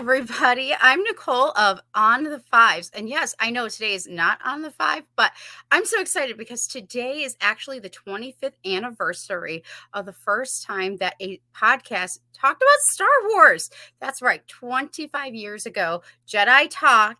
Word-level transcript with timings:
Everybody. 0.00 0.74
I'm 0.80 1.02
Nicole 1.02 1.50
of 1.50 1.78
On 1.94 2.24
the 2.24 2.38
Fives. 2.38 2.90
And 2.94 3.06
yes, 3.06 3.34
I 3.38 3.50
know 3.50 3.68
today 3.68 3.92
is 3.92 4.08
not 4.08 4.38
on 4.42 4.62
the 4.62 4.70
five, 4.70 5.06
but 5.14 5.30
I'm 5.70 5.84
so 5.84 6.00
excited 6.00 6.38
because 6.38 6.66
today 6.66 7.22
is 7.22 7.36
actually 7.42 7.80
the 7.80 7.90
25th 7.90 8.54
anniversary 8.64 9.62
of 9.92 10.06
the 10.06 10.14
first 10.14 10.64
time 10.64 10.96
that 10.96 11.16
a 11.20 11.38
podcast 11.54 12.20
talked 12.32 12.62
about 12.62 12.78
Star 12.92 13.08
Wars. 13.28 13.68
That's 14.00 14.22
right. 14.22 14.40
25 14.48 15.34
years 15.34 15.66
ago, 15.66 16.02
Jedi 16.26 16.68
Talk 16.70 17.18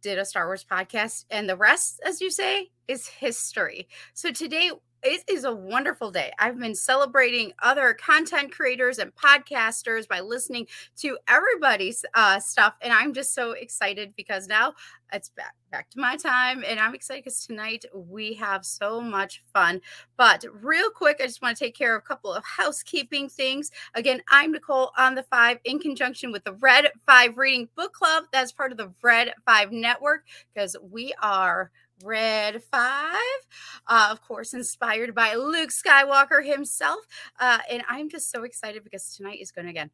did 0.00 0.16
a 0.16 0.24
Star 0.24 0.46
Wars 0.46 0.64
podcast, 0.64 1.24
and 1.28 1.48
the 1.48 1.56
rest, 1.56 2.00
as 2.06 2.20
you 2.20 2.30
say, 2.30 2.70
is 2.86 3.08
history. 3.08 3.88
So 4.12 4.30
today, 4.30 4.70
it 5.04 5.22
is 5.28 5.44
a 5.44 5.54
wonderful 5.54 6.10
day. 6.10 6.32
I've 6.38 6.58
been 6.58 6.74
celebrating 6.74 7.52
other 7.62 7.92
content 7.92 8.50
creators 8.50 8.98
and 8.98 9.14
podcasters 9.14 10.08
by 10.08 10.20
listening 10.20 10.66
to 10.96 11.18
everybody's 11.28 12.06
uh, 12.14 12.40
stuff, 12.40 12.74
and 12.80 12.90
I'm 12.90 13.12
just 13.12 13.34
so 13.34 13.52
excited 13.52 14.14
because 14.16 14.48
now 14.48 14.72
it's 15.12 15.28
back 15.28 15.54
back 15.70 15.90
to 15.90 16.00
my 16.00 16.16
time, 16.16 16.64
and 16.66 16.80
I'm 16.80 16.94
excited 16.94 17.24
because 17.24 17.44
tonight 17.44 17.84
we 17.92 18.32
have 18.34 18.64
so 18.64 19.00
much 19.00 19.42
fun. 19.52 19.82
But 20.16 20.44
real 20.62 20.88
quick, 20.88 21.18
I 21.20 21.26
just 21.26 21.42
want 21.42 21.56
to 21.56 21.64
take 21.64 21.76
care 21.76 21.94
of 21.94 22.02
a 22.02 22.06
couple 22.06 22.32
of 22.32 22.42
housekeeping 22.44 23.28
things. 23.28 23.70
Again, 23.94 24.22
I'm 24.30 24.52
Nicole 24.52 24.92
on 24.96 25.14
the 25.16 25.24
Five 25.24 25.58
in 25.64 25.80
conjunction 25.80 26.32
with 26.32 26.44
the 26.44 26.54
Red 26.54 26.90
Five 27.04 27.36
Reading 27.36 27.68
Book 27.76 27.92
Club. 27.92 28.24
That's 28.32 28.52
part 28.52 28.72
of 28.72 28.78
the 28.78 28.92
Red 29.02 29.34
Five 29.44 29.70
Network 29.70 30.24
because 30.54 30.76
we 30.90 31.12
are 31.20 31.70
Red 32.04 32.62
Five, 32.62 33.40
uh, 33.86 34.08
of 34.10 34.20
course, 34.20 34.54
inspired 34.54 35.14
by 35.14 35.34
Luke 35.34 35.70
Skywalker 35.70 36.44
himself. 36.44 37.00
Uh, 37.40 37.58
and 37.70 37.82
I'm 37.88 38.08
just 38.08 38.30
so 38.30 38.44
excited 38.44 38.84
because 38.84 39.16
tonight 39.16 39.40
is 39.40 39.50
going 39.50 39.66
to 39.66 39.70
again 39.70 39.90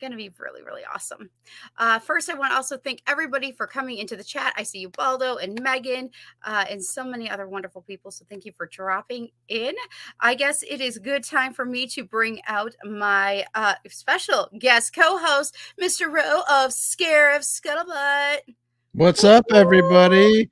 going 0.00 0.10
to 0.10 0.16
be 0.16 0.30
really, 0.38 0.62
really 0.62 0.82
awesome. 0.92 1.30
Uh, 1.78 1.98
first, 1.98 2.28
I 2.28 2.34
want 2.34 2.52
to 2.52 2.56
also 2.56 2.76
thank 2.76 3.02
everybody 3.06 3.52
for 3.52 3.66
coming 3.66 3.98
into 3.98 4.16
the 4.16 4.24
chat. 4.24 4.52
I 4.56 4.62
see 4.62 4.80
you, 4.80 4.90
Baldo 4.90 5.36
and 5.36 5.60
Megan, 5.62 6.10
uh, 6.44 6.64
and 6.68 6.84
so 6.84 7.04
many 7.04 7.30
other 7.30 7.48
wonderful 7.48 7.82
people. 7.82 8.10
So 8.10 8.24
thank 8.28 8.44
you 8.44 8.52
for 8.56 8.66
dropping 8.66 9.28
in. 9.48 9.74
I 10.20 10.34
guess 10.34 10.62
it 10.62 10.80
is 10.80 10.98
good 10.98 11.24
time 11.24 11.54
for 11.54 11.64
me 11.64 11.86
to 11.88 12.04
bring 12.04 12.40
out 12.46 12.74
my 12.84 13.44
uh, 13.54 13.74
special 13.88 14.48
guest 14.58 14.94
co-host, 14.94 15.56
Mr. 15.80 16.12
Ro 16.12 16.42
of 16.50 16.72
Scare 16.72 17.38
Scarif 17.38 17.42
Scuttlebutt. 17.42 18.54
What's 18.94 19.24
up, 19.24 19.44
everybody? 19.52 20.48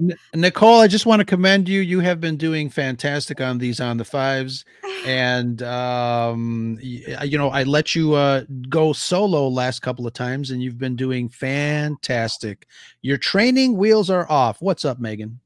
N- 0.00 0.16
Nicole, 0.34 0.80
I 0.80 0.86
just 0.86 1.04
want 1.04 1.20
to 1.20 1.26
commend 1.26 1.68
you. 1.68 1.82
You 1.82 2.00
have 2.00 2.22
been 2.22 2.38
doing 2.38 2.70
fantastic 2.70 3.38
on 3.42 3.58
these 3.58 3.80
on 3.80 3.98
the 3.98 4.04
fives, 4.06 4.64
and 5.04 5.62
um, 5.62 6.78
you 6.80 7.36
know 7.36 7.50
I 7.50 7.64
let 7.64 7.94
you 7.94 8.14
uh, 8.14 8.44
go 8.70 8.94
solo 8.94 9.46
last 9.46 9.80
couple 9.80 10.06
of 10.06 10.14
times, 10.14 10.50
and 10.52 10.62
you've 10.62 10.78
been 10.78 10.96
doing 10.96 11.28
fantastic. 11.28 12.66
Your 13.02 13.18
training 13.18 13.76
wheels 13.76 14.08
are 14.08 14.26
off. 14.30 14.62
What's 14.62 14.86
up, 14.86 14.98
Megan? 14.98 15.38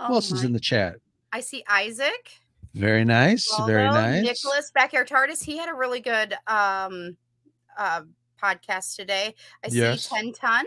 Oh 0.00 0.08
Who 0.08 0.14
else 0.14 0.32
is 0.32 0.42
in 0.42 0.52
the 0.52 0.58
chat? 0.58 0.96
I 1.32 1.38
see 1.38 1.62
Isaac. 1.68 2.32
Very 2.74 3.04
nice, 3.04 3.48
very 3.66 3.88
nice. 3.88 4.24
Nicholas 4.24 4.72
Backyard 4.74 5.06
Tardis. 5.08 5.44
He 5.44 5.56
had 5.58 5.68
a 5.68 5.74
really 5.74 6.00
good 6.00 6.34
um 6.48 7.16
uh 7.78 8.00
podcast 8.42 8.96
today. 8.96 9.36
I 9.62 9.68
see 9.68 9.78
Yes. 9.78 10.08
10 10.08 10.32
ton. 10.32 10.66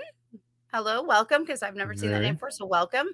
Hello, 0.74 1.02
welcome, 1.04 1.44
because 1.44 1.64
I've 1.64 1.76
never 1.76 1.96
seen 1.96 2.12
that 2.12 2.22
name 2.22 2.36
before. 2.36 2.52
So 2.52 2.66
welcome. 2.66 3.08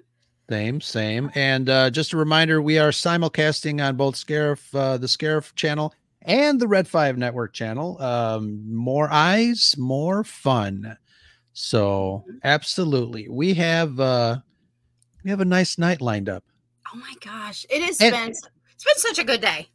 Same, 0.50 0.80
same. 0.80 1.30
And 1.34 1.70
uh, 1.70 1.90
just 1.90 2.12
a 2.12 2.16
reminder, 2.16 2.60
we 2.60 2.78
are 2.78 2.90
simulcasting 2.90 3.82
on 3.86 3.96
both 3.96 4.16
Scarif, 4.16 4.74
uh, 4.74 4.98
the 4.98 5.06
Scarif 5.06 5.54
channel 5.54 5.94
and 6.22 6.60
the 6.60 6.68
Red 6.68 6.86
Five 6.88 7.16
Network 7.16 7.52
channel. 7.52 8.00
Um, 8.02 8.62
more 8.74 9.08
eyes, 9.10 9.74
more 9.78 10.24
fun. 10.24 10.98
So 11.52 12.24
absolutely, 12.42 13.28
we 13.28 13.54
have 13.54 13.98
uh, 14.00 14.38
we 15.22 15.30
have 15.30 15.40
a 15.40 15.44
nice 15.46 15.78
night 15.78 16.00
lined 16.00 16.28
up. 16.28 16.44
Oh 16.92 16.98
my 16.98 17.14
gosh. 17.24 17.64
It 17.70 17.82
has 17.82 18.00
And- 18.00 18.12
been 18.12 18.30
it's 18.30 18.84
been 18.84 18.96
such 18.96 19.18
a 19.18 19.24
good 19.24 19.40
day. 19.40 19.68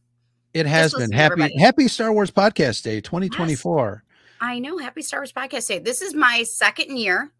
It 0.53 0.65
has 0.65 0.93
listen 0.93 1.11
been 1.11 1.17
happy 1.17 1.31
everybody. 1.33 1.57
Happy 1.59 1.87
Star 1.87 2.11
Wars 2.11 2.31
Podcast 2.31 2.83
Day 2.83 3.01
2024. 3.01 4.03
I 4.41 4.59
know. 4.59 4.77
Happy 4.77 5.01
Star 5.01 5.19
Wars 5.21 5.31
Podcast 5.31 5.67
Day. 5.67 5.79
This 5.79 6.01
is 6.01 6.13
my 6.13 6.43
second 6.43 6.97
year, 6.97 7.31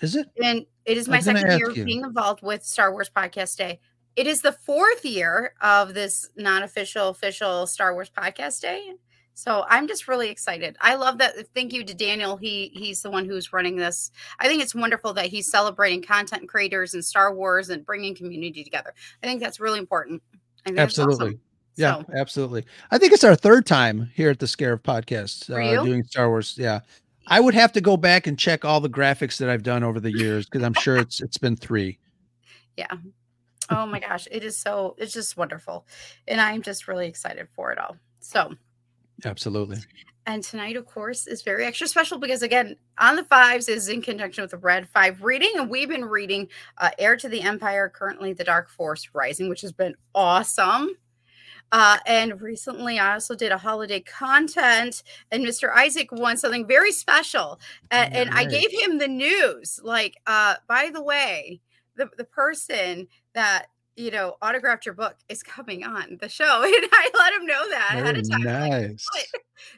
Is 0.00 0.16
it? 0.16 0.28
and 0.42 0.64
it 0.84 0.96
is 0.96 1.08
my 1.08 1.20
second 1.20 1.58
year 1.58 1.70
you. 1.70 1.84
being 1.84 2.02
involved 2.02 2.42
with 2.42 2.64
Star 2.64 2.92
Wars 2.92 3.10
Podcast 3.14 3.56
Day. 3.56 3.80
It 4.16 4.26
is 4.26 4.42
the 4.42 4.52
fourth 4.52 5.04
year 5.04 5.54
of 5.60 5.94
this 5.94 6.28
non-official 6.36 7.08
official 7.08 7.66
Star 7.66 7.94
Wars 7.94 8.10
Podcast 8.10 8.60
Day. 8.60 8.94
So 9.34 9.64
I'm 9.68 9.86
just 9.86 10.08
really 10.08 10.30
excited. 10.30 10.76
I 10.80 10.96
love 10.96 11.18
that. 11.18 11.34
Thank 11.54 11.72
you 11.72 11.84
to 11.84 11.94
Daniel. 11.94 12.36
He 12.36 12.72
he's 12.74 13.02
the 13.02 13.10
one 13.10 13.24
who's 13.24 13.52
running 13.52 13.76
this. 13.76 14.10
I 14.40 14.48
think 14.48 14.60
it's 14.60 14.74
wonderful 14.74 15.12
that 15.12 15.26
he's 15.26 15.48
celebrating 15.48 16.02
content 16.02 16.48
creators 16.48 16.94
and 16.94 17.04
Star 17.04 17.32
Wars 17.32 17.70
and 17.70 17.86
bringing 17.86 18.16
community 18.16 18.64
together. 18.64 18.92
I 19.22 19.26
think 19.28 19.40
that's 19.40 19.60
really 19.60 19.78
important. 19.78 20.22
That's 20.64 20.98
awesome. 20.98 21.10
Absolutely. 21.10 21.40
Yeah, 21.76 21.98
So, 21.98 22.04
absolutely. 22.16 22.64
I 22.90 22.98
think 22.98 23.12
it's 23.12 23.22
our 23.22 23.36
third 23.36 23.64
time 23.64 24.10
here 24.14 24.30
at 24.30 24.40
the 24.40 24.46
Scarif 24.46 24.80
Podcast 24.80 25.46
For 25.46 25.60
uh, 25.60 25.84
doing 25.84 26.02
Star 26.02 26.28
Wars. 26.28 26.56
Yeah. 26.58 26.80
I 27.28 27.40
would 27.40 27.54
have 27.54 27.72
to 27.72 27.80
go 27.80 27.96
back 27.96 28.26
and 28.26 28.38
check 28.38 28.64
all 28.64 28.80
the 28.80 28.90
graphics 28.90 29.38
that 29.38 29.48
I've 29.48 29.62
done 29.62 29.84
over 29.84 30.00
the 30.00 30.12
years 30.12 30.46
because 30.46 30.62
I'm 30.62 30.74
sure 30.74 30.96
it's 30.96 31.20
it's 31.20 31.38
been 31.38 31.56
three. 31.56 31.98
yeah. 32.76 32.94
Oh 33.70 33.84
my 33.84 34.00
gosh, 34.00 34.26
it 34.30 34.44
is 34.44 34.56
so 34.56 34.94
it's 34.98 35.12
just 35.12 35.36
wonderful. 35.36 35.86
And 36.26 36.40
I'm 36.40 36.62
just 36.62 36.88
really 36.88 37.06
excited 37.06 37.48
for 37.54 37.70
it 37.70 37.78
all. 37.78 37.96
So, 38.20 38.54
Absolutely. 39.24 39.78
and 40.26 40.42
tonight, 40.42 40.76
of 40.76 40.86
course, 40.86 41.26
is 41.26 41.42
very 41.42 41.66
extra 41.66 41.86
special 41.86 42.18
because 42.18 42.42
again, 42.42 42.76
on 42.98 43.16
the 43.16 43.24
fives 43.24 43.68
is 43.68 43.88
in 43.88 44.00
conjunction 44.00 44.42
with 44.42 44.52
the 44.52 44.58
Red 44.58 44.88
Five 44.88 45.22
reading, 45.22 45.52
and 45.56 45.68
we've 45.68 45.88
been 45.88 46.06
reading 46.06 46.48
uh, 46.78 46.90
Heir 46.98 47.16
to 47.16 47.28
the 47.28 47.42
Empire, 47.42 47.90
currently 47.90 48.32
The 48.32 48.44
Dark 48.44 48.70
Force 48.70 49.10
Rising, 49.12 49.50
which 49.50 49.60
has 49.60 49.72
been 49.72 49.94
awesome. 50.14 50.96
Uh, 51.72 51.98
and 52.06 52.40
recently, 52.40 52.98
I 52.98 53.14
also 53.14 53.34
did 53.34 53.52
a 53.52 53.58
holiday 53.58 54.00
content, 54.00 55.02
and 55.30 55.44
Mr. 55.44 55.70
Isaac 55.74 56.10
won 56.12 56.36
something 56.36 56.66
very 56.66 56.92
special. 56.92 57.60
A- 57.90 57.94
and 57.94 58.30
I 58.30 58.44
gave 58.44 58.70
him 58.70 58.98
the 58.98 59.08
news, 59.08 59.80
like, 59.82 60.16
uh, 60.26 60.56
by 60.66 60.90
the 60.92 61.02
way, 61.02 61.60
the 61.96 62.08
the 62.16 62.24
person 62.24 63.08
that 63.34 63.66
you 63.96 64.10
know 64.10 64.36
autographed 64.40 64.86
your 64.86 64.94
book 64.94 65.16
is 65.28 65.42
coming 65.42 65.84
on 65.84 66.16
the 66.20 66.28
show, 66.28 66.62
and 66.64 66.88
I 66.92 67.10
let 67.18 67.34
him 67.34 67.46
know 67.46 67.68
that 67.68 67.90
ahead 67.94 68.14
Very 68.14 68.20
of 68.20 68.30
time. 68.30 68.44
Like, 68.44 68.70
nice. 68.70 69.06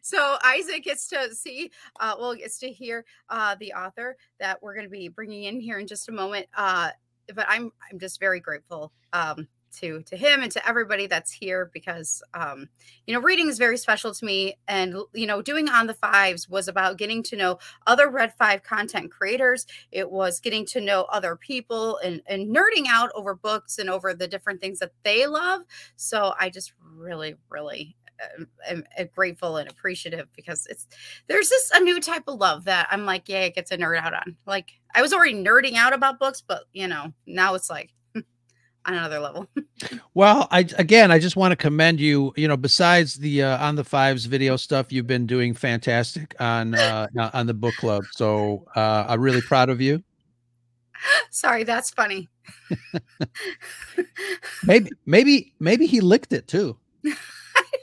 so 0.02 0.36
Isaac 0.44 0.84
gets 0.84 1.08
to 1.08 1.34
see, 1.34 1.72
uh, 1.98 2.14
well, 2.20 2.34
gets 2.34 2.58
to 2.58 2.70
hear 2.70 3.04
uh, 3.30 3.56
the 3.58 3.72
author 3.72 4.16
that 4.38 4.62
we're 4.62 4.74
going 4.74 4.86
to 4.86 4.90
be 4.90 5.08
bringing 5.08 5.44
in 5.44 5.60
here 5.60 5.78
in 5.78 5.86
just 5.86 6.08
a 6.08 6.12
moment. 6.12 6.46
Uh, 6.56 6.90
but 7.34 7.46
I'm 7.48 7.72
I'm 7.90 7.98
just 7.98 8.20
very 8.20 8.40
grateful 8.40 8.92
um, 9.12 9.48
to 9.72 10.02
to 10.02 10.16
him 10.16 10.42
and 10.42 10.52
to 10.52 10.68
everybody 10.68 11.06
that's 11.06 11.32
here 11.32 11.70
because 11.72 12.22
um, 12.34 12.68
you 13.06 13.14
know 13.14 13.20
reading 13.20 13.48
is 13.48 13.58
very 13.58 13.76
special 13.76 14.14
to 14.14 14.24
me, 14.24 14.56
and 14.68 14.96
you 15.12 15.26
know 15.26 15.42
doing 15.42 15.68
on 15.68 15.86
the 15.86 15.94
fives 15.94 16.48
was 16.48 16.68
about 16.68 16.98
getting 16.98 17.22
to 17.24 17.36
know 17.36 17.58
other 17.86 18.10
Red 18.10 18.34
Five 18.36 18.62
content 18.62 19.10
creators. 19.10 19.66
It 19.90 20.10
was 20.10 20.40
getting 20.40 20.66
to 20.66 20.80
know 20.80 21.02
other 21.04 21.36
people 21.36 21.98
and 21.98 22.22
and 22.26 22.54
nerding 22.54 22.86
out 22.88 23.10
over 23.14 23.34
books 23.34 23.78
and 23.78 23.90
over 23.90 24.14
the 24.14 24.28
different 24.28 24.60
things 24.60 24.78
that 24.80 24.92
they 25.02 25.26
love. 25.26 25.62
So 25.96 26.34
I 26.38 26.50
just 26.50 26.72
really 26.94 27.34
really 27.48 27.96
am, 28.36 28.48
am, 28.68 28.84
am 28.96 29.08
grateful 29.14 29.56
and 29.56 29.70
appreciative 29.70 30.28
because 30.34 30.66
it's 30.68 30.86
there's 31.28 31.48
just 31.48 31.72
a 31.74 31.80
new 31.80 32.00
type 32.00 32.24
of 32.26 32.38
love 32.38 32.64
that 32.64 32.88
I'm 32.90 33.04
like, 33.04 33.28
yeah, 33.28 33.40
it 33.40 33.54
gets 33.54 33.70
a 33.70 33.78
nerd 33.78 33.98
out 33.98 34.14
on. 34.14 34.36
Like 34.46 34.72
I 34.94 35.02
was 35.02 35.12
already 35.12 35.34
nerding 35.34 35.74
out 35.74 35.92
about 35.92 36.18
books, 36.18 36.42
but 36.46 36.64
you 36.72 36.88
know, 36.88 37.12
now 37.26 37.54
it's 37.54 37.70
like 37.70 37.90
another 38.86 39.20
level. 39.20 39.48
Well, 40.12 40.48
I 40.50 40.66
again, 40.76 41.10
I 41.10 41.18
just 41.18 41.36
want 41.36 41.52
to 41.52 41.56
commend 41.56 42.00
you. 42.00 42.34
You 42.36 42.48
know, 42.48 42.56
besides 42.56 43.14
the 43.14 43.44
uh, 43.44 43.66
on 43.66 43.76
the 43.76 43.84
fives 43.84 44.26
video 44.26 44.56
stuff, 44.56 44.92
you've 44.92 45.06
been 45.06 45.24
doing 45.24 45.54
fantastic 45.54 46.34
on 46.38 46.74
uh, 46.74 47.06
on 47.32 47.46
the 47.46 47.54
book 47.54 47.74
club. 47.76 48.02
So 48.12 48.66
uh, 48.76 49.06
I'm 49.08 49.20
really 49.20 49.40
proud 49.40 49.70
of 49.70 49.80
you. 49.80 50.02
Sorry, 51.30 51.64
that's 51.64 51.90
funny. 51.90 52.28
Maybe, 54.64 54.90
maybe, 55.06 55.54
maybe 55.60 55.86
he 55.86 56.00
licked 56.00 56.32
it 56.32 56.46
too. 56.46 56.76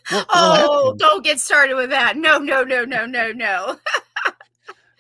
We'll 0.10 0.26
oh, 0.30 0.96
don't 0.98 1.22
get 1.22 1.38
started 1.38 1.76
with 1.76 1.90
that. 1.90 2.16
No, 2.16 2.38
no, 2.38 2.64
no, 2.64 2.86
no, 2.86 3.06
no, 3.06 3.34
no. 3.34 3.78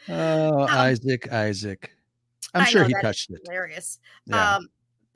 Oh, 0.10 0.68
Isaac, 0.68 1.32
Isaac. 1.32 1.92
I'm 2.54 2.64
I 2.64 2.66
sure 2.66 2.84
he 2.84 2.94
touched 3.02 3.32
it. 3.32 3.40
Hilarious. 3.46 4.00
Yeah. 4.26 4.56
Um, 4.56 4.68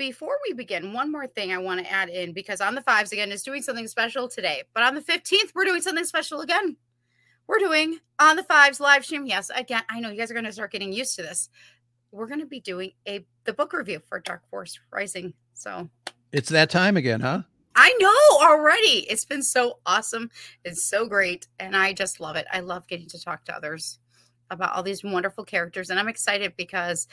before 0.01 0.39
we 0.47 0.53
begin, 0.53 0.93
one 0.93 1.11
more 1.11 1.27
thing 1.27 1.53
I 1.53 1.59
want 1.59 1.79
to 1.79 1.91
add 1.91 2.09
in 2.09 2.33
because 2.33 2.59
on 2.59 2.73
the 2.73 2.81
fives 2.81 3.11
again 3.11 3.31
is 3.31 3.43
doing 3.43 3.61
something 3.61 3.87
special 3.87 4.27
today, 4.27 4.63
but 4.73 4.81
on 4.81 4.95
the 4.95 5.01
15th, 5.01 5.51
we're 5.53 5.63
doing 5.63 5.83
something 5.83 6.05
special 6.05 6.41
again. 6.41 6.75
We're 7.47 7.59
doing 7.59 7.99
on 8.17 8.35
the 8.35 8.41
fives 8.43 8.79
live 8.79 9.05
stream. 9.05 9.27
Yes, 9.27 9.51
again, 9.53 9.83
I 9.91 9.99
know 9.99 10.09
you 10.09 10.17
guys 10.17 10.31
are 10.31 10.33
going 10.33 10.45
to 10.45 10.51
start 10.51 10.71
getting 10.71 10.91
used 10.91 11.15
to 11.17 11.21
this. 11.21 11.49
We're 12.11 12.25
going 12.25 12.39
to 12.39 12.47
be 12.47 12.59
doing 12.59 12.93
a 13.07 13.23
the 13.43 13.53
book 13.53 13.73
review 13.73 14.01
for 14.09 14.19
Dark 14.19 14.41
Force 14.49 14.79
Rising. 14.91 15.35
So 15.53 15.87
it's 16.31 16.49
that 16.49 16.71
time 16.71 16.97
again, 16.97 17.21
huh? 17.21 17.43
I 17.75 17.95
know 17.99 18.47
already. 18.47 19.05
It's 19.07 19.25
been 19.25 19.43
so 19.43 19.81
awesome. 19.85 20.31
It's 20.65 20.83
so 20.83 21.05
great. 21.05 21.47
And 21.59 21.77
I 21.77 21.93
just 21.93 22.19
love 22.19 22.37
it. 22.37 22.47
I 22.51 22.61
love 22.61 22.87
getting 22.87 23.07
to 23.09 23.21
talk 23.21 23.45
to 23.45 23.55
others 23.55 23.99
about 24.49 24.73
all 24.73 24.81
these 24.81 25.03
wonderful 25.03 25.45
characters. 25.45 25.91
And 25.91 25.99
I'm 25.99 26.09
excited 26.09 26.53
because 26.57 27.07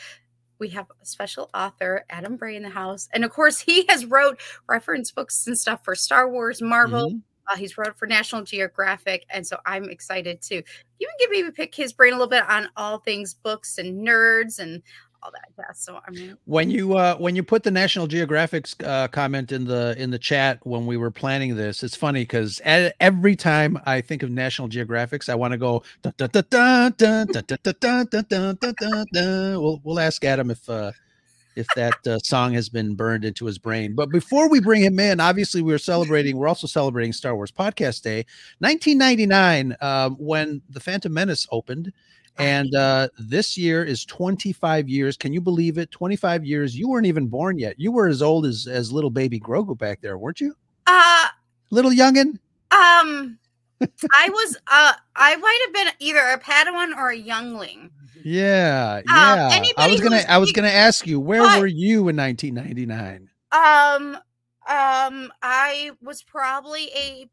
we 0.59 0.69
have 0.71 0.87
a 1.01 1.07
special 1.07 1.51
author, 1.55 2.05
Adam 2.11 2.37
Bray, 2.37 2.57
in 2.57 2.63
the 2.63 2.69
house. 2.69 3.09
And 3.13 3.25
of 3.25 3.31
course, 3.31 3.61
he 3.61 3.87
has 3.89 4.07
wrote 4.07 4.41
reference 4.69 5.11
books 5.11 5.47
and 5.47 5.59
stuff 5.59 5.85
for 5.85 5.95
Star 5.95 6.31
Wars, 6.31 6.61
Marvel. 6.61 7.11
Mm-hmm. 7.11 7.19
Uh, 7.51 7.57
he's 7.57 7.79
wrote 7.79 7.97
for 7.99 8.07
National 8.07 8.43
Geographic, 8.43 9.25
and 9.31 9.47
so 9.47 9.57
I'm 9.65 9.89
excited 9.89 10.43
to 10.43 10.57
even 10.57 11.15
give 11.19 11.31
maybe 11.31 11.51
pick 11.51 11.75
his 11.75 11.95
brain 11.95 12.13
a 12.13 12.17
little 12.17 12.29
bit 12.29 12.47
on 12.47 12.69
all 12.77 12.99
things 12.99 13.33
books 13.33 13.79
and 13.79 14.07
nerds 14.07 14.59
and 14.59 14.83
all 15.29 15.33
that 15.33 15.51
yeah 15.59 15.73
so 15.73 16.01
i 16.07 16.11
mean 16.11 16.37
when 16.47 16.71
you 16.71 16.97
uh 16.97 17.17
when 17.17 17.37
you 17.37 17.43
put 17.43 17.63
the 17.63 17.71
national 17.71 18.07
geographic's 18.07 18.75
uh 18.85 19.07
comment 19.09 19.53
in 19.53 19.65
the 19.65 19.95
in 19.99 20.11
the 20.11 20.19
chat 20.19 20.59
when 20.65 20.87
we 20.87 20.97
were 20.97 21.11
planning 21.11 21.55
this 21.55 21.83
it's 21.83 21.97
funny 21.97 22.23
because 22.23 22.61
every 22.65 23.37
time 23.37 23.79
i 23.85 24.01
think 24.01 24.23
of 24.23 24.31
national 24.31 24.69
geographics 24.69 25.29
i 25.29 25.35
want 25.35 25.53
to 25.53 25.59
go 25.59 25.83
we'll, 29.85 30.01
ask 30.01 30.25
adam 30.25 30.51
if 30.51 30.69
uh 30.71 30.93
if 31.57 31.67
that 31.75 32.07
uh, 32.07 32.19
song 32.21 32.55
has 32.55 32.69
been 32.69 32.95
burned 32.95 33.25
into 33.25 33.45
his 33.45 33.59
brain. 33.59 33.97
But 33.97 34.11
before 34.11 34.49
we 34.49 34.61
bring 34.61 34.81
him 34.81 35.01
in, 35.01 35.19
obviously 35.19 35.61
we 35.61 35.75
are 35.75 35.79
celebrating. 35.79 36.37
We're 36.37 36.47
also 36.47 36.69
celebrating 36.69 37.13
Star 37.13 37.35
Wars 37.35 37.51
Podcast 37.51 38.03
Day, 38.03 38.25
1999, 38.61 39.77
um, 39.81 40.15
when 40.21 40.63
the 40.71 40.79
Phantom 40.79 41.13
Menace 41.13 41.49
opened, 41.51 41.93
and 42.39 42.75
uh, 42.75 43.09
this 43.19 43.59
year 43.59 43.85
is 43.85 44.05
25 44.05 44.89
years. 44.89 45.17
Can 45.17 45.33
you 45.33 45.41
believe 45.41 45.79
it? 45.79 45.91
25 45.91 46.45
years. 46.45 46.77
You 46.77 46.89
weren't 46.89 47.07
even 47.07 47.27
born 47.27 47.59
yet. 47.59 47.79
You 47.79 47.93
were 47.93 48.09
as 48.09 48.23
old 48.23 48.47
as 48.47 48.67
as 48.67 48.93
little 48.93 49.11
baby 49.11 49.41
Grogu 49.41 49.77
back 49.77 50.01
there, 50.01 50.19
weren't 50.19 50.41
you? 50.41 50.55
Uh 50.87 51.27
little 51.71 51.91
youngin. 51.91 52.39
Um, 52.71 53.39
I 54.13 54.29
was. 54.29 54.57
Uh, 54.67 54.93
I 55.17 55.37
might 55.37 55.59
have 55.67 55.75
been 55.75 55.95
either 55.99 56.21
a 56.21 56.39
Padawan 56.39 56.97
or 56.97 57.11
a 57.11 57.17
youngling. 57.17 57.91
Yeah, 58.25 59.01
um, 59.09 59.15
yeah. 59.15 59.49
Um, 59.53 59.65
I 59.77 59.89
was 59.89 60.01
gonna. 60.01 60.23
I 60.29 60.39
was 60.39 60.53
gonna 60.53 60.69
ask 60.69 61.07
you 61.07 61.21
where 61.21 61.43
what? 61.43 61.61
were 61.61 61.67
you 61.67 62.09
in 62.09 62.17
1999? 62.17 63.29
Um, 63.51 64.17
um, 64.69 65.33
I 65.43 65.93
was 66.03 66.23
probably 66.23 66.91
a 66.95 67.31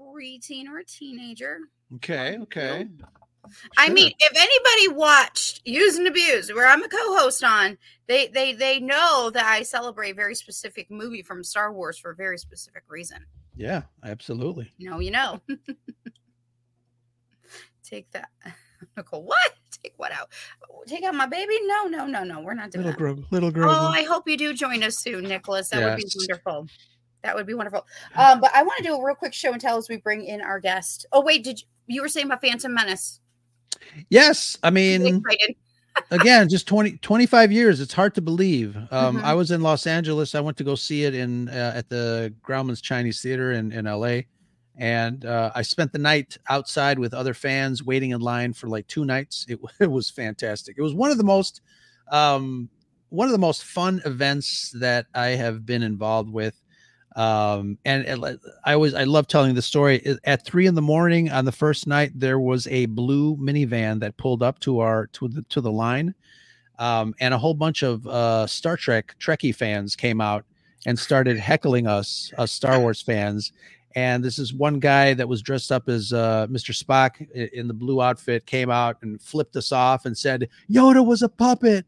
preteen 0.00 0.68
or 0.68 0.78
a 0.78 0.84
teenager. 0.84 1.58
Okay. 1.96 2.38
Okay. 2.42 2.86
I 3.76 3.88
mean, 3.90 4.12
if 4.18 4.32
anybody 4.36 4.98
watched 4.98 5.62
Used 5.64 5.98
and 5.98 6.06
Abused, 6.06 6.54
where 6.54 6.66
I'm 6.66 6.82
a 6.82 6.88
co-host 6.88 7.42
on, 7.44 7.78
they 8.06 8.28
they 8.28 8.52
they 8.52 8.80
know 8.80 9.30
that 9.30 9.44
I 9.44 9.62
celebrate 9.62 10.10
a 10.10 10.14
very 10.14 10.34
specific 10.34 10.90
movie 10.90 11.22
from 11.22 11.44
Star 11.44 11.72
Wars 11.72 11.98
for 11.98 12.10
a 12.10 12.14
very 12.14 12.38
specific 12.38 12.84
reason. 12.88 13.24
Yeah, 13.56 13.82
absolutely. 14.04 14.72
You 14.78 14.90
know, 14.90 15.00
you 15.00 15.10
know. 15.10 15.40
Take 17.84 18.10
that. 18.12 18.28
Nicole, 18.96 19.24
what? 19.24 19.52
Take 19.82 19.94
what 19.96 20.12
out? 20.12 20.30
Take 20.86 21.04
out 21.04 21.14
my 21.14 21.26
baby? 21.26 21.54
No, 21.64 21.84
no, 21.84 22.06
no, 22.06 22.22
no. 22.24 22.40
We're 22.40 22.54
not 22.54 22.70
doing 22.70 22.86
little 22.86 23.06
that. 23.06 23.16
Girl, 23.16 23.24
little 23.30 23.50
girl. 23.50 23.70
Oh, 23.70 23.88
I 23.88 24.02
hope 24.04 24.28
you 24.28 24.36
do 24.36 24.54
join 24.54 24.82
us 24.82 24.98
soon, 24.98 25.24
Nicholas. 25.24 25.68
That 25.70 25.80
yes. 25.80 25.90
would 25.90 25.96
be 25.96 26.08
wonderful. 26.16 26.68
That 27.22 27.34
would 27.34 27.46
be 27.46 27.54
wonderful. 27.54 27.86
Um, 28.16 28.40
but 28.40 28.50
I 28.54 28.62
want 28.62 28.78
to 28.78 28.84
do 28.84 28.96
a 28.96 29.04
real 29.04 29.14
quick 29.14 29.32
show 29.32 29.52
and 29.52 29.60
tell 29.60 29.76
as 29.76 29.88
we 29.88 29.96
bring 29.96 30.24
in 30.24 30.40
our 30.40 30.60
guest. 30.60 31.06
Oh, 31.12 31.20
wait, 31.20 31.44
did 31.44 31.60
you, 31.60 31.66
you 31.86 32.02
were 32.02 32.08
saying 32.08 32.26
about 32.26 32.40
Phantom 32.40 32.72
Menace? 32.72 33.20
Yes, 34.10 34.58
I 34.62 34.70
mean, 34.70 35.22
again, 36.10 36.48
just 36.48 36.66
20, 36.66 36.98
25 36.98 37.52
years. 37.52 37.80
It's 37.80 37.92
hard 37.92 38.14
to 38.14 38.20
believe. 38.20 38.76
Um, 38.76 39.16
mm-hmm. 39.16 39.24
I 39.24 39.34
was 39.34 39.50
in 39.50 39.60
Los 39.60 39.86
Angeles. 39.86 40.34
I 40.34 40.40
went 40.40 40.56
to 40.58 40.64
go 40.64 40.74
see 40.74 41.04
it 41.04 41.14
in 41.14 41.48
uh, 41.48 41.72
at 41.74 41.88
the 41.88 42.32
Grauman's 42.42 42.80
Chinese 42.80 43.20
Theater 43.20 43.52
in 43.52 43.72
in 43.72 43.86
L.A. 43.86 44.26
And 44.76 45.24
uh, 45.24 45.50
I 45.56 45.62
spent 45.62 45.92
the 45.92 45.98
night 45.98 46.38
outside 46.48 47.00
with 47.00 47.12
other 47.12 47.34
fans, 47.34 47.82
waiting 47.82 48.12
in 48.12 48.20
line 48.20 48.52
for 48.52 48.68
like 48.68 48.86
two 48.86 49.04
nights. 49.04 49.44
It, 49.48 49.58
it 49.80 49.90
was 49.90 50.10
fantastic. 50.10 50.76
It 50.78 50.82
was 50.82 50.94
one 50.94 51.10
of 51.10 51.18
the 51.18 51.24
most 51.24 51.60
um, 52.10 52.68
one 53.10 53.26
of 53.26 53.32
the 53.32 53.38
most 53.38 53.64
fun 53.64 54.00
events 54.04 54.74
that 54.78 55.06
I 55.14 55.28
have 55.28 55.64
been 55.66 55.82
involved 55.82 56.30
with 56.30 56.60
um 57.16 57.78
and, 57.84 58.04
and 58.04 58.38
i 58.64 58.74
always 58.74 58.94
i 58.94 59.04
love 59.04 59.26
telling 59.26 59.54
the 59.54 59.62
story. 59.62 60.04
At 60.24 60.44
three 60.44 60.66
in 60.66 60.74
the 60.74 60.82
morning 60.82 61.30
on 61.30 61.44
the 61.44 61.52
first 61.52 61.86
night 61.86 62.12
there 62.14 62.38
was 62.38 62.66
a 62.68 62.86
blue 62.86 63.36
minivan 63.36 64.00
that 64.00 64.16
pulled 64.16 64.42
up 64.42 64.58
to 64.60 64.80
our 64.80 65.06
to 65.08 65.28
the 65.28 65.42
to 65.48 65.60
the 65.60 65.72
line. 65.72 66.14
Um 66.78 67.14
and 67.20 67.34
a 67.34 67.38
whole 67.38 67.54
bunch 67.54 67.82
of 67.82 68.06
uh 68.06 68.46
star 68.46 68.76
trek 68.76 69.16
trekkie 69.18 69.54
fans 69.54 69.96
came 69.96 70.20
out 70.20 70.44
and 70.86 70.98
started 70.98 71.38
heckling 71.38 71.86
us 71.86 72.32
us 72.38 72.52
star 72.52 72.78
wars 72.80 73.02
fans. 73.02 73.52
And 73.94 74.22
this 74.22 74.38
is 74.38 74.54
one 74.54 74.78
guy 74.78 75.14
that 75.14 75.28
was 75.28 75.42
dressed 75.42 75.72
up 75.72 75.88
as 75.88 76.12
uh, 76.12 76.46
Mr. 76.48 76.76
Spock 76.76 77.28
in 77.32 77.66
the 77.66 77.74
blue 77.74 78.00
outfit 78.00 78.46
came 78.46 78.70
out 78.70 78.98
and 79.02 79.20
flipped 79.20 79.56
us 79.56 79.72
off 79.72 80.04
and 80.04 80.16
said 80.16 80.48
Yoda 80.70 81.04
was 81.04 81.22
a 81.22 81.28
puppet 81.28 81.84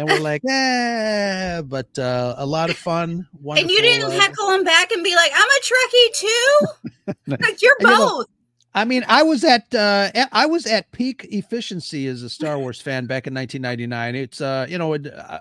and 0.00 0.08
we're 0.08 0.20
like, 0.20 0.40
yeah, 0.44 1.60
but 1.64 1.98
uh, 1.98 2.34
a 2.38 2.46
lot 2.46 2.70
of 2.70 2.76
fun. 2.76 3.28
And 3.46 3.70
you 3.70 3.82
didn't 3.82 4.10
uh, 4.10 4.18
heckle 4.18 4.50
him 4.50 4.64
back 4.64 4.92
and 4.92 5.04
be 5.04 5.14
like, 5.14 5.30
I'm 5.34 5.46
a 5.46 5.60
Trekkie 5.60 6.14
too. 6.14 7.14
like 7.26 7.62
you're 7.62 7.76
both. 7.80 8.26
I 8.72 8.84
mean, 8.84 9.04
I 9.08 9.22
was 9.22 9.44
at 9.44 9.74
uh, 9.74 10.10
I 10.32 10.46
was 10.46 10.64
at 10.64 10.90
peak 10.92 11.26
efficiency 11.30 12.06
as 12.06 12.22
a 12.22 12.30
Star 12.30 12.58
Wars 12.58 12.80
fan 12.80 13.06
back 13.06 13.26
in 13.26 13.34
1999. 13.34 14.14
It's 14.14 14.40
uh, 14.40 14.66
you 14.68 14.78
know, 14.78 14.94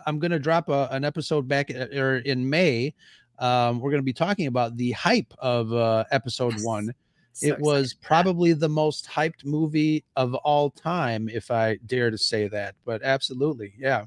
I'm 0.05 0.19
going 0.19 0.31
to 0.31 0.39
drop 0.39 0.67
a, 0.67 0.89
an 0.91 1.05
episode 1.05 1.47
back 1.47 1.71
uh, 1.73 1.87
or 1.95 2.17
in 2.17 2.49
May. 2.49 2.93
Um, 3.37 3.79
we're 3.79 3.91
going 3.91 4.01
to 4.01 4.05
be 4.05 4.13
talking 4.13 4.47
about 4.47 4.75
the 4.75 4.91
hype 4.91 5.33
of 5.37 5.71
uh, 5.71 6.03
Episode 6.11 6.53
yes. 6.53 6.65
One. 6.65 6.93
So 7.31 7.47
it 7.47 7.59
was 7.59 7.93
probably 7.93 8.51
the 8.51 8.67
most 8.67 9.07
hyped 9.07 9.45
movie 9.45 10.03
of 10.17 10.35
all 10.35 10.71
time, 10.71 11.29
if 11.29 11.49
I 11.49 11.77
dare 11.85 12.11
to 12.11 12.17
say 12.17 12.49
that. 12.49 12.75
But 12.83 13.01
absolutely, 13.01 13.73
yeah. 13.79 14.05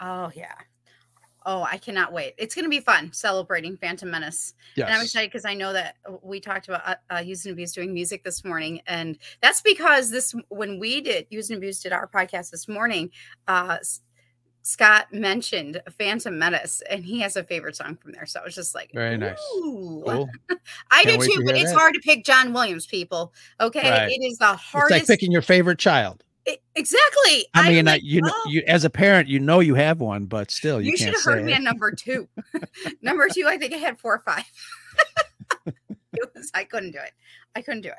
Oh 0.00 0.30
yeah. 0.34 0.54
Oh, 1.46 1.62
I 1.62 1.78
cannot 1.78 2.12
wait. 2.12 2.34
It's 2.36 2.54
going 2.54 2.66
to 2.66 2.70
be 2.70 2.80
fun 2.80 3.10
celebrating 3.12 3.76
Phantom 3.78 4.10
Menace. 4.10 4.52
Yes. 4.74 4.88
And 4.88 4.96
I'm 4.96 5.02
excited 5.02 5.30
because 5.30 5.46
I 5.46 5.54
know 5.54 5.72
that 5.72 5.94
uh, 6.06 6.16
we 6.22 6.40
talked 6.40 6.68
about 6.68 6.86
uh, 6.86 6.94
uh, 7.10 7.18
Used 7.20 7.46
and 7.46 7.54
Abused 7.54 7.74
doing 7.74 7.94
music 7.94 8.22
this 8.22 8.44
morning. 8.44 8.82
And 8.86 9.18
that's 9.40 9.62
because 9.62 10.10
this, 10.10 10.34
when 10.48 10.78
we 10.78 11.00
did 11.00 11.26
Used 11.30 11.50
and 11.50 11.56
Abused 11.56 11.84
did 11.84 11.92
our 11.92 12.06
podcast 12.06 12.50
this 12.50 12.68
morning, 12.68 13.10
uh, 13.46 13.78
Scott 14.60 15.06
mentioned 15.10 15.80
Phantom 15.96 16.38
Menace 16.38 16.82
and 16.90 17.02
he 17.02 17.20
has 17.20 17.36
a 17.36 17.44
favorite 17.44 17.76
song 17.76 17.96
from 17.96 18.12
there. 18.12 18.26
So 18.26 18.40
I 18.40 18.44
was 18.44 18.54
just 18.54 18.74
like, 18.74 18.90
very 18.92 19.16
nice. 19.16 19.38
Cool. 19.54 20.28
I 20.90 21.04
Can't 21.04 21.22
do 21.22 21.28
too, 21.28 21.44
but 21.46 21.56
it's 21.56 21.70
that. 21.70 21.78
hard 21.78 21.94
to 21.94 22.00
pick 22.00 22.26
John 22.26 22.52
Williams, 22.52 22.84
people. 22.84 23.32
Okay. 23.58 23.88
Right. 23.88 24.10
It 24.10 24.22
is 24.22 24.36
the 24.36 24.54
hardest. 24.54 25.00
It's 25.00 25.08
like 25.08 25.18
picking 25.18 25.32
your 25.32 25.40
favorite 25.40 25.78
child. 25.78 26.24
Exactly. 26.74 27.46
I 27.54 27.70
mean, 27.70 27.88
I, 27.88 27.96
you 27.96 28.22
know, 28.22 28.32
you 28.46 28.62
as 28.66 28.84
a 28.84 28.90
parent, 28.90 29.28
you 29.28 29.38
know 29.38 29.60
you 29.60 29.74
have 29.74 30.00
one, 30.00 30.26
but 30.26 30.50
still, 30.50 30.80
you, 30.80 30.92
you 30.92 30.96
should 30.96 31.14
have 31.14 31.22
heard 31.22 31.44
me 31.44 31.52
at 31.52 31.62
number 31.62 31.90
two. 31.90 32.28
number 33.02 33.28
two, 33.28 33.46
I 33.46 33.58
think 33.58 33.74
I 33.74 33.76
had 33.76 33.98
four 33.98 34.14
or 34.14 34.20
five. 34.20 34.44
it 35.66 36.34
was, 36.34 36.50
I 36.54 36.64
couldn't 36.64 36.92
do 36.92 36.98
it. 36.98 37.12
I 37.54 37.62
couldn't 37.62 37.82
do 37.82 37.88
it. 37.88 37.98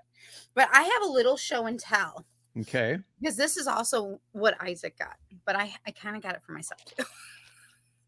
But 0.55 0.69
I 0.73 0.81
have 0.81 1.03
a 1.03 1.11
little 1.11 1.37
show 1.37 1.65
and 1.65 1.79
tell. 1.79 2.25
Okay. 2.57 2.97
Because 3.19 3.35
this 3.35 3.57
is 3.57 3.67
also 3.67 4.19
what 4.31 4.55
Isaac 4.61 4.97
got, 4.97 5.17
but 5.45 5.55
I 5.55 5.73
I 5.85 5.91
kind 5.91 6.15
of 6.15 6.23
got 6.23 6.35
it 6.35 6.41
for 6.43 6.53
myself 6.53 6.83
too. 6.85 7.03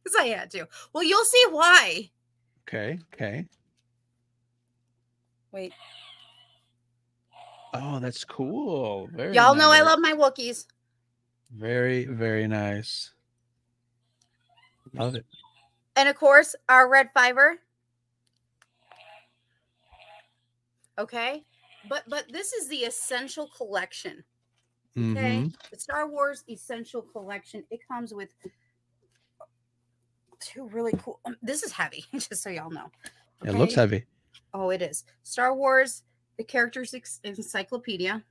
Because 0.04 0.20
I 0.20 0.26
had 0.30 0.50
to. 0.52 0.68
Well, 0.94 1.04
you'll 1.04 1.24
see 1.26 1.46
why. 1.52 2.10
Okay. 2.68 2.98
Okay. 3.14 3.46
Wait. 5.52 5.74
Oh, 7.74 8.00
that's 8.00 8.24
cool. 8.24 9.08
Very 9.14 9.36
Y'all 9.36 9.56
nice. 9.56 9.64
know 9.64 9.72
I 9.72 9.82
love 9.82 10.00
my 10.00 10.14
Wookiees. 10.14 10.66
Very, 11.56 12.06
very 12.06 12.48
nice. 12.48 13.12
Love 14.94 15.16
it. 15.16 15.26
And 15.96 16.10
of 16.10 16.16
course, 16.16 16.56
our 16.70 16.90
red 16.90 17.12
fiber. 17.14 17.58
Okay. 20.98 21.44
But 21.90 22.04
but 22.08 22.26
this 22.32 22.54
is 22.54 22.68
the 22.68 22.78
essential 22.78 23.48
collection. 23.56 24.24
Okay. 24.98 25.38
Mm-hmm. 25.38 25.48
The 25.72 25.80
Star 25.80 26.08
Wars 26.10 26.44
Essential 26.50 27.02
Collection. 27.02 27.64
It 27.72 27.80
comes 27.88 28.14
with 28.14 28.30
two 30.40 30.68
really 30.68 30.94
cool. 31.02 31.20
Um, 31.26 31.38
this 31.42 31.64
is 31.64 31.72
heavy, 31.72 32.06
just 32.14 32.44
so 32.44 32.50
y'all 32.50 32.70
know. 32.70 32.92
Okay? 33.42 33.52
It 33.52 33.58
looks 33.58 33.76
heavy. 33.76 34.06
Oh, 34.54 34.70
it 34.70 34.82
is. 34.82 35.06
Star 35.24 35.56
Wars 35.56 36.04
the 36.38 36.44
characters 36.44 36.96
encyclopedia. 37.24 38.24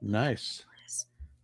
Nice. 0.00 0.64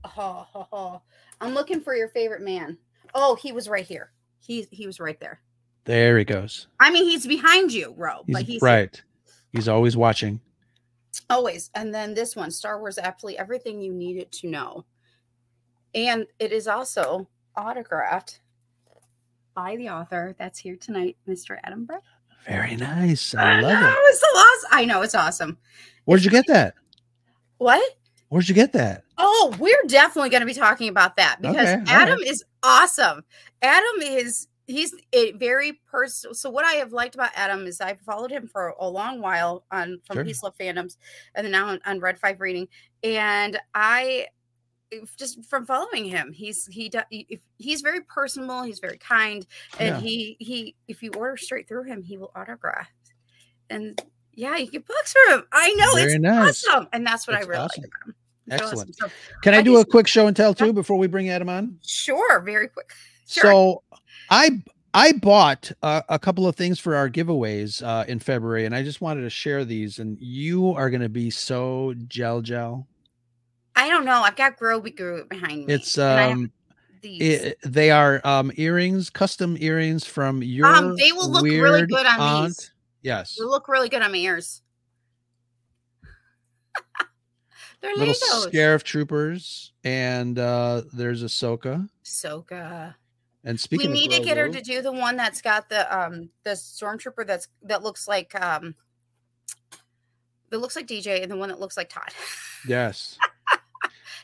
Oh, 0.04 0.46
oh, 0.54 0.66
oh, 0.72 1.02
I'm 1.40 1.54
looking 1.54 1.80
for 1.80 1.94
your 1.94 2.08
favorite 2.08 2.42
man. 2.42 2.78
Oh, 3.14 3.34
he 3.34 3.52
was 3.52 3.68
right 3.68 3.84
here. 3.84 4.12
He 4.38 4.66
he 4.70 4.86
was 4.86 5.00
right 5.00 5.18
there. 5.20 5.40
There 5.84 6.18
he 6.18 6.24
goes. 6.24 6.68
I 6.78 6.90
mean, 6.90 7.04
he's 7.04 7.26
behind 7.26 7.72
you, 7.72 7.94
Ro. 7.96 8.22
He's, 8.26 8.36
but 8.36 8.42
he's 8.44 8.62
right. 8.62 8.94
Here. 8.94 9.34
He's 9.52 9.68
always 9.68 9.96
watching. 9.96 10.40
Always. 11.28 11.70
And 11.74 11.92
then 11.92 12.14
this 12.14 12.36
one, 12.36 12.50
Star 12.50 12.78
Wars 12.78 12.98
Absolutely 12.98 13.38
Everything 13.38 13.80
You 13.80 13.92
Needed 13.92 14.30
to 14.32 14.48
Know. 14.48 14.84
And 15.94 16.26
it 16.38 16.52
is 16.52 16.68
also 16.68 17.28
autographed 17.56 18.40
by 19.54 19.76
the 19.76 19.88
author 19.88 20.34
that's 20.38 20.58
here 20.58 20.76
tonight, 20.76 21.16
Mr. 21.28 21.58
Adam 21.64 21.84
Bray. 21.84 21.98
Very 22.46 22.76
nice. 22.76 23.34
I, 23.34 23.58
I 23.58 23.60
love 23.60 23.80
know, 23.80 23.88
it. 23.88 23.94
It's 23.98 24.24
awesome. 24.36 24.68
I 24.72 24.84
know 24.84 25.02
it's 25.02 25.14
awesome. 25.14 25.58
Where'd 26.04 26.24
you 26.24 26.30
get 26.30 26.46
that? 26.48 26.74
What? 27.58 27.82
Where'd 28.28 28.48
you 28.48 28.54
get 28.54 28.72
that? 28.72 29.04
Oh, 29.18 29.54
we're 29.58 29.82
definitely 29.86 30.30
going 30.30 30.40
to 30.40 30.46
be 30.46 30.54
talking 30.54 30.88
about 30.88 31.16
that 31.16 31.38
because 31.40 31.68
Okay, 31.68 31.82
Adam 31.88 32.18
right. 32.18 32.26
is 32.26 32.44
awesome. 32.62 33.24
Adam 33.60 34.02
is 34.02 34.48
he's 34.66 34.94
a 35.12 35.32
very 35.32 35.80
personal. 35.90 36.34
So 36.34 36.48
what 36.48 36.64
I 36.64 36.74
have 36.74 36.92
liked 36.92 37.16
about 37.16 37.30
Adam 37.34 37.66
is 37.66 37.80
I've 37.80 38.00
followed 38.00 38.30
him 38.30 38.46
for 38.46 38.74
a 38.78 38.88
long 38.88 39.20
while 39.20 39.64
on 39.70 40.00
from 40.06 40.16
Sure. 40.16 40.24
Peace 40.24 40.42
Love 40.42 40.54
Fandoms, 40.58 40.96
and 41.34 41.44
then 41.44 41.50
now 41.52 41.66
on, 41.68 41.80
on 41.84 42.00
Red 42.00 42.18
Five 42.18 42.40
Reading, 42.40 42.68
and 43.02 43.58
I 43.74 44.26
just 45.16 45.44
from 45.44 45.66
following 45.66 46.04
him, 46.04 46.32
he's 46.32 46.66
he 46.66 46.90
if 47.10 47.40
he's 47.58 47.80
very 47.80 48.00
personable, 48.02 48.62
he's 48.62 48.78
very 48.80 48.98
kind, 48.98 49.46
and 49.78 49.96
Yeah. 49.96 50.00
he 50.00 50.36
he 50.40 50.74
if 50.88 51.02
you 51.02 51.10
order 51.12 51.36
straight 51.36 51.68
through 51.68 51.84
him, 51.84 52.02
he 52.02 52.16
will 52.16 52.32
autograph, 52.34 52.88
and 53.68 54.00
yeah, 54.34 54.56
you 54.56 54.70
get 54.70 54.86
books 54.86 55.12
from 55.12 55.38
him. 55.40 55.44
I 55.52 55.72
know 55.74 55.94
Very 55.94 56.12
it's 56.14 56.22
nice. 56.22 56.66
awesome, 56.68 56.88
and 56.92 57.06
that's 57.06 57.26
what 57.26 57.36
I 57.36 57.40
really 57.40 57.56
awesome. 57.56 57.82
like 57.82 57.92
about 58.02 58.08
him. 58.08 58.14
So 58.48 58.54
awesome. 58.64 58.66
Excellent. 58.90 58.96
So, 58.96 59.08
Can 59.42 59.54
I 59.54 59.58
I 59.58 59.62
do 59.62 59.78
a 59.78 59.84
quick 59.84 60.06
show 60.08 60.26
and 60.26 60.36
tell 60.36 60.54
too 60.54 60.72
before 60.72 60.96
we 60.98 61.06
bring 61.06 61.28
Adam 61.30 61.48
on? 61.48 61.78
sure, 61.84 62.40
very 62.40 62.68
quick. 62.68 62.90
Sure. 63.28 63.42
So 63.42 63.82
I 64.30 64.60
I 64.92 65.12
bought 65.12 65.70
uh, 65.82 66.02
a 66.08 66.18
couple 66.18 66.48
of 66.48 66.56
things 66.56 66.80
for 66.80 66.96
our 66.96 67.08
giveaways 67.08 67.80
uh, 67.86 68.04
in 68.08 68.18
February, 68.18 68.64
and 68.64 68.74
I 68.74 68.82
just 68.82 69.00
wanted 69.00 69.22
to 69.22 69.30
share 69.30 69.64
these. 69.64 70.00
And 70.00 70.18
you 70.20 70.70
are 70.74 70.90
going 70.90 71.02
to 71.02 71.08
be 71.08 71.30
so 71.30 71.94
gel 72.08 72.40
gel. 72.40 72.88
I 73.76 73.88
don't 73.88 74.04
know. 74.04 74.22
I've 74.22 74.36
got 74.36 74.56
Groby 74.56 74.90
Group 74.90 75.28
behind 75.28 75.66
me. 75.66 75.74
It's 75.74 75.96
and 75.98 76.20
I 76.20 76.22
have 76.24 76.32
um, 76.32 76.52
it, 77.02 77.56
they 77.64 77.90
are 77.90 78.20
um 78.24 78.52
earrings, 78.56 79.10
custom 79.10 79.56
earrings 79.60 80.04
from 80.04 80.42
your 80.42 80.66
Um, 80.66 80.96
they 80.96 81.12
will 81.12 81.30
look 81.30 81.44
really 81.44 81.86
good 81.86 82.06
on 82.06 82.20
aunt. 82.20 82.48
these. 82.58 82.72
Yes, 83.02 83.36
They 83.38 83.44
look 83.44 83.68
really 83.68 83.88
good 83.88 84.02
on 84.02 84.12
my 84.12 84.18
ears. 84.18 84.62
They're 87.80 87.94
little 87.96 88.12
Legos. 88.14 88.52
scarif 88.52 88.82
troopers, 88.82 89.72
and 89.84 90.38
uh 90.38 90.82
there's 90.92 91.22
Ahsoka. 91.22 91.88
Soka. 92.04 92.94
And 93.42 93.54
We 93.54 93.58
speaking, 93.58 93.86
of 93.86 93.92
need 93.94 94.10
to 94.10 94.20
get 94.20 94.36
her 94.36 94.50
to 94.50 94.60
do 94.60 94.82
the 94.82 94.92
one 94.92 95.16
that's 95.16 95.40
got 95.40 95.70
the 95.70 95.98
um 95.98 96.28
the 96.44 96.50
stormtrooper 96.50 97.26
that's 97.26 97.48
that 97.62 97.82
looks 97.82 98.06
like 98.06 98.38
um 98.38 98.74
that 100.50 100.58
looks 100.58 100.76
like 100.76 100.86
DJ 100.86 101.22
and 101.22 101.30
the 101.30 101.36
one 101.36 101.48
that 101.48 101.60
looks 101.60 101.76
like 101.76 101.88
Todd. 101.88 102.12
Yes. 102.66 103.16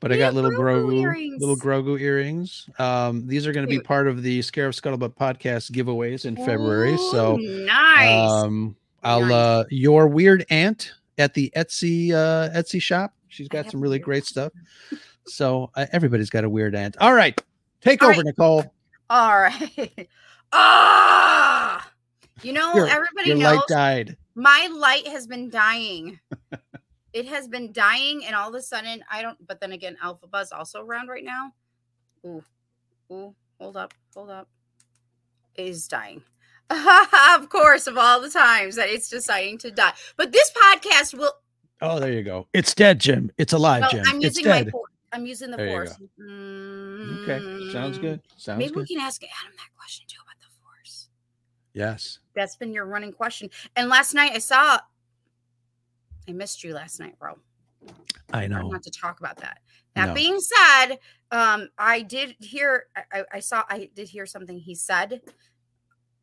But 0.00 0.12
I 0.12 0.18
got 0.18 0.34
little 0.34 0.50
Grogu 0.50 1.00
earrings. 1.02 1.40
little 1.40 1.56
Grogu 1.56 1.98
earrings. 2.00 2.68
Um, 2.78 3.26
these 3.26 3.46
are 3.46 3.52
going 3.52 3.66
to 3.66 3.70
be 3.70 3.80
part 3.80 4.06
of 4.08 4.22
the 4.22 4.40
Scarif 4.40 4.78
Scuttlebutt 4.80 5.14
podcast 5.16 5.70
giveaways 5.72 6.24
in 6.26 6.36
February. 6.36 6.96
So, 7.10 7.36
nice. 7.36 8.30
um, 8.30 8.76
I'll 9.02 9.22
Nice. 9.22 9.32
uh, 9.32 9.64
your 9.70 10.06
weird 10.08 10.44
aunt 10.50 10.92
at 11.18 11.32
the 11.34 11.50
Etsy 11.56 12.12
uh 12.12 12.50
Etsy 12.54 12.80
shop. 12.82 13.14
She's 13.28 13.48
got 13.48 13.70
some 13.70 13.80
really 13.80 13.98
great 13.98 14.24
stuff. 14.26 14.52
So 15.26 15.70
uh, 15.74 15.86
everybody's 15.92 16.30
got 16.30 16.44
a 16.44 16.48
weird 16.48 16.74
aunt. 16.74 16.96
All 17.00 17.14
right, 17.14 17.40
take 17.80 18.02
All 18.02 18.10
over, 18.10 18.18
right. 18.18 18.26
Nicole. 18.26 18.64
All 19.10 19.38
right. 19.40 20.08
ah, 20.52 21.90
you 22.42 22.52
know, 22.52 22.74
Your- 22.74 22.88
everybody 22.88 23.28
Your 23.30 23.38
knows 23.38 23.56
light 23.56 23.64
died. 23.68 24.16
my 24.34 24.68
light 24.74 25.06
has 25.08 25.26
been 25.26 25.48
dying. 25.50 26.18
It 27.16 27.26
has 27.28 27.48
been 27.48 27.72
dying, 27.72 28.26
and 28.26 28.36
all 28.36 28.50
of 28.50 28.54
a 28.54 28.60
sudden, 28.60 29.02
I 29.10 29.22
don't. 29.22 29.38
But 29.46 29.58
then 29.58 29.72
again, 29.72 29.96
Alpha 30.02 30.26
Buzz 30.26 30.52
also 30.52 30.82
around 30.82 31.08
right 31.08 31.24
now. 31.24 31.52
Ooh, 32.26 32.44
ooh, 33.10 33.34
hold 33.58 33.78
up, 33.78 33.94
hold 34.14 34.28
up. 34.28 34.48
It 35.54 35.66
is 35.68 35.88
dying. 35.88 36.22
of 36.70 37.48
course, 37.48 37.86
of 37.86 37.96
all 37.96 38.20
the 38.20 38.28
times 38.28 38.76
that 38.76 38.90
it's 38.90 39.08
deciding 39.08 39.56
to 39.58 39.70
die. 39.70 39.94
But 40.18 40.30
this 40.30 40.52
podcast 40.52 41.14
will. 41.16 41.32
Oh, 41.80 41.98
there 41.98 42.12
you 42.12 42.22
go. 42.22 42.48
It's 42.52 42.74
dead, 42.74 43.00
Jim. 43.00 43.30
It's 43.38 43.54
alive, 43.54 43.82
No, 43.82 43.88
Jim. 43.88 44.04
I'm 44.08 44.16
it's 44.16 44.36
using 44.36 44.50
my 44.50 44.62
dead. 44.64 44.72
force. 44.72 44.90
I'm 45.12 45.24
using 45.24 45.50
the 45.50 45.56
There 45.56 45.68
force. 45.68 45.96
Mm-hmm. 46.20 47.30
Okay, 47.30 47.72
sounds 47.72 47.96
good. 47.96 48.20
Sounds 48.36 48.58
Maybe 48.58 48.74
we 48.74 48.86
can 48.86 49.00
ask 49.00 49.22
Adam 49.22 49.56
that 49.56 49.74
question 49.78 50.04
too 50.06 50.18
about 50.22 50.38
the 50.40 50.48
force. 50.62 51.08
Yes. 51.72 52.18
That's 52.34 52.56
been 52.56 52.74
your 52.74 52.84
running 52.84 53.12
question. 53.12 53.48
And 53.74 53.88
last 53.88 54.12
night 54.12 54.32
I 54.34 54.38
saw. 54.38 54.80
I 56.28 56.32
missed 56.32 56.64
you 56.64 56.74
last 56.74 56.98
night, 57.00 57.18
bro. 57.18 57.38
I 58.32 58.46
know. 58.46 58.56
not 58.58 58.66
want 58.68 58.82
to 58.84 58.90
talk 58.90 59.20
about 59.20 59.36
that. 59.38 59.58
That 59.94 60.08
No. 60.08 60.14
being 60.14 60.38
said, 60.40 60.96
um, 61.30 61.68
I 61.78 62.02
did 62.02 62.36
hear. 62.40 62.86
I, 62.96 63.20
I- 63.20 63.24
I 63.34 63.40
saw. 63.40 63.64
I 63.68 63.88
did 63.94 64.08
hear 64.08 64.26
something 64.26 64.58
he 64.58 64.74
said. 64.74 65.20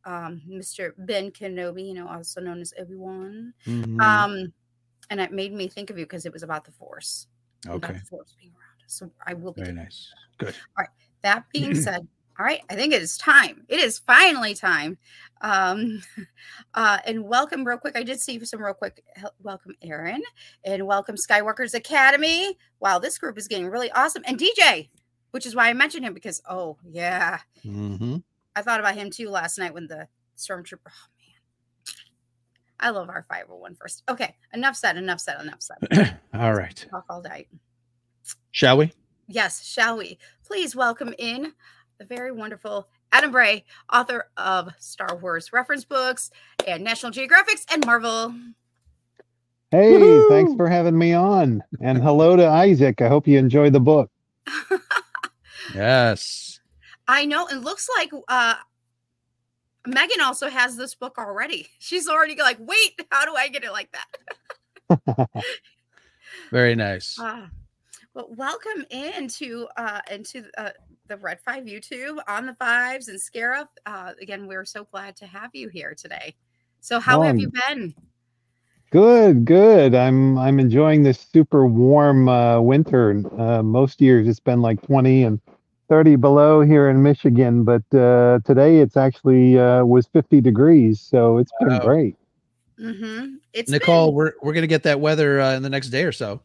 Um, 0.05 0.41
Mr. 0.49 0.91
Ben 0.97 1.31
Kenobi, 1.31 1.87
you 1.87 1.93
know, 1.93 2.07
also 2.09 2.41
known 2.41 2.59
as 2.59 2.73
Obi 2.77 2.95
Wan. 2.95 3.53
Mhm. 3.65 4.01
Um, 4.01 4.53
and 5.09 5.21
it 5.21 5.31
made 5.31 5.53
me 5.53 5.69
think 5.69 5.89
of 5.89 5.97
you 5.97 6.05
because 6.05 6.25
it 6.25 6.33
was 6.33 6.43
about 6.43 6.65
the 6.65 6.71
Force. 6.71 7.27
Okay. 7.65 7.75
About 7.77 7.93
the 7.93 8.05
Force 8.07 8.35
being 8.37 8.51
around. 8.51 8.83
So 8.87 9.09
I 9.25 9.33
will 9.33 9.53
be. 9.53 9.61
Very 9.61 9.73
nice. 9.73 10.13
Good. 10.37 10.55
All 10.77 10.81
right. 10.83 10.89
That 11.21 11.45
being 11.53 11.73
said, 11.81 12.05
all 12.39 12.45
right, 12.45 12.61
I 12.69 12.75
think 12.75 12.93
it 12.93 13.01
is 13.01 13.17
time. 13.17 13.63
It 13.69 13.79
is 13.79 13.99
finally 13.99 14.55
time. 14.55 14.97
Um, 15.41 16.01
uh, 16.73 16.97
and 17.05 17.23
welcome, 17.23 17.63
real 17.63 17.77
quick. 17.77 17.95
I 17.95 18.03
did 18.03 18.19
see 18.19 18.43
some 18.43 18.63
real 18.63 18.73
quick. 18.73 19.03
Welcome, 19.41 19.75
Aaron, 19.83 20.21
and 20.63 20.87
welcome, 20.87 21.15
Skywalker's 21.15 21.75
Academy. 21.75 22.57
Wow, 22.79 22.97
this 22.97 23.19
group 23.19 23.37
is 23.37 23.47
getting 23.47 23.67
really 23.67 23.91
awesome. 23.91 24.23
And 24.25 24.39
DJ, 24.39 24.89
which 25.31 25.45
is 25.45 25.55
why 25.55 25.69
I 25.69 25.73
mentioned 25.73 26.05
him 26.05 26.13
because, 26.13 26.41
oh, 26.49 26.77
yeah, 26.83 27.39
hmm 27.61 28.17
I 28.55 28.61
thought 28.61 28.79
about 28.79 28.95
him 28.95 29.09
too 29.11 29.29
last 29.29 29.59
night 29.59 29.73
when 29.73 29.87
the 29.87 30.07
Stormtrooper. 30.37 30.77
Oh, 30.87 31.09
man. 31.17 31.95
I 32.79 32.89
love 32.89 33.09
our 33.09 33.25
501 33.29 33.75
first. 33.75 34.03
Okay, 34.09 34.35
enough 34.53 34.75
said, 34.75 34.97
enough 34.97 35.19
said, 35.19 35.39
enough 35.39 35.61
said. 35.61 36.19
All 36.33 36.53
right. 36.53 36.85
Talk 36.89 37.05
all 37.09 37.21
night. 37.21 37.47
Shall 38.51 38.77
we? 38.77 38.91
Yes, 39.27 39.65
shall 39.65 39.97
we? 39.97 40.17
Please 40.45 40.75
welcome 40.75 41.13
in 41.17 41.53
the 42.03 42.15
very 42.15 42.31
wonderful 42.31 42.87
Adam 43.11 43.31
Bray, 43.31 43.63
author 43.91 44.29
of 44.35 44.69
Star 44.79 45.15
Wars 45.15 45.53
reference 45.53 45.85
books 45.85 46.31
and 46.67 46.83
National 46.83 47.11
Geographics 47.11 47.65
and 47.71 47.85
Marvel. 47.85 48.33
Hey, 49.71 50.21
thanks 50.29 50.53
for 50.55 50.67
having 50.67 50.97
me 50.97 51.13
on. 51.13 51.63
And 51.81 52.01
hello 52.01 52.35
to 52.35 52.45
Isaac. 52.45 53.01
I 53.01 53.07
hope 53.07 53.27
you 53.27 53.39
enjoy 53.39 53.69
the 53.69 53.79
book. 53.79 54.09
Yes. 55.73 56.59
I 57.07 57.25
know 57.25 57.47
it 57.47 57.55
looks 57.55 57.87
like 57.97 58.11
uh 58.27 58.55
Megan 59.87 60.19
also 60.21 60.49
has 60.49 60.75
this 60.75 60.93
book 60.93 61.17
already. 61.17 61.67
She's 61.79 62.09
already 62.09 62.35
like, 62.35 62.57
wait, 62.59 62.99
how 63.09 63.25
do 63.25 63.33
I 63.33 63.47
get 63.47 63.63
it 63.63 63.71
like 63.71 63.95
that? 64.89 65.29
Very 66.51 66.75
nice. 66.75 67.15
Ah, 67.17 67.49
well, 68.13 68.27
welcome 68.35 68.85
into 68.91 69.67
uh 69.77 70.01
into 70.11 70.43
uh, 70.57 70.71
the 71.07 71.17
Red 71.17 71.39
Five 71.41 71.65
YouTube 71.65 72.17
on 72.27 72.45
the 72.45 72.53
Fives 72.55 73.07
and 73.07 73.19
Scarif. 73.19 73.67
Uh, 73.85 74.13
again, 74.21 74.47
we're 74.47 74.65
so 74.65 74.85
glad 74.85 75.15
to 75.17 75.27
have 75.27 75.49
you 75.53 75.69
here 75.69 75.95
today. 75.95 76.35
So, 76.79 76.99
how 76.99 77.21
have 77.21 77.39
you 77.39 77.49
been? 77.67 77.93
Good, 78.91 79.45
good. 79.45 79.95
I'm 79.95 80.37
I'm 80.37 80.59
enjoying 80.59 81.03
this 81.03 81.19
super 81.19 81.65
warm 81.65 82.29
uh, 82.29 82.61
winter. 82.61 83.23
Uh, 83.37 83.63
most 83.63 84.01
years 84.01 84.27
it's 84.27 84.39
been 84.39 84.61
like 84.61 84.81
20 84.83 85.23
and 85.23 85.41
30 85.89 86.15
below 86.17 86.61
here 86.61 86.89
in 86.89 87.01
Michigan, 87.01 87.63
but 87.63 87.83
uh, 87.95 88.39
today 88.45 88.77
it's 88.77 88.95
actually 88.97 89.57
uh, 89.59 89.83
was 89.83 90.07
50 90.07 90.41
degrees, 90.41 90.99
so 91.01 91.37
it's 91.37 91.51
been 91.59 91.69
Wow. 91.69 91.79
great. 91.79 92.15
Mm-hmm. 92.79 93.35
It's 93.53 93.69
Nicole, 93.71 94.07
Been, 94.07 94.15
we're 94.15 94.33
we're 94.41 94.53
gonna 94.53 94.67
get 94.67 94.83
that 94.83 94.99
weather 94.99 95.41
uh, 95.41 95.53
in 95.55 95.63
the 95.63 95.69
next 95.69 95.89
day 95.89 96.03
or 96.03 96.11
so. 96.11 96.41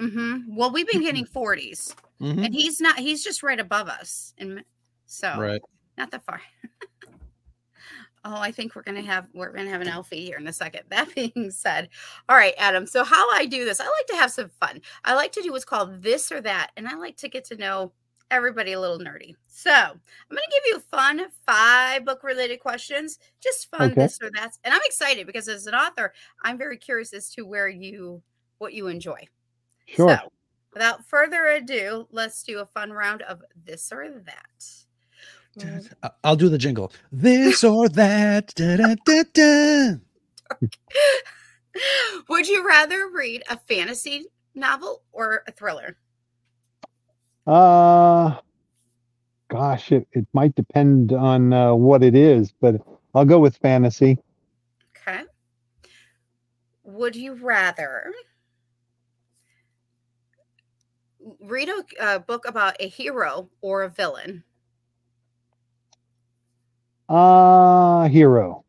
Hmm 0.00 0.38
Well, 0.48 0.72
we've 0.72 0.88
been 0.88 1.02
getting 1.02 1.26
40s, 1.26 1.94
Mhm. 2.20 2.44
and 2.44 2.54
he's 2.54 2.80
not. 2.80 2.98
He's 2.98 3.22
just 3.24 3.42
right 3.42 3.60
above 3.60 3.88
us, 3.88 4.34
and 4.38 4.64
so 5.06 5.28
Right. 5.38 5.62
not 5.98 6.10
that 6.12 6.24
far. 6.24 6.42
oh, 8.24 8.36
I 8.36 8.52
think 8.52 8.74
we're 8.74 8.82
gonna 8.82 9.02
have 9.02 9.26
we're 9.34 9.52
gonna 9.52 9.70
have 9.70 9.80
an 9.80 9.88
Alfie 9.88 10.24
here 10.26 10.38
in 10.38 10.46
a 10.48 10.52
second. 10.52 10.82
That 10.90 11.14
being 11.14 11.50
said, 11.50 11.88
all 12.28 12.36
right, 12.36 12.54
Adam. 12.58 12.86
So 12.86 13.04
how 13.04 13.30
I 13.32 13.46
do 13.46 13.64
this, 13.64 13.80
I 13.80 13.84
like 13.84 14.06
to 14.08 14.16
have 14.16 14.30
some 14.30 14.50
fun. 14.60 14.80
I 15.04 15.14
like 15.14 15.32
to 15.32 15.42
do 15.42 15.52
what's 15.52 15.64
called 15.64 16.02
this 16.02 16.30
or 16.32 16.40
that, 16.42 16.70
and 16.76 16.88
I 16.88 16.94
like 16.96 17.16
to 17.18 17.28
get 17.28 17.44
to 17.46 17.56
know 17.56 17.92
everybody 18.30 18.72
a 18.72 18.80
little 18.80 18.98
nerdy. 18.98 19.34
So 19.48 19.70
I'm 19.72 20.00
gonna 20.30 20.40
give 20.52 20.62
you 20.66 20.80
fun 20.90 21.26
five 21.46 22.04
book 22.04 22.22
related 22.22 22.60
questions, 22.60 23.18
just 23.42 23.68
fun 23.70 23.92
Okay. 23.92 23.96
this 23.96 24.18
or 24.22 24.30
that. 24.34 24.52
And 24.64 24.72
I'm 24.74 24.80
excited 24.84 25.26
because 25.26 25.48
as 25.48 25.66
an 25.66 25.74
author, 25.74 26.12
I'm 26.44 26.58
very 26.58 26.76
curious 26.78 27.12
as 27.12 27.30
to 27.30 27.42
where 27.44 27.68
you 27.68 28.22
what 28.58 28.74
you 28.74 28.88
enjoy. 28.88 29.26
Sure. 29.94 30.20
So, 30.22 30.32
without 30.72 31.04
further 31.06 31.46
ado, 31.46 32.06
let's 32.10 32.42
do 32.42 32.60
a 32.60 32.66
fun 32.66 32.92
round 32.92 33.22
of 33.22 33.42
this 33.64 33.90
or 33.92 34.08
that. 34.08 35.86
I- 36.02 36.10
I'll 36.24 36.36
do 36.36 36.48
the 36.48 36.58
jingle. 36.58 36.92
This 37.10 37.64
or 37.64 37.88
that. 37.90 38.54
Da, 38.54 38.76
da, 38.76 38.94
da, 39.04 39.22
da. 39.32 39.94
Would 42.28 42.48
you 42.48 42.66
rather 42.66 43.08
read 43.08 43.42
a 43.50 43.58
fantasy 43.68 44.26
novel 44.54 45.02
or 45.12 45.42
a 45.46 45.52
thriller? 45.52 45.96
Uh, 47.46 48.36
gosh, 49.48 49.92
it, 49.92 50.06
it 50.12 50.26
might 50.32 50.54
depend 50.54 51.12
on 51.12 51.52
uh, 51.52 51.74
what 51.74 52.02
it 52.02 52.14
is, 52.14 52.52
but 52.60 52.76
I'll 53.14 53.24
go 53.24 53.38
with 53.38 53.56
fantasy. 53.56 54.18
Okay. 54.96 55.22
Would 56.84 57.16
you 57.16 57.34
rather 57.34 58.12
read 61.40 61.68
a, 61.68 62.14
a 62.14 62.20
book 62.20 62.46
about 62.48 62.76
a 62.80 62.88
hero 62.88 63.48
or 63.60 63.82
a 63.82 63.88
villain. 63.88 64.44
Uh 67.08 68.08
hero. 68.08 68.64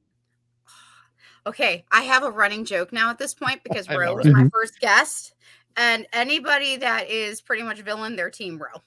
Okay, 1.46 1.86
I 1.92 2.02
have 2.02 2.24
a 2.24 2.30
running 2.32 2.66
joke 2.66 2.94
now 2.94 3.10
at 3.10 3.18
this 3.18 3.34
point 3.34 3.64
because 3.64 3.88
I 3.90 3.94
know, 3.94 4.00
Ro 4.00 4.16
was 4.16 4.26
right? 4.28 4.34
my 4.34 4.44
Mhm. 4.44 4.52
first 4.52 4.80
guest, 4.80 5.34
and 5.76 6.06
anybody 6.14 6.78
that 6.78 7.10
is 7.10 7.42
pretty 7.42 7.64
much 7.64 7.80
villain, 7.82 8.16
their 8.16 8.30
team 8.30 8.62
Ro. 8.62 8.82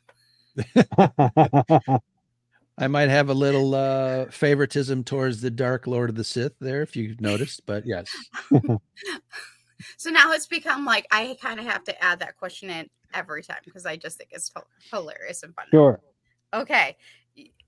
I 2.79 2.89
might 2.89 3.09
have 3.09 3.29
a 3.29 3.35
little 3.35 3.75
uh 3.75 4.27
favoritism 4.27 5.05
towards 5.05 5.41
the 5.41 5.51
Dark 5.51 5.87
Lord 5.87 6.11
of 6.11 6.17
the 6.17 6.25
Sith 6.25 6.55
there, 6.61 6.83
if 6.83 6.95
you 6.97 7.17
noticed, 7.21 7.63
but 7.67 7.85
yes. 7.87 8.09
So 9.97 10.11
now 10.11 10.33
it's 10.33 10.47
become 10.47 10.85
like 10.85 11.07
I 11.11 11.37
kind 11.41 11.61
of 11.61 11.67
have 11.67 11.85
to 11.85 12.05
add 12.05 12.21
that 12.21 12.37
question 12.37 12.71
in 12.71 12.89
every 13.13 13.43
time 13.43 13.59
because 13.65 13.87
I 13.87 13.97
just 13.97 14.19
think 14.19 14.31
it's 14.33 14.51
hilarious 14.91 15.43
and 15.43 15.55
fun. 15.55 15.67
sure. 15.71 16.01
Okay, 16.53 16.97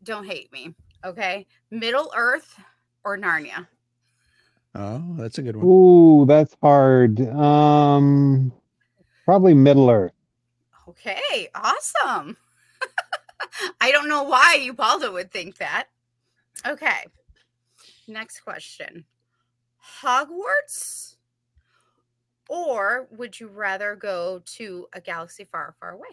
don't 0.03 0.27
hate 0.27 0.53
me. 0.53 0.75
Okay, 1.05 1.47
Middle 1.71 2.13
Earth 2.17 2.59
or 3.05 3.17
Narnia? 3.17 3.67
Oh, 4.75 5.15
that's 5.17 5.39
a 5.39 5.43
good 5.43 5.57
one. 5.57 5.67
Ooh, 5.67 6.27
that's 6.27 6.57
hard. 6.63 7.21
Um 7.21 8.53
probably 9.25 9.55
Middle 9.55 9.91
Earth. 9.91 10.13
Okay, 10.89 11.49
awesome. 11.55 12.37
I 13.81 13.91
don't 13.91 14.09
know 14.09 14.23
why 14.23 14.61
Ubaldo 14.63 15.13
would 15.13 15.33
think 15.33 15.57
that. 15.59 15.89
Okay. 16.65 17.07
Next 18.07 18.41
question. 18.41 19.05
Hogwarts 20.03 21.16
or 22.49 23.09
would 23.11 23.39
you 23.39 23.49
rather 23.49 23.97
go 23.97 24.43
to 24.45 24.87
a 24.93 25.01
galaxy 25.01 25.45
far, 25.45 25.75
far 25.81 25.91
away? 25.91 26.09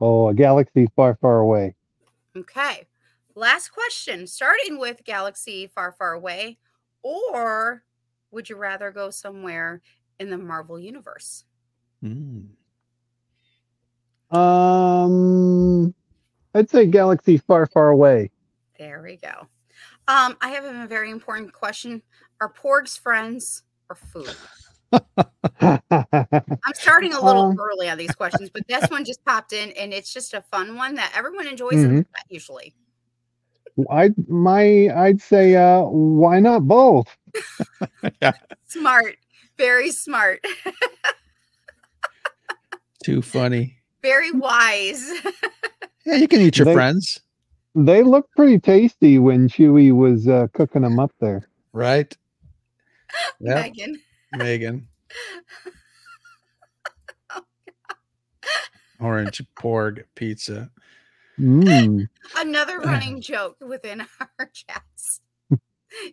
Oh, 0.00 0.28
a 0.28 0.34
galaxy 0.34 0.88
far, 0.94 1.16
far 1.20 1.38
away. 1.40 1.74
Okay. 2.36 2.86
Last 3.34 3.68
question. 3.70 4.26
Starting 4.26 4.78
with 4.78 5.04
galaxy 5.04 5.66
far, 5.66 5.92
far 5.92 6.12
away 6.12 6.58
or 7.02 7.84
would 8.30 8.48
you 8.48 8.56
rather 8.56 8.90
go 8.90 9.10
somewhere 9.10 9.80
in 10.18 10.30
the 10.30 10.38
Marvel 10.38 10.78
universe? 10.78 11.44
Mm. 12.04 12.48
Um 14.30 15.94
I'd 16.54 16.70
say 16.70 16.86
galaxy 16.86 17.38
far, 17.38 17.66
far 17.66 17.88
away. 17.88 18.30
There 18.78 19.02
we 19.02 19.16
go. 19.16 19.46
Um, 20.06 20.36
I 20.40 20.50
have 20.50 20.64
a 20.64 20.86
very 20.86 21.10
important 21.10 21.52
question. 21.52 22.02
Are 22.40 22.52
porgs 22.52 22.98
friends 22.98 23.62
or 23.90 23.96
food? 23.96 24.34
I'm 25.60 26.74
starting 26.74 27.12
a 27.12 27.22
little 27.22 27.50
Um, 27.50 27.60
early 27.60 27.88
on 27.88 27.98
these 27.98 28.14
questions, 28.14 28.50
but 28.52 28.62
this 28.68 28.88
one 28.90 29.04
just 29.04 29.24
popped 29.24 29.52
in 29.52 29.70
and 29.72 29.92
it's 29.92 30.12
just 30.12 30.34
a 30.34 30.42
fun 30.42 30.76
one 30.76 30.94
that 30.94 31.12
everyone 31.16 31.46
enjoys 31.46 31.74
Mhm. 31.74 31.84
in 31.84 31.96
the 31.96 32.04
chat 32.04 32.24
usually. 32.28 32.74
I 33.90 34.10
my 34.28 34.88
I'd 34.96 35.20
say 35.20 35.54
uh 35.54 35.82
why 35.82 36.40
not 36.40 36.66
both? 36.66 37.06
Smart, 38.66 39.16
very 39.56 39.90
smart, 39.92 40.44
Too 43.04 43.22
funny. 43.22 43.78
very 44.02 44.32
wise. 44.32 45.10
Yeah, 46.06 46.14
you 46.16 46.26
can 46.28 46.40
eat 46.40 46.56
your 46.56 46.64
They- 46.64 46.72
friends, 46.72 47.20
They 47.74 48.02
look 48.02 48.30
pretty 48.34 48.58
tasty 48.58 49.18
when 49.18 49.46
Chewie 49.46 49.92
was 49.94 50.26
uh, 50.26 50.46
cooking 50.54 50.80
them 50.80 50.98
up 50.98 51.12
there. 51.20 51.46
right? 51.74 52.16
Yeah, 53.40 53.56
Megan. 53.60 54.00
Megan. 54.32 54.88
Orange 59.00 59.42
porg 59.56 60.04
pizza. 60.14 60.70
Mm. 61.38 62.08
Another 62.36 62.78
running 62.84 63.20
joke 63.20 63.56
within 63.60 64.00
our 64.38 64.50
chats 64.52 65.20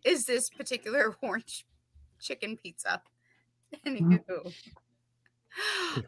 is 0.04 0.26
this 0.26 0.50
particular 0.50 1.16
orange 1.22 1.66
chicken 2.20 2.58
pizza. 2.58 3.02
Anywho. 3.86 4.54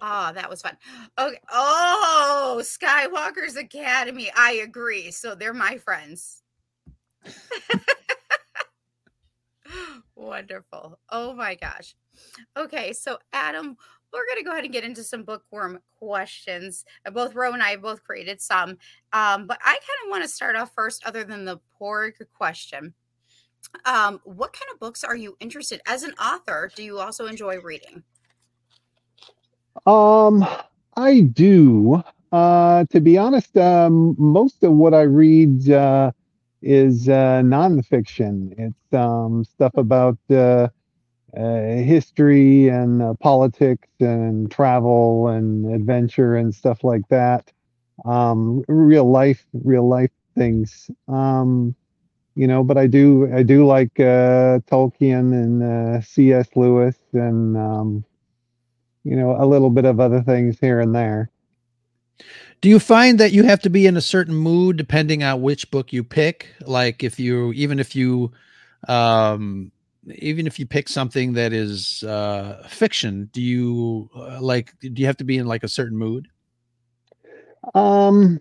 Oh, 0.02 0.32
that 0.34 0.50
was 0.50 0.62
fun. 0.62 0.78
Okay. 1.18 1.40
Oh, 1.52 2.60
Skywalker's 2.62 3.56
Academy. 3.56 4.30
I 4.36 4.62
agree. 4.64 5.10
So 5.12 5.36
they're 5.36 5.54
my 5.54 5.78
friends. 5.78 6.44
Wonderful. 10.18 11.00
Oh 11.12 11.34
my 11.34 11.54
gosh. 11.54 11.96
Okay, 12.58 12.92
so 12.92 13.20
Adam, 13.34 13.78
we're 14.12 14.26
going 14.26 14.40
to 14.40 14.44
go 14.44 14.52
ahead 14.52 14.64
and 14.64 14.74
get 14.74 14.84
into 14.84 15.04
some 15.04 15.24
bookworm 15.24 15.80
questions. 16.00 16.86
Uh, 17.06 17.12
Both 17.12 17.36
Ro 17.36 17.54
and 17.54 17.62
I 17.62 17.76
both 17.76 18.04
created 18.04 18.42
some. 18.42 18.72
Um, 19.14 19.46
but 19.46 19.60
I 19.64 19.74
kind 19.74 20.00
of 20.04 20.10
want 20.10 20.24
to 20.24 20.30
start 20.30 20.56
off 20.56 20.72
first, 20.74 21.06
other 21.06 21.24
than 21.24 21.46
the 21.46 21.60
porg 21.80 22.14
question. 22.34 22.94
Um, 23.86 24.20
what 24.24 24.54
kind 24.54 24.72
of 24.74 24.80
books 24.80 25.04
are 25.04 25.16
you 25.16 25.38
interested 25.40 25.82
as 25.86 26.02
an 26.02 26.14
author? 26.14 26.72
Do 26.76 26.84
you 26.84 27.00
also 27.00 27.28
enjoy 27.28 27.60
reading? 27.60 28.02
Um, 29.86 30.48
I 30.96 31.22
do. 31.22 32.04
Uh, 32.32 32.86
to 32.90 33.00
be 33.00 33.18
honest, 33.18 33.56
um, 33.56 34.16
most 34.18 34.64
of 34.64 34.74
what 34.74 34.94
I 34.96 35.04
read 35.04 35.70
uh, 35.70 36.12
is 36.62 37.08
uh, 37.10 37.42
nonfiction. 37.44 38.54
It's 38.58 38.94
um, 38.94 39.44
stuff 39.44 39.74
about 39.76 40.18
uh, 40.30 40.70
uh, 41.38 41.62
history 41.66 42.70
and 42.70 43.02
uh, 43.02 43.14
politics 43.16 43.88
and 44.00 44.50
travel 44.52 45.28
and 45.28 45.74
adventure 45.74 46.36
and 46.36 46.54
stuff 46.54 46.84
like 46.84 47.08
that. 47.10 47.52
Um, 48.06 48.64
real 48.68 49.10
life, 49.10 49.46
real 49.54 49.88
life 49.88 50.12
things. 50.36 50.90
Um, 51.08 51.76
you 52.36 52.48
know, 52.48 52.64
but 52.64 52.78
I 52.78 52.88
do, 52.88 53.32
I 53.34 53.44
do 53.44 53.66
like 53.66 54.00
uh, 54.00 54.60
Tolkien 54.70 55.34
and 55.34 56.04
C.S. 56.04 56.48
Lewis 56.56 56.96
and 57.14 57.58
um, 57.58 58.06
you 59.08 59.16
know, 59.16 59.38
a 59.40 59.46
little 59.46 59.70
bit 59.70 59.86
of 59.86 60.02
other 60.02 60.22
things 60.22 60.60
here 60.60 60.82
and 60.82 60.94
there. 60.94 61.32
Do 62.62 62.70
you 62.70 62.80
find 62.80 63.20
that 63.20 63.32
you 63.32 63.44
have 63.44 63.62
to 63.62 63.70
be 63.70 63.86
in 63.86 63.98
a 63.98 64.02
certain 64.02 64.34
mood 64.34 64.78
depending 64.78 65.24
on 65.24 65.42
which 65.42 65.70
book 65.70 65.94
you 65.94 66.04
pick? 66.04 66.48
Like 66.62 67.04
if 67.04 67.20
you 67.20 67.54
even 67.54 67.80
if 67.80 67.96
you 67.96 68.32
um 68.88 69.72
even 70.16 70.48
if 70.48 70.58
you 70.58 70.66
pick 70.66 70.90
something 70.90 71.34
that 71.34 71.54
is 71.54 72.04
uh 72.04 72.66
fiction, 72.70 73.30
do 73.32 73.42
you 73.42 74.10
uh, 74.16 74.42
like 74.42 74.74
do 74.80 74.94
you 74.96 75.06
have 75.06 75.18
to 75.18 75.24
be 75.24 75.38
in 75.38 75.46
like 75.48 75.64
a 75.64 75.68
certain 75.68 75.98
mood? 75.98 76.28
Um, 77.76 78.40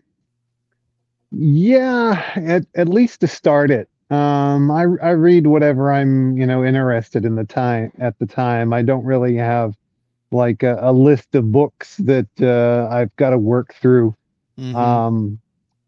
yeah, 1.32 2.32
at, 2.36 2.66
at 2.74 2.88
least 2.88 3.20
to 3.20 3.28
start 3.28 3.70
it. 3.70 3.88
Um, 4.10 4.70
I, 4.70 4.82
I 5.02 5.10
read 5.10 5.46
whatever 5.48 5.92
I'm, 5.92 6.36
you 6.36 6.46
know, 6.46 6.64
interested 6.64 7.24
in 7.24 7.34
the 7.34 7.44
time 7.44 7.92
at 7.98 8.18
the 8.18 8.26
time. 8.26 8.72
I 8.72 8.82
don't 8.82 9.04
really 9.04 9.36
have 9.36 9.74
like 10.30 10.62
a, 10.62 10.78
a 10.80 10.92
list 10.92 11.34
of 11.34 11.52
books 11.52 11.96
that 11.98 12.28
uh, 12.40 12.88
I've 12.94 13.14
got 13.16 13.30
to 13.30 13.38
work 13.38 13.74
through. 13.74 14.14
Mhm. 14.58 14.74
Um, 14.74 15.40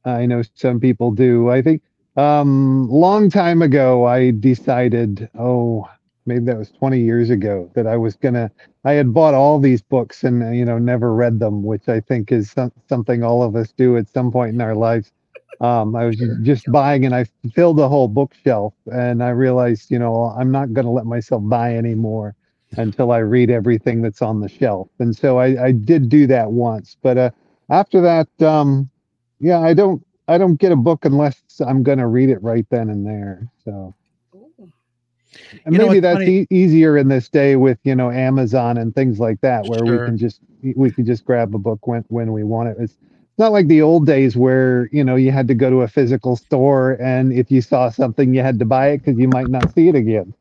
I 0.05 0.27
know 0.27 0.43
some 0.55 0.81
people 0.81 1.11
do. 1.11 1.51
I 1.51 1.63
think 1.63 1.83
um, 2.17 2.89
long 2.89 3.31
time 3.31 3.63
ago 3.63 4.05
I 4.05 4.31
decided, 4.31 5.29
oh, 5.39 5.89
maybe 6.27 6.45
that 6.47 6.59
was 6.59 6.71
20 6.71 7.01
years 7.01 7.31
ago, 7.31 7.71
that 7.75 7.87
I 7.87 7.97
was 7.97 8.17
gonna. 8.17 8.51
I 8.85 8.93
had 8.93 9.13
bought 9.13 9.35
all 9.35 9.59
these 9.59 9.83
books 9.83 10.25
and 10.25 10.57
you 10.57 10.65
know 10.65 10.79
never 10.79 11.15
read 11.15 11.39
them, 11.41 11.63
which 11.63 11.89
I 11.89 12.01
think 12.01 12.33
is 12.33 12.51
some, 12.51 12.73
something 12.89 13.23
all 13.23 13.43
of 13.43 13.57
us 13.57 13.73
do 13.73 13.97
at 13.97 14.09
some 14.09 14.31
point 14.31 14.55
in 14.55 14.61
our 14.61 14.75
lives. 14.75 15.13
Um, 15.61 15.95
I 15.97 16.05
was 16.07 16.17
ju- 16.17 16.37
just 16.43 16.71
buying 16.71 17.05
and 17.05 17.15
I 17.15 17.25
filled 17.55 17.79
the 17.79 17.89
whole 17.89 18.09
bookshelf, 18.09 18.75
and 18.93 19.23
I 19.23 19.31
realized, 19.31 19.91
you 19.91 19.99
know, 19.99 20.27
I'm 20.39 20.51
not 20.51 20.73
gonna 20.73 20.91
let 20.93 21.07
myself 21.07 21.43
buy 21.47 21.77
anymore 21.77 22.35
until 22.77 23.11
I 23.11 23.19
read 23.19 23.51
everything 23.51 24.03
that's 24.03 24.23
on 24.23 24.41
the 24.41 24.49
shelf. 24.49 24.89
And 24.99 25.15
so 25.17 25.39
I, 25.39 25.67
I 25.67 25.73
did 25.73 26.09
do 26.09 26.27
that 26.27 26.51
once, 26.53 26.97
but 27.03 27.17
uh, 27.19 27.31
after 27.71 28.01
that, 28.01 28.29
um, 28.43 28.91
yeah, 29.41 29.61
I 29.61 29.75
don't 29.75 30.05
I 30.29 30.39
don't 30.39 30.57
get 30.57 30.73
a 30.73 30.77
book 30.77 31.05
unless 31.05 31.43
I'm 31.67 31.83
gonna 31.83 32.09
read 32.09 32.31
it 32.31 32.43
right 32.43 32.67
then 32.71 32.91
and 32.91 33.07
there. 33.07 33.49
So 33.65 33.95
and 35.65 35.75
You 35.75 35.79
maybe 35.79 36.01
that's 36.01 36.27
e- 36.27 36.47
easier 36.51 36.97
in 36.97 37.09
this 37.09 37.29
day 37.29 37.57
with 37.57 37.79
you 37.85 37.95
know 37.95 38.11
Amazon 38.11 38.77
and 38.79 38.95
things 38.95 39.19
like 39.19 39.41
that, 39.41 39.67
where 39.67 39.85
we 39.87 40.01
can 40.01 40.17
just 40.17 40.41
we 40.77 40.91
can 40.91 41.05
just 41.05 41.25
grab 41.25 41.55
a 41.55 41.59
book 41.59 41.87
when 41.87 42.05
when 42.09 42.33
we 42.33 42.45
want 42.45 42.69
it. 42.69 42.77
It's 42.81 42.97
not 43.39 43.53
like 43.53 43.69
the 43.69 43.83
old 43.83 44.07
days 44.07 44.37
where 44.37 44.89
you 44.93 45.05
know 45.05 45.17
you 45.17 45.31
had 45.31 45.49
to 45.49 45.55
go 45.55 45.71
to 45.71 45.83
a 45.83 45.89
physical 45.89 46.37
store 46.37 46.97
and 47.01 47.33
if 47.33 47.51
you 47.51 47.61
saw 47.61 47.89
something 47.91 48.35
you 48.35 48.41
had 48.43 48.59
to 48.61 48.65
buy 48.65 48.89
it 48.91 48.99
because 48.99 49.19
you 49.19 49.29
might 49.29 49.49
not 49.49 49.73
see 49.73 49.89
it 49.89 49.95
again. 49.95 50.35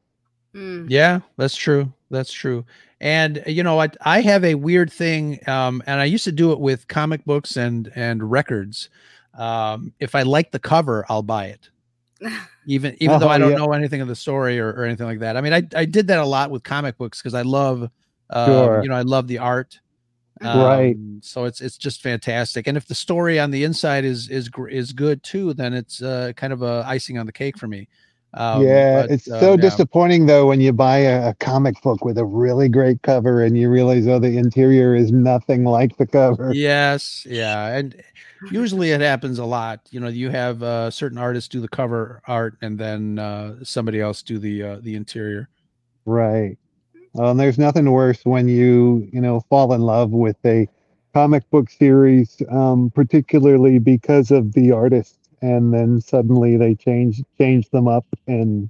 Mm. 0.57 0.87
Yeah, 0.89 1.19
that's 1.37 1.55
true. 1.55 1.91
That's 2.09 2.31
true. 2.31 2.65
And 2.99 3.43
you 3.45 3.63
know, 3.63 3.79
I 3.79 3.89
I 4.01 4.21
have 4.21 4.43
a 4.43 4.55
weird 4.55 4.91
thing, 4.91 5.39
um, 5.47 5.83
and 5.85 5.99
I 6.01 6.05
used 6.05 6.23
to 6.23 6.31
do 6.31 6.51
it 6.51 6.59
with 6.59 6.87
comic 6.87 7.23
books 7.25 7.57
and 7.57 7.91
and 7.95 8.29
records. 8.31 8.89
Um, 9.37 9.93
if 9.99 10.15
I 10.15 10.23
like 10.23 10.51
the 10.51 10.59
cover, 10.59 11.05
I'll 11.09 11.21
buy 11.23 11.47
it, 11.47 11.69
even 12.65 12.95
even 12.99 13.19
though 13.19 13.27
Oh, 13.27 13.29
I 13.29 13.37
don't 13.37 13.51
yeah. 13.51 13.57
know 13.57 13.73
anything 13.73 14.01
of 14.01 14.07
the 14.07 14.15
story 14.15 14.59
or, 14.59 14.69
or 14.69 14.83
anything 14.85 15.05
like 15.05 15.19
that. 15.19 15.37
I 15.37 15.41
mean, 15.41 15.53
I 15.53 15.63
I 15.75 15.85
did 15.85 16.07
that 16.07 16.19
a 16.19 16.25
lot 16.25 16.49
with 16.51 16.63
comic 16.63 16.97
books 16.97 17.21
because 17.21 17.35
I 17.35 17.43
love, 17.43 17.89
uh, 18.31 18.45
Sure. 18.47 18.81
you 18.81 18.89
know, 18.89 18.95
I 18.95 19.01
love 19.03 19.27
the 19.27 19.39
art. 19.39 19.79
Um, 20.41 20.61
right. 20.63 20.97
So 21.21 21.45
it's 21.45 21.61
it's 21.61 21.77
just 21.77 22.01
fantastic. 22.01 22.67
And 22.67 22.77
if 22.77 22.87
the 22.87 22.95
story 22.95 23.39
on 23.39 23.51
the 23.51 23.63
inside 23.63 24.05
is 24.05 24.29
is 24.29 24.49
is 24.69 24.93
good 24.93 25.23
too, 25.23 25.53
then 25.53 25.73
it's 25.73 26.01
uh, 26.01 26.33
kind 26.35 26.53
of 26.53 26.61
a 26.63 26.83
icing 26.87 27.17
on 27.17 27.25
the 27.25 27.31
cake 27.31 27.57
for 27.57 27.67
me. 27.67 27.87
Um, 28.33 28.63
yeah, 28.63 29.03
but, 29.03 29.11
it's 29.11 29.29
uh, 29.29 29.39
so 29.39 29.51
yeah. 29.51 29.61
disappointing 29.61 30.25
though 30.25 30.47
when 30.47 30.59
you 30.59 30.73
buy 30.73 30.97
a, 30.97 31.29
a, 31.29 31.33
comic 31.35 31.81
book 31.81 32.03
with 32.03 32.17
a 32.17 32.25
really 32.25 32.67
great 32.67 33.01
cover 33.01 33.41
and 33.41 33.57
you 33.57 33.69
realize 33.69 34.05
oh 34.05 34.19
the 34.19 34.37
interior 34.37 34.93
is 34.93 35.11
nothing 35.11 35.63
like 35.63 35.97
the 35.97 36.05
cover. 36.05 36.53
Yes, 36.53 37.25
yeah, 37.27 37.67
and 37.69 38.01
usually 38.51 38.91
it 38.91 39.01
happens 39.01 39.39
a 39.39 39.45
lot. 39.45 39.87
You 39.91 40.01
know, 40.01 40.09
you 40.09 40.29
have 40.29 40.61
uh, 40.61 40.91
certain 40.91 41.17
artists 41.17 41.47
do 41.47 41.61
the 41.61 41.69
cover 41.69 42.21
art 42.27 42.57
and 42.61 42.77
then 42.77 43.17
uh, 43.17 43.63
somebody 43.63 44.01
else 44.01 44.21
do 44.21 44.37
the 44.37 44.61
uh, 44.61 44.77
the 44.81 44.95
interior. 44.95 45.49
Right. 46.05 46.57
Well, 47.13 47.31
and 47.31 47.39
there's 47.39 47.57
nothing 47.57 47.89
worse 47.89 48.19
when 48.23 48.49
you 48.49 49.07
you 49.11 49.21
know 49.21 49.39
fall 49.49 49.73
in 49.73 49.81
love 49.81 50.11
with 50.11 50.37
a 50.45 50.67
comic 51.13 51.49
book 51.49 51.69
series, 51.69 52.41
um, 52.51 52.91
particularly 52.93 53.79
because 53.79 54.31
of 54.31 54.53
the 54.53 54.71
artist 54.71 55.17
and 55.41 55.73
then 55.73 56.01
suddenly 56.01 56.57
they 56.57 56.75
change 56.75 57.21
change 57.37 57.69
them 57.69 57.87
up 57.87 58.05
and 58.27 58.69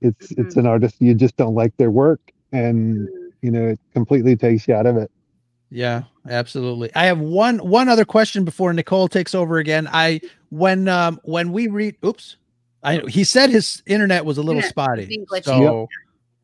it's 0.00 0.32
mm-hmm. 0.32 0.42
it's 0.42 0.56
an 0.56 0.66
artist 0.66 0.96
you 1.00 1.14
just 1.14 1.36
don't 1.36 1.54
like 1.54 1.76
their 1.76 1.90
work 1.90 2.20
and 2.52 3.08
mm-hmm. 3.08 3.28
you 3.42 3.50
know 3.50 3.68
it 3.68 3.80
completely 3.92 4.36
takes 4.36 4.66
you 4.66 4.74
out 4.74 4.86
of 4.86 4.96
it 4.96 5.10
yeah 5.70 6.02
absolutely 6.28 6.90
i 6.94 7.04
have 7.04 7.18
one 7.18 7.58
one 7.58 7.88
other 7.88 8.04
question 8.04 8.44
before 8.44 8.72
nicole 8.72 9.08
takes 9.08 9.34
over 9.34 9.58
again 9.58 9.88
i 9.92 10.20
when 10.50 10.88
um 10.88 11.20
when 11.24 11.52
we 11.52 11.68
read 11.68 11.94
oops 12.04 12.36
i 12.82 12.98
he 13.08 13.22
said 13.22 13.50
his 13.50 13.82
internet 13.86 14.24
was 14.24 14.38
a 14.38 14.42
little 14.42 14.62
yeah, 14.62 14.68
spotty 14.68 15.26
so 15.42 15.60
yep. 15.82 15.88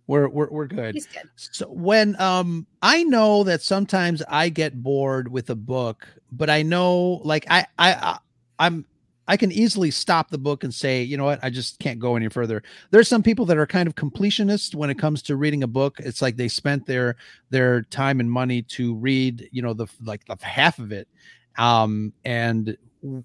we're, 0.06 0.28
we're 0.28 0.50
we're 0.50 0.66
good. 0.66 0.94
good 0.94 1.30
so 1.37 1.66
when 1.68 2.20
um 2.20 2.66
i 2.82 3.02
know 3.04 3.42
that 3.44 3.62
sometimes 3.62 4.22
i 4.28 4.48
get 4.48 4.82
bored 4.82 5.30
with 5.30 5.48
a 5.48 5.56
book 5.56 6.06
but 6.30 6.50
i 6.50 6.62
know 6.62 7.20
like 7.24 7.46
i 7.48 7.64
i, 7.78 7.92
I 7.94 8.18
i'm 8.58 8.84
I 9.26 9.37
can 9.37 9.50
easily 9.52 9.90
stop 9.90 10.30
the 10.30 10.38
book 10.38 10.64
and 10.64 10.74
say, 10.74 11.02
you 11.02 11.16
know 11.16 11.24
what, 11.24 11.40
I 11.42 11.50
just 11.50 11.78
can't 11.78 11.98
go 11.98 12.16
any 12.16 12.28
further. 12.28 12.62
There's 12.90 13.08
some 13.08 13.22
people 13.22 13.46
that 13.46 13.56
are 13.56 13.66
kind 13.66 13.87
of 13.87 13.94
completionists 13.94 14.74
when 14.74 14.90
it 14.90 14.98
comes 14.98 15.22
to 15.22 15.37
reading 15.37 15.62
a 15.62 15.66
book. 15.66 15.98
It's 16.00 16.20
like 16.20 16.37
they 16.37 16.48
spent 16.48 16.87
their 16.87 17.16
their 17.50 17.82
time 17.82 18.20
and 18.20 18.30
money 18.30 18.62
to 18.62 18.94
read, 18.96 19.48
you 19.50 19.62
know, 19.62 19.72
the 19.72 19.87
like 20.02 20.24
the 20.26 20.37
half 20.42 20.78
of 20.78 20.92
it. 20.92 21.08
Um, 21.56 22.12
and 22.24 22.76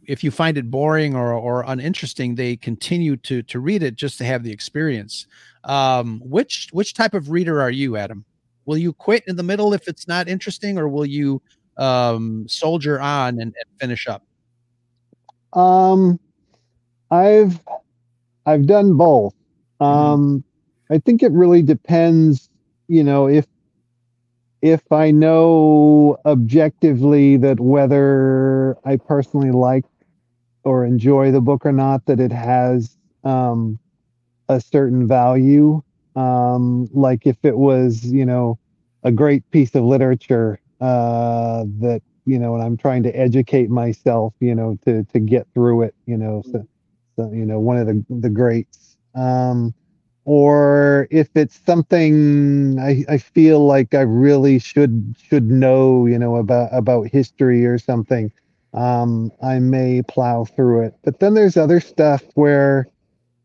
if 0.06 0.24
you 0.24 0.32
find 0.32 0.58
it 0.58 0.70
boring 0.72 1.16
or 1.16 1.34
or 1.34 1.64
uninteresting, 1.68 2.36
they 2.36 2.56
continue 2.56 3.18
to 3.18 3.42
to 3.44 3.60
read 3.60 3.84
it 3.84 3.96
just 3.96 4.18
to 4.20 4.26
have 4.26 4.44
the 4.44 4.52
experience. 4.52 5.28
Um, 5.66 6.22
which 6.24 6.70
which 6.72 6.94
type 6.94 7.14
of 7.14 7.30
reader 7.30 7.62
are 7.62 7.72
you, 7.72 7.98
Adam? 7.98 8.26
Will 8.66 8.78
you 8.78 8.94
quit 8.94 9.24
in 9.28 9.36
the 9.36 9.44
middle 9.44 9.74
if 9.74 9.88
it's 9.88 10.08
not 10.08 10.28
interesting, 10.30 10.78
or 10.78 10.88
will 10.88 11.06
you 11.06 11.42
um, 11.78 12.48
soldier 12.48 13.00
on 13.00 13.40
and, 13.40 13.54
and 13.56 13.80
finish 13.80 14.08
up? 14.08 14.24
Um, 15.54 16.20
I've 17.12 17.60
I've 18.46 18.66
done 18.66 18.96
both. 18.96 19.34
Mm-hmm. 19.82 19.84
Um, 19.84 20.44
I 20.90 20.98
think 21.00 21.24
it 21.24 21.32
really 21.32 21.62
depends. 21.62 22.50
You 22.88 23.04
know, 23.04 23.28
if 23.28 23.46
if 24.62 24.92
I 24.92 25.12
know 25.12 26.18
objectively 26.26 27.38
that 27.38 27.60
whether 27.60 28.78
I 28.86 28.98
personally 28.98 29.52
like 29.52 29.86
or 30.64 30.86
enjoy 30.86 31.32
the 31.32 31.42
book 31.42 31.66
or 31.66 31.72
not, 31.72 32.06
that 32.08 32.20
it 32.20 32.32
has 32.32 32.98
um, 33.24 33.80
a 34.50 34.60
certain 34.60 35.08
value. 35.08 35.82
Um, 36.16 36.90
like 36.92 37.26
if 37.26 37.38
it 37.44 37.58
was, 37.58 38.06
you 38.06 38.26
know, 38.26 38.60
a 39.04 39.12
great 39.12 39.50
piece 39.52 39.74
of 39.76 39.84
literature 39.84 40.60
uh, 40.82 41.64
that 41.80 42.02
you 42.30 42.38
know, 42.38 42.54
and 42.54 42.64
I'm 42.64 42.78
trying 42.78 43.02
to 43.04 43.12
educate 43.12 43.72
myself, 43.72 44.36
you 44.40 44.54
know, 44.54 44.78
to 44.86 45.04
to 45.04 45.20
get 45.20 45.48
through 45.56 45.82
it, 45.82 45.96
you 46.06 46.16
know, 46.16 46.44
so, 46.52 46.68
so 47.16 47.32
you 47.32 47.44
know, 47.44 47.60
one 47.60 47.78
of 47.78 47.88
the 47.88 48.06
the 48.10 48.30
greats. 48.30 48.98
Um, 49.16 49.74
or 50.26 51.08
if 51.10 51.30
it's 51.34 51.60
something 51.66 52.80
I, 52.80 53.04
I 53.10 53.18
feel 53.18 53.66
like 53.66 53.96
I 53.96 54.02
really 54.02 54.60
should 54.60 55.16
should 55.20 55.50
know, 55.50 56.06
you 56.06 56.20
know, 56.20 56.36
about 56.36 56.70
about 56.72 57.08
history 57.08 57.66
or 57.66 57.80
something, 57.80 58.32
um, 58.76 59.32
I 59.42 59.58
may 59.58 60.04
plow 60.04 60.46
through 60.46 60.84
it. 60.84 60.94
But 61.04 61.20
then 61.20 61.34
there's 61.34 61.58
other 61.58 61.80
stuff 61.80 62.22
where, 62.36 62.86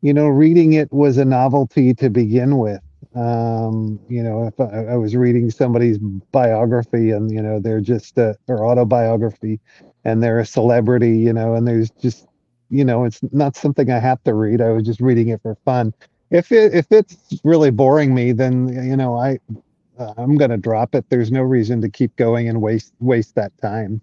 you 0.03 0.13
know, 0.13 0.27
reading 0.29 0.75
it 0.75 0.93
was 0.93 1.17
a 1.17 1.25
novelty 1.25 1.95
to 1.95 2.11
begin 2.11 2.59
with 2.59 2.84
um 3.15 3.99
you 4.09 4.23
know 4.23 4.47
if 4.47 4.59
I, 4.61 4.93
I, 4.93 4.97
was 4.97 5.17
reading 5.17 5.51
somebody's 5.51 5.99
biography 5.99 7.11
and 7.11 7.31
you 7.31 7.43
know 7.43 7.61
they're 7.61 7.81
just 7.81 8.19
a, 8.19 8.37
or 8.49 8.67
autobiography 8.67 9.61
and 10.05 10.23
they're 10.23 10.41
a 10.41 10.47
celebrity 10.47 11.17
you 11.17 11.33
know 11.33 11.55
and 11.55 11.67
there's 11.67 11.91
just 11.91 12.27
you 12.71 12.85
know 12.85 13.05
it's 13.05 13.21
not 13.33 13.57
something 13.57 13.91
i 13.91 13.99
have 13.99 14.23
to 14.25 14.35
read. 14.35 14.61
I 14.61 14.71
was 14.71 14.85
just 14.85 15.01
reading 15.01 15.29
it 15.29 15.41
for 15.43 15.57
fun. 15.65 15.93
If 16.31 16.51
it 16.53 16.75
if 16.75 16.87
it's 16.91 17.17
really 17.45 17.71
boring 17.71 18.15
me 18.15 18.33
then 18.33 18.69
you 18.85 18.97
know 18.97 19.17
i 19.17 19.39
uh, 19.99 20.15
i'm 20.17 20.37
gonna 20.37 20.57
drop 20.57 20.95
it. 20.95 21.05
There's 21.09 21.31
no 21.31 21.43
reason 21.43 21.81
to 21.83 21.89
keep 21.89 22.15
going 22.17 22.49
and 22.49 22.61
waste 22.61 22.93
waste 23.01 23.35
that 23.37 23.53
time. 23.61 24.01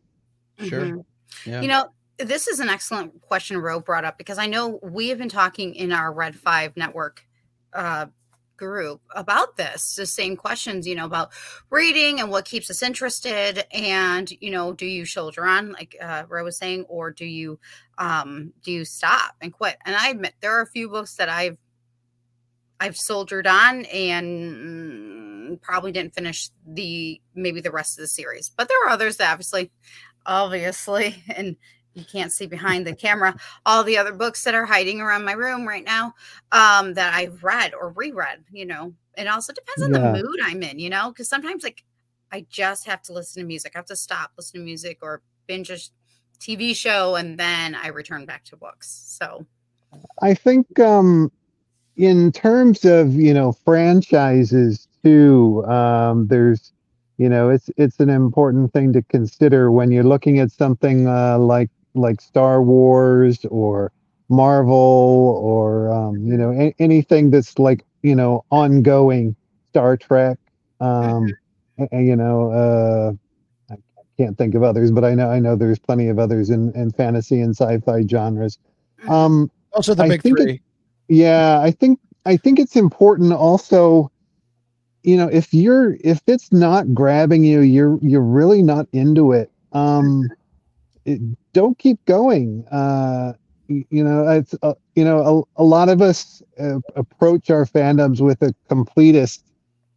Sure. 0.59 0.81
Mm-hmm. 0.81 1.49
yeah. 1.49 1.61
you 1.61 1.67
know 1.67 1.89
this 2.17 2.47
is 2.47 2.59
an 2.59 2.69
excellent 2.69 3.19
question 3.21 3.57
Ro 3.57 3.79
brought 3.79 4.05
up 4.05 4.17
because 4.17 4.37
I 4.37 4.45
know 4.45 4.79
we 4.83 5.09
have 5.09 5.17
been 5.17 5.29
talking 5.29 5.75
in 5.75 5.91
our 5.91 6.13
Red 6.13 6.35
Five 6.35 6.77
network 6.77 7.25
uh, 7.73 8.07
group 8.65 9.01
about 9.15 9.57
this 9.57 9.95
the 9.95 10.05
same 10.05 10.35
questions 10.35 10.85
you 10.85 10.93
know 10.93 11.05
about 11.05 11.31
reading 11.71 12.19
and 12.19 12.29
what 12.29 12.45
keeps 12.45 12.69
us 12.69 12.83
interested 12.83 13.65
and 13.73 14.31
you 14.39 14.51
know 14.51 14.71
do 14.71 14.85
you 14.85 15.03
soldier 15.03 15.45
on 15.45 15.71
like 15.71 15.95
uh 15.99 16.23
Ro 16.29 16.43
was 16.43 16.57
saying 16.57 16.83
or 16.87 17.09
do 17.09 17.25
you 17.25 17.59
um 17.97 18.53
do 18.63 18.71
you 18.71 18.85
stop 18.85 19.35
and 19.41 19.51
quit? 19.51 19.77
And 19.83 19.95
i 19.95 20.09
admit 20.09 20.35
there 20.41 20.55
are 20.55 20.61
a 20.61 20.67
few 20.67 20.89
books 20.89 21.15
that 21.15 21.27
i've 21.27 21.57
i've 22.79 22.97
soldiered 22.97 23.47
on 23.47 23.85
and 23.85 25.59
probably 25.61 25.91
didn't 25.91 26.13
finish 26.13 26.49
the 26.67 27.19
maybe 27.33 27.61
the 27.61 27.71
rest 27.71 27.97
of 27.97 28.03
the 28.03 28.07
series 28.07 28.51
but 28.55 28.67
there 28.67 28.85
are 28.85 28.89
others 28.89 29.17
that 29.17 29.31
obviously 29.31 29.71
obviously 30.27 31.23
and 31.35 31.55
you 31.93 32.05
can't 32.05 32.31
see 32.31 32.47
behind 32.47 32.87
the 32.87 32.95
camera 32.95 33.35
all 33.65 33.83
the 33.83 33.97
other 33.97 34.13
books 34.13 34.43
that 34.43 34.55
are 34.55 34.65
hiding 34.65 35.01
around 35.01 35.25
my 35.25 35.33
room 35.33 35.67
right 35.67 35.83
now 35.83 36.13
um, 36.51 36.93
that 36.93 37.13
I've 37.13 37.43
read 37.43 37.73
or 37.73 37.89
reread, 37.89 38.43
you 38.51 38.65
know. 38.65 38.93
It 39.17 39.27
also 39.27 39.51
depends 39.53 39.83
on 39.83 39.93
yeah. 39.93 40.11
the 40.11 40.23
mood 40.23 40.39
I'm 40.41 40.63
in, 40.63 40.79
you 40.79 40.89
know, 40.89 41.09
because 41.09 41.27
sometimes 41.27 41.63
like 41.63 41.83
I 42.31 42.45
just 42.49 42.85
have 42.87 43.01
to 43.03 43.13
listen 43.13 43.41
to 43.41 43.47
music. 43.47 43.73
I 43.75 43.79
have 43.79 43.85
to 43.87 43.95
stop, 43.95 44.31
listen 44.37 44.61
to 44.61 44.65
music 44.65 44.99
or 45.01 45.21
binge 45.47 45.69
a 45.69 45.77
TV 46.39 46.75
show 46.75 47.15
and 47.15 47.37
then 47.37 47.75
I 47.75 47.87
return 47.87 48.25
back 48.25 48.45
to 48.45 48.55
books. 48.55 48.89
So 49.19 49.45
I 50.21 50.33
think 50.33 50.79
um 50.79 51.31
in 51.97 52.31
terms 52.31 52.85
of, 52.85 53.13
you 53.13 53.33
know, 53.33 53.51
franchises 53.51 54.87
too, 55.03 55.65
um 55.65 56.27
there's 56.27 56.71
you 57.17 57.29
know 57.29 57.49
it's 57.49 57.69
it's 57.77 57.99
an 57.99 58.09
important 58.09 58.73
thing 58.73 58.93
to 58.93 59.01
consider 59.03 59.71
when 59.71 59.91
you're 59.91 60.03
looking 60.03 60.39
at 60.39 60.51
something 60.51 61.07
uh, 61.07 61.37
like 61.37 61.69
like 61.93 62.21
Star 62.21 62.61
Wars 62.61 63.45
or 63.49 63.91
Marvel 64.29 65.39
or 65.43 65.91
um, 65.91 66.17
you 66.25 66.37
know 66.37 66.51
a- 66.51 66.75
anything 66.79 67.29
that's 67.29 67.59
like 67.59 67.85
you 68.01 68.15
know 68.15 68.45
ongoing 68.49 69.35
Star 69.69 69.97
Trek. 69.97 70.37
Um, 70.79 71.33
mm-hmm. 71.79 71.99
you 71.99 72.15
know, 72.15 72.51
uh, 72.51 73.73
I 73.73 73.75
can't 74.17 74.37
think 74.37 74.55
of 74.55 74.63
others, 74.63 74.91
but 74.91 75.03
I 75.03 75.13
know 75.13 75.29
I 75.29 75.39
know 75.39 75.55
there's 75.55 75.79
plenty 75.79 76.07
of 76.07 76.17
others 76.19 76.49
in, 76.49 76.71
in 76.73 76.91
fantasy 76.91 77.41
and 77.41 77.55
sci-fi 77.55 78.03
genres. 78.07 78.57
Mm-hmm. 79.01 79.11
Um, 79.11 79.51
also, 79.73 79.93
the 79.93 80.07
big 80.07 80.21
three. 80.21 80.53
It, 80.53 80.61
yeah, 81.07 81.59
I 81.59 81.71
think 81.71 81.99
I 82.25 82.37
think 82.37 82.59
it's 82.59 82.75
important 82.75 83.33
also 83.33 84.11
you 85.03 85.17
know 85.17 85.27
if 85.27 85.53
you're 85.53 85.97
if 86.03 86.21
it's 86.27 86.51
not 86.51 86.93
grabbing 86.93 87.43
you 87.43 87.61
you're 87.61 87.97
you're 88.01 88.21
really 88.21 88.61
not 88.61 88.87
into 88.93 89.31
it 89.31 89.51
um 89.73 90.29
it, 91.05 91.21
don't 91.53 91.77
keep 91.77 92.03
going. 92.05 92.65
Uh, 92.71 93.33
you 93.67 94.03
know, 94.03 94.27
it's 94.27 94.53
uh, 94.61 94.73
you 94.95 95.03
know 95.05 95.45
a, 95.57 95.61
a 95.61 95.63
lot 95.63 95.89
of 95.89 96.01
us 96.01 96.41
uh, 96.59 96.79
approach 96.95 97.49
our 97.49 97.65
fandoms 97.65 98.19
with 98.19 98.41
a 98.41 98.53
completist 98.69 99.43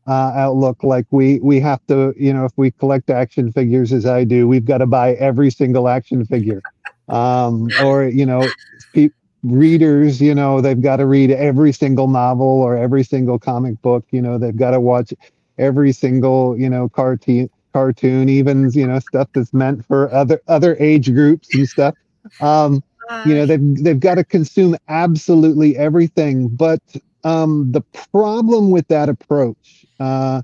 uh, 0.06 0.32
outlook. 0.34 0.82
Like 0.82 1.06
we 1.10 1.40
we 1.40 1.60
have 1.60 1.84
to, 1.88 2.14
you 2.16 2.32
know, 2.32 2.44
if 2.44 2.52
we 2.56 2.70
collect 2.72 3.10
action 3.10 3.52
figures 3.52 3.92
as 3.92 4.06
I 4.06 4.24
do, 4.24 4.46
we've 4.46 4.64
got 4.64 4.78
to 4.78 4.86
buy 4.86 5.14
every 5.14 5.50
single 5.50 5.88
action 5.88 6.24
figure. 6.24 6.62
Um, 7.08 7.72
or 7.76 8.04
you 8.04 8.24
know, 8.24 8.48
pe- 8.92 9.10
readers, 9.42 10.20
you 10.20 10.34
know, 10.34 10.60
they've 10.60 10.80
got 10.80 10.96
to 10.96 11.06
read 11.06 11.30
every 11.30 11.72
single 11.72 12.08
novel 12.08 12.46
or 12.46 12.76
every 12.76 13.02
single 13.02 13.38
comic 13.38 13.80
book. 13.82 14.04
You 14.10 14.22
know, 14.22 14.38
they've 14.38 14.56
got 14.56 14.70
to 14.70 14.80
watch 14.80 15.12
every 15.58 15.92
single 15.92 16.58
you 16.58 16.68
know 16.68 16.88
cartoon 16.88 17.48
cartoon, 17.74 18.28
even 18.28 18.70
you 18.72 18.86
know 18.86 18.98
stuff 19.00 19.28
that's 19.34 19.52
meant 19.52 19.84
for 19.84 20.12
other 20.14 20.40
other 20.48 20.76
age 20.80 21.12
groups 21.12 21.54
and 21.54 21.68
stuff. 21.68 21.94
Um, 22.40 22.82
you 23.26 23.34
know 23.34 23.44
they've 23.44 23.84
they've 23.84 24.00
got 24.00 24.14
to 24.14 24.24
consume 24.24 24.76
absolutely 24.88 25.76
everything. 25.76 26.48
But 26.48 26.80
um, 27.24 27.72
the 27.72 27.82
problem 28.12 28.70
with 28.70 28.86
that 28.88 29.08
approach 29.08 29.84
uh, 30.00 30.42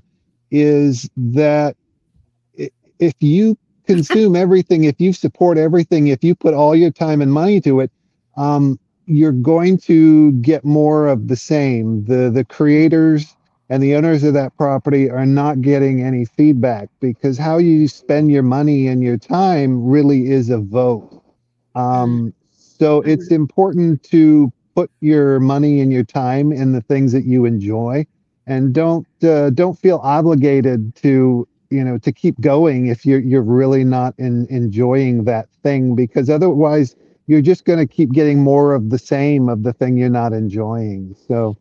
is 0.51 1.09
that 1.15 1.75
if 2.99 3.15
you 3.19 3.57
consume 3.87 4.35
everything, 4.35 4.83
if 4.83 4.99
you 4.99 5.13
support 5.13 5.57
everything, 5.57 6.07
if 6.07 6.23
you 6.23 6.35
put 6.35 6.53
all 6.53 6.75
your 6.75 6.91
time 6.91 7.21
and 7.21 7.33
money 7.33 7.59
to 7.61 7.79
it, 7.79 7.91
um, 8.37 8.79
you're 9.05 9.31
going 9.31 9.77
to 9.77 10.31
get 10.33 10.63
more 10.63 11.07
of 11.07 11.27
the 11.27 11.35
same. 11.35 12.03
The 12.05 12.29
the 12.29 12.45
creators 12.45 13.35
and 13.71 13.81
the 13.81 13.95
owners 13.95 14.21
of 14.25 14.33
that 14.33 14.55
property 14.57 15.09
are 15.09 15.25
not 15.25 15.61
getting 15.61 16.03
any 16.03 16.25
feedback 16.25 16.89
because 16.99 17.37
how 17.37 17.57
you 17.57 17.87
spend 17.87 18.29
your 18.29 18.43
money 18.43 18.85
and 18.85 19.01
your 19.01 19.17
time 19.17 19.81
really 19.87 20.29
is 20.29 20.49
a 20.49 20.57
vote. 20.57 21.23
Um, 21.73 22.33
so 22.51 22.99
it's 23.03 23.31
important 23.31 24.03
to 24.03 24.51
put 24.75 24.91
your 24.99 25.39
money 25.39 25.79
and 25.79 25.89
your 25.93 26.03
time 26.03 26.51
in 26.51 26.73
the 26.73 26.81
things 26.81 27.13
that 27.13 27.23
you 27.23 27.45
enjoy, 27.45 28.05
and 28.45 28.73
don't 28.73 29.07
uh, 29.23 29.51
don't 29.51 29.79
feel 29.79 30.01
obligated 30.03 30.93
to 30.95 31.47
you 31.69 31.83
know 31.85 31.97
to 31.99 32.11
keep 32.11 32.41
going 32.41 32.87
if 32.87 33.05
you're 33.05 33.21
you're 33.21 33.41
really 33.41 33.85
not 33.85 34.13
in, 34.17 34.47
enjoying 34.49 35.23
that 35.23 35.47
thing 35.63 35.95
because 35.95 36.29
otherwise 36.29 36.93
you're 37.27 37.41
just 37.41 37.63
going 37.63 37.79
to 37.79 37.87
keep 37.87 38.11
getting 38.11 38.39
more 38.39 38.73
of 38.73 38.89
the 38.89 38.99
same 38.99 39.47
of 39.47 39.63
the 39.63 39.71
thing 39.71 39.95
you're 39.95 40.09
not 40.09 40.33
enjoying. 40.33 41.15
So, 41.25 41.55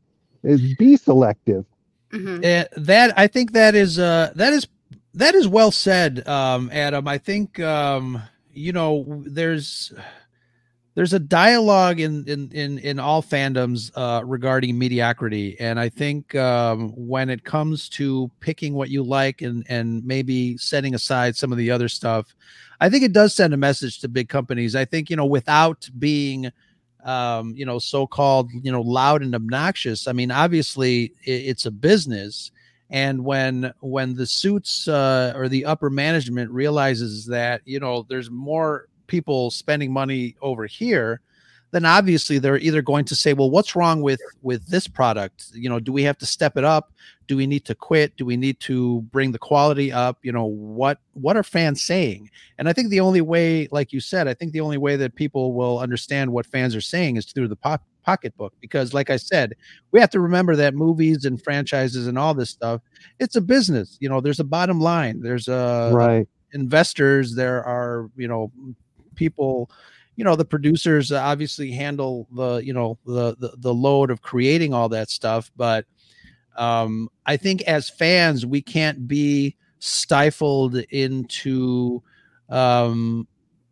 be 0.76 0.96
selective. 0.96 1.64
Mm-hmm. 2.12 2.38
Uh, 2.44 2.82
that 2.84 3.16
I 3.16 3.26
think 3.26 3.52
that 3.52 3.74
is 3.74 3.98
uh 3.98 4.32
that 4.34 4.52
is 4.52 4.66
that 5.14 5.34
is 5.34 5.48
well 5.48 5.70
said, 5.70 6.26
um, 6.28 6.70
Adam. 6.72 7.08
I 7.08 7.18
think 7.18 7.58
um, 7.60 8.22
you 8.52 8.72
know 8.72 9.22
there's 9.26 9.92
there's 10.94 11.12
a 11.12 11.18
dialogue 11.18 12.00
in 12.00 12.24
in 12.28 12.50
in, 12.52 12.78
in 12.78 12.98
all 12.98 13.22
fandoms 13.22 13.90
uh, 13.96 14.22
regarding 14.24 14.78
mediocrity, 14.78 15.58
and 15.58 15.80
I 15.80 15.88
think 15.88 16.34
um, 16.34 16.90
when 16.96 17.28
it 17.28 17.44
comes 17.44 17.88
to 17.90 18.30
picking 18.40 18.74
what 18.74 18.90
you 18.90 19.02
like 19.02 19.42
and 19.42 19.64
and 19.68 20.04
maybe 20.04 20.56
setting 20.58 20.94
aside 20.94 21.36
some 21.36 21.52
of 21.52 21.58
the 21.58 21.70
other 21.70 21.88
stuff, 21.88 22.34
I 22.80 22.88
think 22.88 23.02
it 23.02 23.12
does 23.12 23.34
send 23.34 23.52
a 23.52 23.56
message 23.56 24.00
to 24.00 24.08
big 24.08 24.28
companies. 24.28 24.76
I 24.76 24.84
think 24.84 25.10
you 25.10 25.16
know 25.16 25.26
without 25.26 25.88
being 25.98 26.52
um, 27.04 27.54
you 27.56 27.64
know, 27.64 27.78
so-called, 27.78 28.50
you 28.52 28.70
know, 28.72 28.82
loud 28.82 29.22
and 29.22 29.34
obnoxious. 29.34 30.06
I 30.06 30.12
mean, 30.12 30.30
obviously, 30.30 31.12
it, 31.24 31.32
it's 31.32 31.66
a 31.66 31.70
business, 31.70 32.50
and 32.90 33.24
when 33.24 33.72
when 33.80 34.14
the 34.14 34.26
suits 34.26 34.88
uh, 34.88 35.32
or 35.36 35.48
the 35.48 35.64
upper 35.64 35.90
management 35.90 36.50
realizes 36.50 37.26
that 37.26 37.62
you 37.64 37.80
know 37.80 38.06
there's 38.08 38.30
more 38.30 38.88
people 39.06 39.50
spending 39.50 39.92
money 39.92 40.36
over 40.40 40.66
here 40.66 41.20
then 41.72 41.84
obviously 41.84 42.38
they're 42.38 42.58
either 42.58 42.82
going 42.82 43.04
to 43.06 43.16
say 43.16 43.32
well 43.32 43.50
what's 43.50 43.76
wrong 43.76 44.02
with 44.02 44.20
with 44.42 44.66
this 44.66 44.86
product? 44.86 45.46
You 45.54 45.68
know 45.68 45.80
do 45.80 45.92
we 45.92 46.02
have 46.02 46.18
to 46.18 46.26
step 46.26 46.56
it 46.56 46.64
up? 46.64 46.92
Do 47.28 47.36
we 47.36 47.46
need 47.46 47.64
to 47.66 47.74
quit? 47.74 48.16
Do 48.16 48.24
we 48.24 48.36
need 48.36 48.58
to 48.60 49.02
bring 49.12 49.32
the 49.32 49.38
quality 49.38 49.92
up? 49.92 50.18
You 50.22 50.32
know 50.32 50.46
what 50.46 50.98
what 51.14 51.36
are 51.36 51.42
fans 51.42 51.82
saying? 51.82 52.30
And 52.58 52.68
i 52.68 52.72
think 52.72 52.90
the 52.90 53.00
only 53.00 53.20
way 53.20 53.68
like 53.70 53.92
you 53.92 54.00
said 54.00 54.28
i 54.28 54.34
think 54.34 54.52
the 54.52 54.60
only 54.60 54.78
way 54.78 54.96
that 54.96 55.14
people 55.14 55.54
will 55.54 55.78
understand 55.78 56.32
what 56.32 56.46
fans 56.46 56.76
are 56.76 56.80
saying 56.80 57.16
is 57.16 57.26
through 57.26 57.48
the 57.48 57.56
pop 57.56 57.82
pocketbook 58.02 58.52
because 58.60 58.94
like 58.94 59.10
i 59.10 59.16
said 59.16 59.54
we 59.92 60.00
have 60.00 60.10
to 60.10 60.20
remember 60.20 60.56
that 60.56 60.74
movies 60.74 61.24
and 61.24 61.42
franchises 61.42 62.06
and 62.06 62.18
all 62.18 62.34
this 62.34 62.50
stuff 62.50 62.80
it's 63.18 63.36
a 63.36 63.40
business 63.40 63.96
you 64.00 64.08
know 64.08 64.20
there's 64.20 64.40
a 64.40 64.44
bottom 64.44 64.80
line 64.80 65.20
there's 65.20 65.48
a 65.48 65.90
right. 65.92 66.28
investors 66.52 67.34
there 67.34 67.64
are 67.64 68.10
you 68.16 68.28
know 68.28 68.50
people 69.14 69.70
you 70.20 70.24
know 70.24 70.36
the 70.36 70.44
producers 70.44 71.12
obviously 71.12 71.70
handle 71.70 72.28
the 72.32 72.56
you 72.56 72.74
know 72.74 72.98
the, 73.06 73.34
the 73.36 73.54
the, 73.56 73.72
load 73.72 74.10
of 74.10 74.20
creating 74.20 74.74
all 74.74 74.86
that 74.86 75.08
stuff 75.08 75.50
but 75.56 75.86
um 76.56 77.08
i 77.24 77.38
think 77.38 77.62
as 77.62 77.88
fans 77.88 78.44
we 78.44 78.60
can't 78.60 79.08
be 79.08 79.56
stifled 79.78 80.76
into 80.90 82.02
um 82.50 83.26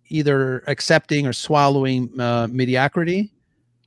either 0.07 0.65
accepting 0.69 1.27
or 1.27 1.35
swallowing 1.35 2.19
uh, 2.19 2.49
mediocrity 2.51 3.31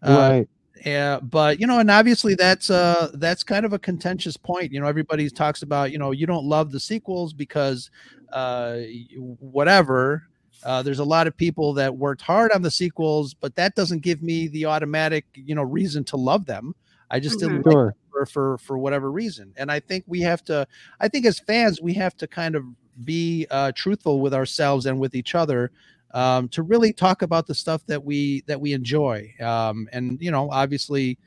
uh, 0.04 0.30
right 0.30 0.47
yeah, 0.84 1.19
but 1.19 1.60
you 1.60 1.67
know, 1.67 1.78
and 1.78 1.91
obviously 1.91 2.34
that's 2.34 2.71
uh 2.71 3.12
that's 3.13 3.43
kind 3.43 3.67
of 3.67 3.74
a 3.74 3.78
contentious 3.78 4.36
point. 4.36 4.71
You 4.71 4.80
know, 4.80 4.88
everybody 4.88 5.30
talks 5.30 5.62
about 5.62 5.91
you 5.91 6.00
know 6.00 6.10
you 6.10 6.26
don't 6.26 6.45
love 6.45 6.71
the 6.71 6.80
sequels 6.80 7.34
because 7.34 7.91
uh 8.34 8.78
whatever 9.15 10.24
uh, 10.63 10.84
there's 10.84 11.00
a 11.00 11.04
lot 11.04 11.28
of 11.28 11.36
people 11.36 11.74
that 11.74 11.95
worked 11.95 12.21
hard 12.21 12.52
on 12.52 12.62
the 12.62 12.71
sequels, 12.71 13.34
but 13.34 13.56
that 13.56 13.76
doesn't 13.76 14.00
give 14.00 14.21
me 14.21 14.47
the 14.47 14.65
automatic, 14.65 15.26
you 15.34 15.56
know, 15.56 15.63
reason 15.63 16.04
to 16.06 16.17
love 16.17 16.45
them. 16.45 16.76
I 17.10 17.19
just 17.19 17.39
mm-hmm. 17.39 17.58
didn't 17.58 17.71
sure. 17.71 17.95
for, 18.12 18.26
for 18.26 18.58
for 18.60 18.78
whatever 18.78 19.12
reason. 19.12 19.54
And 19.58 19.71
I 19.71 19.80
think 19.80 20.04
we 20.08 20.21
have 20.21 20.43
to. 20.45 20.67
I 21.00 21.08
think 21.08 21.26
as 21.26 21.39
fans, 21.39 21.82
we 21.82 21.93
have 21.95 22.15
to 22.17 22.28
kind 22.28 22.56
of 22.56 22.63
be 23.04 23.47
uh, 23.50 23.71
truthful 23.76 24.19
with 24.19 24.34
ourselves 24.34 24.86
and 24.86 25.00
with 25.00 25.15
each 25.15 25.36
other 25.36 25.71
um, 26.13 26.47
to 26.50 26.63
really 26.63 26.93
talk 26.93 27.21
about 27.21 27.47
the 27.47 27.56
stuff 27.56 27.86
that 27.88 28.04
we 28.04 28.43
that 28.47 28.60
we 28.60 28.74
enjoy. 28.74 29.34
Um, 29.41 29.89
and 29.91 30.21
you 30.21 30.32
know, 30.32 30.50
obviously, 30.52 31.17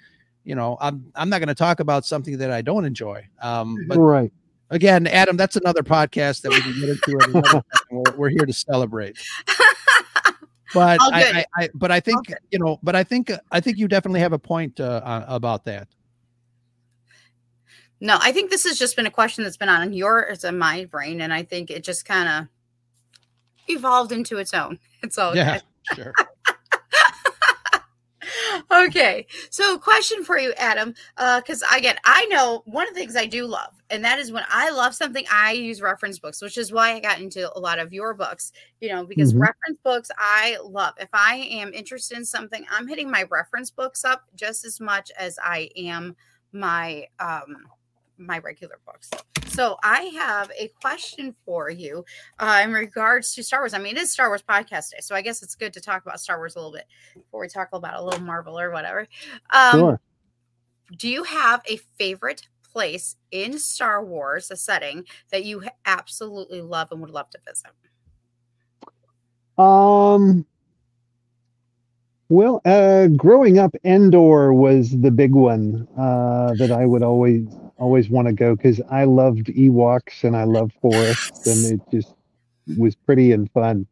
you 0.44 0.54
know, 0.54 0.78
I'm 0.80 1.12
I'm 1.14 1.28
not 1.28 1.38
going 1.38 1.48
to 1.48 1.54
talk 1.54 1.80
about 1.80 2.06
something 2.06 2.38
that 2.38 2.50
I 2.50 2.62
don't 2.62 2.84
enjoy. 2.84 3.28
Um, 3.42 3.76
but 3.88 3.98
right 3.98 4.32
again, 4.70 5.06
Adam, 5.06 5.36
that's 5.36 5.56
another 5.56 5.82
podcast 5.82 6.42
that 6.42 6.50
we 6.50 6.60
can 6.60 6.80
get 6.80 6.88
into. 6.90 7.62
we're, 7.90 8.16
we're, 8.16 8.28
here 8.28 8.46
to 8.46 8.52
celebrate. 8.52 9.18
But 10.74 10.98
I, 11.00 11.22
I, 11.22 11.44
I, 11.56 11.68
but 11.72 11.92
I 11.92 12.00
think 12.00 12.18
okay. 12.18 12.34
you 12.50 12.58
know, 12.58 12.80
but 12.82 12.96
I 12.96 13.04
think 13.04 13.30
I 13.52 13.60
think 13.60 13.78
you 13.78 13.86
definitely 13.86 14.18
have 14.18 14.32
a 14.32 14.40
point 14.40 14.80
uh, 14.80 15.00
uh, 15.04 15.24
about 15.28 15.64
that. 15.66 15.86
No, 18.00 18.18
I 18.20 18.32
think 18.32 18.50
this 18.50 18.64
has 18.64 18.76
just 18.76 18.96
been 18.96 19.06
a 19.06 19.10
question 19.10 19.44
that's 19.44 19.56
been 19.56 19.68
on 19.68 19.92
your 19.92 20.26
yours 20.26 20.42
and 20.42 20.58
my 20.58 20.86
brain, 20.86 21.20
and 21.20 21.32
I 21.32 21.44
think 21.44 21.70
it 21.70 21.84
just 21.84 22.04
kind 22.04 22.28
of 22.28 22.48
evolved 23.68 24.10
into 24.10 24.38
its 24.38 24.52
own. 24.52 24.80
It's 25.02 25.18
all 25.18 25.36
yeah, 25.36 25.60
sure 25.94 26.14
okay. 28.70 29.26
So, 29.50 29.78
question 29.78 30.24
for 30.24 30.38
you, 30.38 30.52
Adam. 30.56 30.94
Because 31.16 31.62
uh, 31.62 31.76
again, 31.76 31.96
I 32.04 32.26
know 32.26 32.62
one 32.66 32.88
of 32.88 32.94
the 32.94 33.00
things 33.00 33.16
I 33.16 33.26
do 33.26 33.46
love, 33.46 33.72
and 33.90 34.04
that 34.04 34.18
is 34.18 34.32
when 34.32 34.44
I 34.48 34.70
love 34.70 34.94
something, 34.94 35.24
I 35.30 35.52
use 35.52 35.80
reference 35.80 36.18
books, 36.18 36.42
which 36.42 36.58
is 36.58 36.72
why 36.72 36.94
I 36.94 37.00
got 37.00 37.20
into 37.20 37.50
a 37.56 37.60
lot 37.60 37.78
of 37.78 37.92
your 37.92 38.14
books. 38.14 38.52
You 38.80 38.90
know, 38.90 39.04
because 39.04 39.32
mm-hmm. 39.32 39.42
reference 39.42 39.78
books 39.82 40.10
I 40.18 40.58
love. 40.62 40.94
If 40.98 41.10
I 41.12 41.36
am 41.36 41.72
interested 41.72 42.18
in 42.18 42.24
something, 42.24 42.64
I'm 42.70 42.88
hitting 42.88 43.10
my 43.10 43.24
reference 43.30 43.70
books 43.70 44.04
up 44.04 44.24
just 44.34 44.64
as 44.64 44.80
much 44.80 45.10
as 45.18 45.38
I 45.42 45.70
am 45.76 46.16
my 46.52 47.06
um 47.18 47.66
my 48.18 48.38
regular 48.38 48.78
books. 48.86 49.10
So 49.48 49.76
I 49.82 50.02
have 50.16 50.50
a 50.58 50.68
question 50.80 51.34
for 51.44 51.70
you 51.70 52.04
uh, 52.38 52.62
in 52.64 52.72
regards 52.72 53.34
to 53.34 53.42
Star 53.42 53.60
Wars. 53.60 53.74
I 53.74 53.78
mean, 53.78 53.96
it 53.96 54.02
is 54.02 54.12
Star 54.12 54.28
Wars 54.28 54.42
podcast 54.42 54.90
day, 54.90 54.98
so 55.00 55.14
I 55.14 55.22
guess 55.22 55.42
it's 55.42 55.54
good 55.54 55.72
to 55.74 55.80
talk 55.80 56.04
about 56.04 56.20
Star 56.20 56.38
Wars 56.38 56.56
a 56.56 56.58
little 56.58 56.72
bit 56.72 56.86
before 57.14 57.40
we 57.40 57.48
talk 57.48 57.68
about 57.72 58.00
a 58.00 58.02
little 58.02 58.20
Marvel 58.20 58.58
or 58.58 58.70
whatever. 58.70 59.06
Um, 59.50 59.78
sure. 59.78 60.00
Do 60.98 61.08
you 61.08 61.24
have 61.24 61.62
a 61.68 61.78
favorite 61.98 62.48
place 62.72 63.16
in 63.30 63.58
Star 63.58 64.04
Wars, 64.04 64.50
a 64.50 64.56
setting 64.56 65.04
that 65.30 65.44
you 65.44 65.62
absolutely 65.86 66.60
love 66.60 66.88
and 66.90 67.00
would 67.00 67.10
love 67.10 67.30
to 67.30 67.38
visit? 67.46 67.70
Um. 69.56 70.46
Well, 72.30 72.60
uh, 72.64 73.08
growing 73.08 73.58
up, 73.58 73.76
Endor 73.84 74.52
was 74.52 74.98
the 74.98 75.10
big 75.10 75.32
one 75.32 75.86
uh, 75.96 76.54
that 76.54 76.72
I 76.72 76.86
would 76.86 77.02
always 77.02 77.46
always 77.78 78.08
want 78.08 78.28
to 78.28 78.32
go 78.32 78.54
because 78.54 78.80
I 78.90 79.04
loved 79.04 79.46
Ewoks 79.46 80.24
and 80.24 80.36
I 80.36 80.44
love 80.44 80.72
forests 80.80 81.46
and 81.46 81.80
it 81.80 81.90
just 81.90 82.14
was 82.78 82.94
pretty 82.94 83.32
and 83.32 83.50
fun. 83.52 83.86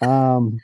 Um, 0.00 0.60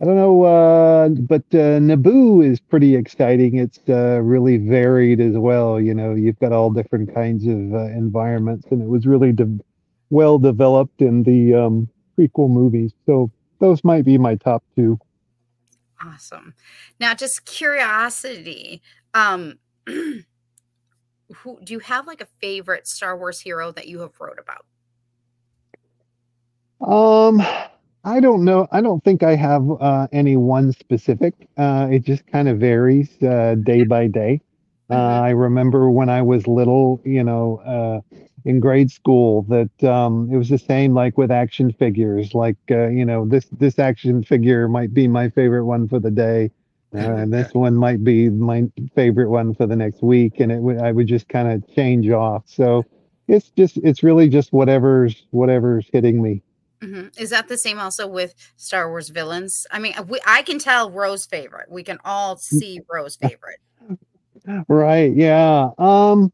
I 0.00 0.04
don't 0.04 0.16
know, 0.16 0.42
uh, 0.42 1.08
but 1.08 1.44
uh, 1.52 1.80
Naboo 1.80 2.44
is 2.44 2.60
pretty 2.60 2.96
exciting. 2.96 3.56
It's 3.56 3.80
uh, 3.88 4.20
really 4.22 4.58
varied 4.58 5.20
as 5.20 5.32
well. 5.32 5.80
You 5.80 5.94
know, 5.94 6.14
you've 6.14 6.38
got 6.38 6.52
all 6.52 6.70
different 6.70 7.14
kinds 7.14 7.46
of 7.46 7.72
uh, 7.72 7.86
environments, 7.96 8.66
and 8.70 8.82
it 8.82 8.88
was 8.88 9.06
really 9.06 9.32
de- 9.32 9.58
well 10.10 10.38
developed 10.38 11.00
in 11.00 11.22
the 11.22 11.54
um, 11.54 11.88
prequel 12.18 12.50
movies. 12.50 12.92
So 13.06 13.30
those 13.58 13.82
might 13.84 14.04
be 14.04 14.18
my 14.18 14.34
top 14.34 14.62
two. 14.74 14.98
Awesome. 16.04 16.52
Now, 17.00 17.14
just 17.14 17.46
curiosity. 17.46 18.82
Um, 19.14 19.58
who 21.34 21.58
do 21.62 21.72
you 21.72 21.80
have 21.80 22.06
like 22.06 22.20
a 22.20 22.26
favorite 22.40 22.86
Star 22.86 23.16
Wars 23.16 23.40
hero 23.40 23.72
that 23.72 23.88
you 23.88 24.00
have 24.00 24.12
wrote 24.20 24.38
about? 24.38 24.64
Um, 26.80 27.42
I 28.04 28.20
don't 28.20 28.44
know. 28.44 28.68
I 28.70 28.80
don't 28.80 29.02
think 29.02 29.22
I 29.22 29.34
have 29.34 29.68
uh, 29.80 30.06
any 30.12 30.36
one 30.36 30.72
specific. 30.72 31.34
Uh, 31.56 31.88
it 31.90 32.04
just 32.04 32.26
kind 32.26 32.48
of 32.48 32.58
varies 32.58 33.10
uh, 33.22 33.56
day 33.62 33.84
by 33.84 34.06
day. 34.06 34.40
Uh, 34.88 34.94
mm-hmm. 34.94 35.24
I 35.24 35.30
remember 35.30 35.90
when 35.90 36.08
I 36.08 36.22
was 36.22 36.46
little, 36.46 37.00
you 37.04 37.24
know, 37.24 37.60
uh, 37.66 38.16
in 38.44 38.60
grade 38.60 38.92
school, 38.92 39.42
that 39.48 39.84
um, 39.84 40.28
it 40.30 40.36
was 40.36 40.48
the 40.48 40.58
same 40.58 40.94
like 40.94 41.18
with 41.18 41.32
action 41.32 41.72
figures. 41.72 42.34
Like, 42.34 42.58
uh, 42.70 42.86
you 42.88 43.04
know, 43.04 43.26
this 43.26 43.46
this 43.46 43.80
action 43.80 44.22
figure 44.22 44.68
might 44.68 44.94
be 44.94 45.08
my 45.08 45.28
favorite 45.30 45.64
one 45.64 45.88
for 45.88 45.98
the 45.98 46.12
day 46.12 46.52
uh, 46.96 47.16
and 47.16 47.32
this 47.32 47.52
one 47.54 47.74
might 47.76 48.02
be 48.02 48.28
my 48.30 48.64
favorite 48.94 49.28
one 49.30 49.54
for 49.54 49.66
the 49.66 49.76
next 49.76 50.02
week 50.02 50.40
and 50.40 50.50
it 50.50 50.60
would 50.60 50.78
i 50.78 50.90
would 50.92 51.06
just 51.06 51.28
kind 51.28 51.50
of 51.50 51.62
change 51.74 52.08
off 52.10 52.42
so 52.46 52.84
it's 53.28 53.50
just 53.50 53.76
it's 53.78 54.02
really 54.02 54.28
just 54.28 54.52
whatever's 54.52 55.26
whatever's 55.30 55.88
hitting 55.92 56.22
me. 56.22 56.42
hmm 56.80 57.06
Is 57.18 57.30
that 57.30 57.48
the 57.48 57.58
same 57.58 57.78
also 57.80 58.06
with 58.06 58.34
Star 58.56 58.88
Wars 58.88 59.08
villains? 59.08 59.66
I 59.72 59.80
mean, 59.80 59.94
we, 60.06 60.20
I 60.24 60.42
can 60.42 60.58
tell 60.60 60.90
Ro's 60.92 61.26
favorite. 61.26 61.68
We 61.70 61.82
can 61.82 61.98
all 62.04 62.36
see 62.36 62.80
Ro's 62.92 63.16
favorite. 63.16 63.58
Right. 64.68 65.12
Yeah. 65.16 65.70
Um 65.76 66.30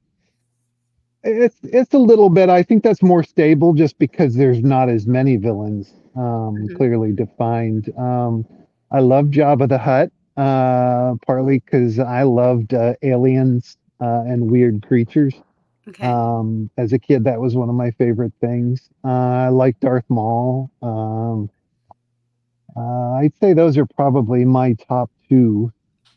it's 1.24 1.56
it's 1.62 1.94
a 1.94 1.98
little 1.98 2.28
bit 2.28 2.50
I 2.50 2.62
think 2.62 2.82
that's 2.82 3.02
more 3.02 3.22
stable 3.22 3.72
just 3.72 3.98
because 3.98 4.34
there's 4.34 4.60
not 4.62 4.90
as 4.90 5.06
many 5.06 5.36
villains 5.36 5.94
um 6.16 6.68
Mhm. 6.68 6.76
clearly 6.76 7.12
defined. 7.12 7.90
Um 7.96 8.44
I 8.90 9.00
love 9.00 9.26
Jabba 9.26 9.66
the 9.66 9.78
Hutt 9.78 10.12
uh 10.42 11.14
partly 11.26 11.60
cuz 11.60 11.98
I 11.98 12.22
loved 12.24 12.74
uh, 12.74 12.94
aliens 13.02 13.76
uh, 14.00 14.24
and 14.26 14.50
weird 14.50 14.82
creatures. 14.86 15.34
Okay. 15.88 16.06
Um 16.06 16.70
as 16.76 16.92
a 16.92 16.98
kid 16.98 17.24
that 17.24 17.40
was 17.40 17.54
one 17.54 17.68
of 17.68 17.74
my 17.74 17.90
favorite 17.92 18.32
things. 18.40 18.88
Uh 19.04 19.08
I 19.46 19.48
like 19.48 19.78
Darth 19.80 20.08
Maul. 20.08 20.70
Um 20.82 21.50
uh, 22.74 23.12
I'd 23.20 23.36
say 23.38 23.52
those 23.52 23.76
are 23.76 23.84
probably 23.84 24.44
my 24.46 24.72
top 24.88 25.10
2. 25.28 25.70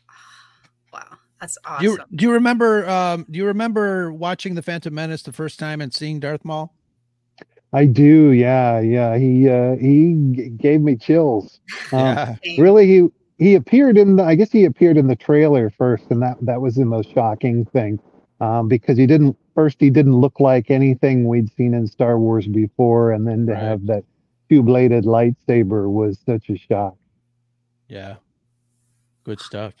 wow, 0.92 1.18
that's 1.40 1.58
Do 1.78 1.84
you 1.84 1.92
awesome. 1.92 2.06
do 2.16 2.24
you 2.24 2.32
remember 2.32 2.88
um 2.88 3.26
do 3.30 3.38
you 3.38 3.46
remember 3.46 4.12
watching 4.12 4.54
the 4.54 4.62
Phantom 4.62 4.94
Menace 4.94 5.22
the 5.22 5.32
first 5.32 5.58
time 5.58 5.80
and 5.80 5.92
seeing 5.92 6.18
Darth 6.20 6.44
Maul? 6.44 6.72
I 7.72 7.84
do, 7.84 8.30
yeah, 8.30 8.80
yeah. 8.80 9.18
He 9.18 9.48
uh, 9.50 9.76
he 9.76 10.14
g- 10.32 10.48
gave 10.56 10.80
me 10.80 10.96
chills. 10.96 11.60
Um, 11.92 12.00
yeah. 12.00 12.34
Really, 12.58 12.86
he 12.86 13.08
he 13.38 13.54
appeared 13.54 13.98
in 13.98 14.16
the. 14.16 14.24
I 14.24 14.34
guess 14.34 14.52
he 14.52 14.64
appeared 14.64 14.96
in 14.96 15.06
the 15.08 15.16
trailer 15.16 15.70
first, 15.70 16.06
and 16.10 16.22
that 16.22 16.36
that 16.42 16.60
was 16.60 16.76
the 16.76 16.84
most 16.84 17.12
shocking 17.12 17.64
thing, 17.66 18.00
um, 18.40 18.68
because 18.68 18.98
he 18.98 19.06
didn't 19.06 19.36
first 19.54 19.78
he 19.80 19.90
didn't 19.90 20.16
look 20.16 20.40
like 20.40 20.70
anything 20.70 21.26
we'd 21.28 21.52
seen 21.56 21.74
in 21.74 21.86
Star 21.86 22.18
Wars 22.18 22.46
before, 22.46 23.12
and 23.12 23.26
then 23.26 23.46
to 23.46 23.54
Right. 23.54 23.62
have 23.62 23.86
that 23.86 24.04
two 24.50 24.62
bladed 24.62 25.04
lightsaber 25.04 25.90
was 25.90 26.18
such 26.26 26.50
a 26.50 26.56
shock. 26.58 26.96
Yeah. 27.88 28.16
Good 29.24 29.40
stuff. 29.40 29.74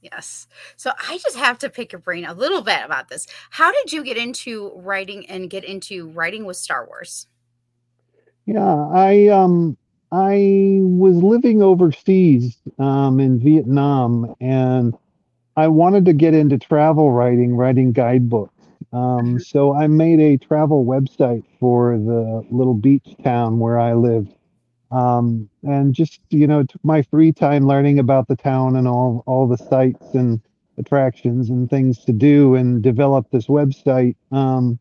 Yes. 0.00 0.46
So 0.76 0.92
I 0.98 1.18
just 1.18 1.36
have 1.36 1.58
to 1.60 1.70
pick 1.70 1.92
your 1.92 2.00
brain 2.00 2.24
a 2.24 2.34
little 2.34 2.62
bit 2.62 2.80
about 2.84 3.08
this. 3.08 3.26
How 3.50 3.72
did 3.72 3.92
you 3.92 4.04
get 4.04 4.16
into 4.16 4.72
writing 4.76 5.26
and 5.28 5.50
get 5.50 5.64
into 5.64 6.08
writing 6.10 6.44
with 6.44 6.56
Star 6.56 6.86
Wars? 6.86 7.26
Yeah, 8.46 8.88
I 8.92 9.28
um 9.28 9.76
I 10.12 10.80
was 10.82 11.22
living 11.22 11.62
overseas 11.62 12.56
um 12.78 13.20
in 13.20 13.38
Vietnam 13.38 14.34
and 14.40 14.94
I 15.56 15.68
wanted 15.68 16.04
to 16.06 16.12
get 16.14 16.34
into 16.34 16.58
travel 16.58 17.12
writing, 17.12 17.56
writing 17.56 17.92
guidebooks. 17.92 18.52
Um 18.92 19.38
Mhm. 19.38 19.40
so 19.40 19.74
I 19.74 19.86
made 19.88 20.20
a 20.20 20.36
travel 20.38 20.84
website 20.84 21.44
for 21.60 21.98
the 21.98 22.44
little 22.50 22.74
beach 22.74 23.16
town 23.22 23.58
where 23.58 23.78
I 23.78 23.94
lived. 23.94 24.34
Um 24.90 25.48
and 25.64 25.94
just, 25.94 26.20
you 26.30 26.46
know, 26.46 26.62
took 26.64 26.84
my 26.84 27.02
free 27.02 27.32
time 27.32 27.66
learning 27.66 27.98
about 27.98 28.28
the 28.28 28.36
town 28.36 28.76
and 28.76 28.86
all 28.88 29.22
all 29.26 29.46
the 29.46 29.58
sites 29.58 30.14
and 30.14 30.40
attractions 30.78 31.50
and 31.50 31.68
things 31.70 32.04
to 32.04 32.12
do 32.12 32.54
and 32.54 32.82
developed 32.82 33.32
this 33.32 33.46
website. 33.46 34.16
Um 34.32 34.78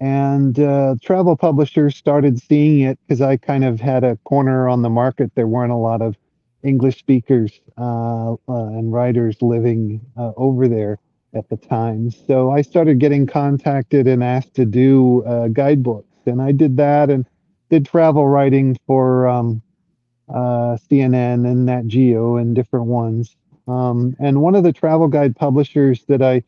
and 0.00 0.58
uh, 0.58 0.96
travel 1.02 1.36
publishers 1.36 1.96
started 1.96 2.40
seeing 2.40 2.80
it 2.80 2.98
because 3.06 3.20
I 3.20 3.36
kind 3.36 3.64
of 3.64 3.80
had 3.80 4.02
a 4.02 4.16
corner 4.24 4.68
on 4.68 4.82
the 4.82 4.88
market. 4.90 5.30
There 5.34 5.46
weren't 5.46 5.72
a 5.72 5.76
lot 5.76 6.00
of 6.00 6.16
English 6.62 6.98
speakers 6.98 7.60
uh, 7.78 8.32
uh, 8.32 8.36
and 8.48 8.92
writers 8.92 9.36
living 9.42 10.00
uh, 10.16 10.32
over 10.36 10.68
there 10.68 10.98
at 11.34 11.48
the 11.48 11.56
time. 11.56 12.10
So 12.10 12.50
I 12.50 12.62
started 12.62 12.98
getting 12.98 13.26
contacted 13.26 14.06
and 14.06 14.24
asked 14.24 14.54
to 14.54 14.64
do 14.64 15.22
uh, 15.24 15.48
guidebooks, 15.48 16.16
and 16.26 16.40
I 16.40 16.52
did 16.52 16.76
that 16.78 17.10
and 17.10 17.26
did 17.68 17.86
travel 17.86 18.26
writing 18.26 18.76
for 18.86 19.28
um, 19.28 19.62
uh, 20.28 20.76
CNN 20.90 21.46
and 21.46 21.66
Nat 21.66 21.86
Geo 21.86 22.36
and 22.36 22.54
different 22.54 22.86
ones. 22.86 23.36
Um, 23.68 24.16
and 24.18 24.42
one 24.42 24.54
of 24.54 24.64
the 24.64 24.72
travel 24.72 25.08
guide 25.08 25.36
publishers 25.36 26.04
that 26.08 26.22
I 26.22 26.42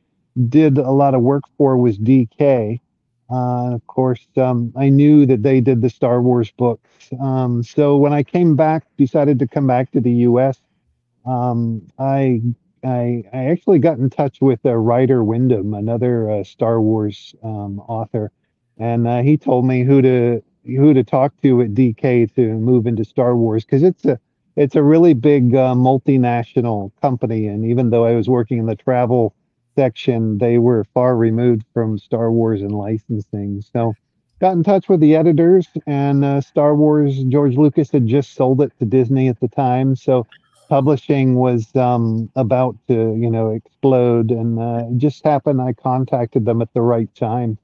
did 0.48 0.78
a 0.78 0.90
lot 0.90 1.14
of 1.14 1.20
work 1.22 1.44
for 1.56 1.76
was 1.76 1.98
DK. 1.98 2.80
Uh, 3.32 3.74
of 3.74 3.86
course, 3.86 4.26
um, 4.36 4.72
I 4.76 4.90
knew 4.90 5.24
that 5.24 5.42
they 5.42 5.62
did 5.62 5.80
the 5.80 5.88
Star 5.88 6.20
Wars 6.20 6.50
books. 6.50 6.88
Um, 7.18 7.62
so 7.62 7.96
when 7.96 8.12
I 8.12 8.22
came 8.22 8.56
back, 8.56 8.84
decided 8.98 9.38
to 9.38 9.48
come 9.48 9.66
back 9.66 9.90
to 9.92 10.00
the 10.00 10.12
U.S., 10.28 10.60
um, 11.24 11.88
I, 11.98 12.42
I 12.84 13.24
I 13.32 13.44
actually 13.46 13.78
got 13.78 13.98
in 13.98 14.10
touch 14.10 14.40
with 14.40 14.60
uh, 14.66 14.74
Ryder 14.74 15.24
Windham, 15.24 15.72
another 15.72 16.30
uh, 16.30 16.44
Star 16.44 16.82
Wars 16.82 17.34
um, 17.42 17.80
author, 17.88 18.32
and 18.76 19.06
uh, 19.06 19.22
he 19.22 19.38
told 19.38 19.64
me 19.66 19.82
who 19.82 20.02
to 20.02 20.42
who 20.66 20.92
to 20.92 21.04
talk 21.04 21.32
to 21.42 21.62
at 21.62 21.74
DK 21.74 22.34
to 22.34 22.54
move 22.54 22.86
into 22.86 23.04
Star 23.04 23.34
Wars 23.36 23.64
because 23.64 23.82
it's 23.82 24.04
a 24.04 24.18
it's 24.56 24.74
a 24.74 24.82
really 24.82 25.14
big 25.14 25.54
uh, 25.54 25.74
multinational 25.74 26.90
company, 27.00 27.46
and 27.46 27.64
even 27.64 27.90
though 27.90 28.04
I 28.04 28.14
was 28.14 28.28
working 28.28 28.58
in 28.58 28.66
the 28.66 28.76
travel 28.76 29.34
section, 29.76 30.38
they 30.38 30.58
were 30.58 30.84
far 30.94 31.16
removed 31.16 31.64
from 31.72 31.98
Star 31.98 32.30
Wars 32.32 32.62
and 32.62 32.72
licensing. 32.72 33.62
So, 33.62 33.94
got 34.40 34.52
in 34.52 34.62
touch 34.62 34.88
with 34.88 35.00
the 35.00 35.14
editors, 35.16 35.68
and 35.86 36.24
uh, 36.24 36.40
Star 36.40 36.74
Wars. 36.74 37.22
George 37.24 37.56
Lucas 37.56 37.90
had 37.90 38.06
just 38.06 38.34
sold 38.34 38.60
it 38.60 38.72
to 38.78 38.84
Disney 38.84 39.28
at 39.28 39.40
the 39.40 39.48
time, 39.48 39.94
so 39.96 40.26
publishing 40.68 41.34
was 41.36 41.74
um, 41.76 42.30
about 42.36 42.76
to, 42.88 43.16
you 43.18 43.30
know, 43.30 43.50
explode. 43.50 44.30
And 44.30 44.58
uh, 44.58 44.86
it 44.90 44.98
just 44.98 45.24
happened. 45.24 45.60
I 45.60 45.72
contacted 45.74 46.44
them 46.44 46.62
at 46.62 46.72
the 46.74 46.82
right 46.82 47.12
time, 47.14 47.58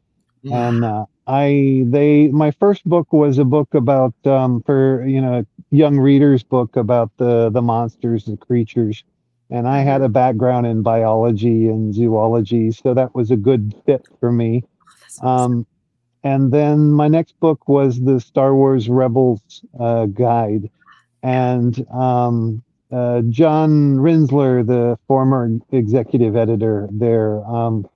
and 0.51 0.85
uh, 0.85 1.07
I 1.27 1.85
they 1.87 2.29
my 2.29 2.51
first 2.53 2.85
book 2.85 3.13
was 3.13 3.39
a 3.39 3.45
book 3.45 3.75
about 3.75 4.15
um, 4.25 4.63
for 4.63 5.05
you 5.07 5.21
know 5.21 5.45
young 5.71 5.99
readers 5.99 6.43
book 6.43 6.77
about 6.77 7.11
the 7.19 7.51
the 7.51 7.63
monsters 7.63 8.27
and 8.29 8.41
creatures 8.41 9.05
and 9.51 9.67
i 9.69 9.81
had 9.81 10.03
a 10.03 10.09
background 10.09 10.67
in 10.67 10.83
biology 10.83 11.69
and 11.69 11.95
zoology 11.95 12.71
so 12.71 12.95
that 12.95 13.15
was 13.15 13.31
a 13.31 13.37
good 13.37 13.75
fit 13.87 14.07
for 14.21 14.31
me 14.33 14.63
Oh, 15.23 15.27
awesome. 15.27 15.27
um, 15.29 15.67
and 16.25 16.53
then 16.53 16.93
my 16.93 17.09
next 17.09 17.39
book 17.41 17.69
was 17.69 18.01
the 18.01 18.21
star 18.21 18.55
wars 18.55 18.89
rebels 18.89 19.41
uh, 19.79 20.07
guide 20.07 20.71
and 21.23 21.87
um, 21.93 22.63
uh, 22.93 23.23
john 23.29 23.97
rinzler 23.99 24.67
the 24.67 24.99
former 25.07 25.51
executive 25.73 26.37
editor 26.37 26.89
there 26.93 27.45
um, 27.47 27.89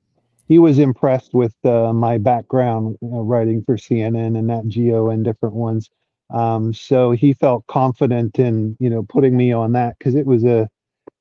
he 0.49 0.59
was 0.59 0.79
impressed 0.79 1.33
with 1.33 1.55
uh, 1.65 1.93
my 1.95 2.19
background 2.19 2.99
uh, 3.03 3.07
writing 3.07 3.63
for 3.65 3.77
CNN 3.79 4.37
and 4.37 4.49
Nat 4.49 4.67
Geo 4.69 5.09
and 5.09 5.25
different 5.25 5.55
ones. 5.55 5.89
Um, 6.29 6.75
so 6.75 7.13
he 7.13 7.33
felt 7.33 7.67
confident 7.69 8.39
in 8.39 8.77
you 8.79 8.91
know 8.91 9.03
putting 9.03 9.35
me 9.35 9.53
on 9.53 9.73
that 9.73 9.97
because 9.99 10.15
it 10.15 10.27
was 10.27 10.45
a 10.45 10.69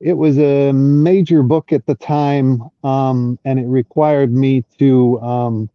it 0.01 0.13
was 0.13 0.37
a 0.39 0.71
major 0.71 1.43
book 1.43 1.71
at 1.71 1.85
the 1.85 1.95
time, 1.95 2.63
um, 2.83 3.37
and 3.45 3.59
it 3.59 3.67
required 3.67 4.33
me 4.33 4.63
to 4.79 5.21
um, 5.21 5.69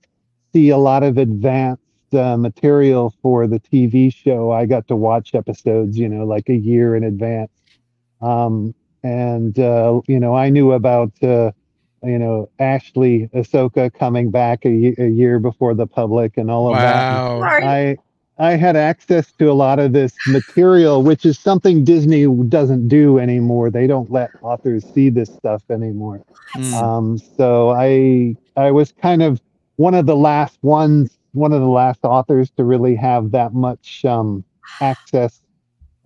see 0.52 0.70
a 0.70 0.76
lot 0.76 1.02
of 1.02 1.16
advanced 1.16 1.82
uh, 2.12 2.36
material 2.36 3.14
for 3.22 3.46
the 3.46 3.60
TV 3.60 4.12
show. 4.12 4.50
I 4.50 4.66
got 4.66 4.88
to 4.88 4.96
watch 4.96 5.34
episodes, 5.34 5.96
you 5.96 6.08
know, 6.08 6.24
like 6.24 6.48
a 6.48 6.54
year 6.54 6.96
in 6.96 7.04
advance. 7.04 7.50
Um, 8.20 8.74
and 9.02 9.58
uh, 9.58 10.00
you 10.08 10.18
know, 10.18 10.34
I 10.34 10.50
knew 10.50 10.72
about 10.72 11.12
uh, 11.22 11.52
you 12.02 12.18
know 12.18 12.48
Ashley 12.58 13.28
Ahsoka 13.34 13.92
coming 13.92 14.30
back 14.30 14.64
a, 14.64 14.70
year 14.70 15.38
before 15.38 15.74
the 15.74 15.86
public 15.86 16.36
and 16.36 16.50
all 16.50 16.72
of 16.72 16.80
that. 16.80 16.94
Wow. 16.94 17.40
Sorry. 17.40 17.64
I 17.64 17.96
I 18.38 18.52
had 18.52 18.76
access 18.76 19.32
to 19.32 19.50
a 19.50 19.54
lot 19.54 19.78
of 19.78 19.92
this 19.92 20.14
material, 20.26 21.02
which 21.02 21.24
is 21.24 21.38
something 21.38 21.84
Disney 21.84 22.26
doesn't 22.48 22.88
do 22.88 23.18
anymore. 23.18 23.70
They 23.70 23.86
don't 23.86 24.10
let 24.10 24.30
authors 24.42 24.84
see 24.92 25.08
this 25.08 25.32
stuff 25.32 25.62
anymore. 25.70 26.22
Mm. 26.54 26.72
Um, 26.74 27.18
so 27.18 27.70
I 27.70 28.36
I 28.56 28.70
was 28.72 28.92
kind 28.92 29.22
of 29.22 29.40
one 29.76 29.94
of 29.94 30.04
the 30.04 30.16
last 30.16 30.58
ones, 30.62 31.18
one 31.32 31.52
of 31.52 31.60
the 31.60 31.68
last 31.68 32.00
authors 32.04 32.50
to 32.52 32.64
really 32.64 32.94
have 32.96 33.30
that 33.30 33.54
much 33.54 34.04
um, 34.04 34.44
access 34.80 35.40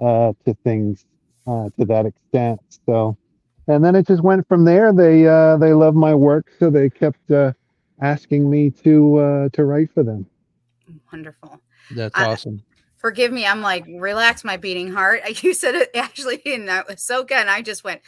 uh, 0.00 0.32
to 0.44 0.54
things 0.62 1.04
uh, 1.48 1.70
to 1.78 1.84
that 1.86 2.06
extent. 2.06 2.60
So, 2.86 3.16
and 3.66 3.84
then 3.84 3.96
it 3.96 4.06
just 4.06 4.22
went 4.22 4.46
from 4.46 4.64
there. 4.64 4.92
They 4.92 5.26
uh, 5.26 5.56
they 5.56 5.72
love 5.72 5.96
my 5.96 6.14
work, 6.14 6.46
so 6.60 6.70
they 6.70 6.90
kept 6.90 7.28
uh, 7.32 7.54
asking 8.00 8.48
me 8.48 8.70
to 8.84 9.16
uh, 9.16 9.48
to 9.50 9.64
write 9.64 9.90
for 9.92 10.04
them. 10.04 10.26
Wonderful. 11.12 11.60
That's 11.90 12.14
I- 12.18 12.26
awesome. 12.26 12.62
Forgive 12.98 13.32
me. 13.32 13.46
I'm 13.46 13.62
like, 13.62 13.86
relax 13.88 14.44
my 14.44 14.58
beating 14.58 14.92
heart. 14.92 15.22
You 15.42 15.54
said 15.54 15.74
it 15.74 15.90
actually, 15.94 16.42
and 16.44 16.68
that 16.68 16.86
was 16.88 17.02
so 17.02 17.24
good. 17.24 17.38
And 17.38 17.50
I 17.50 17.62
just 17.62 17.82
went, 17.84 18.02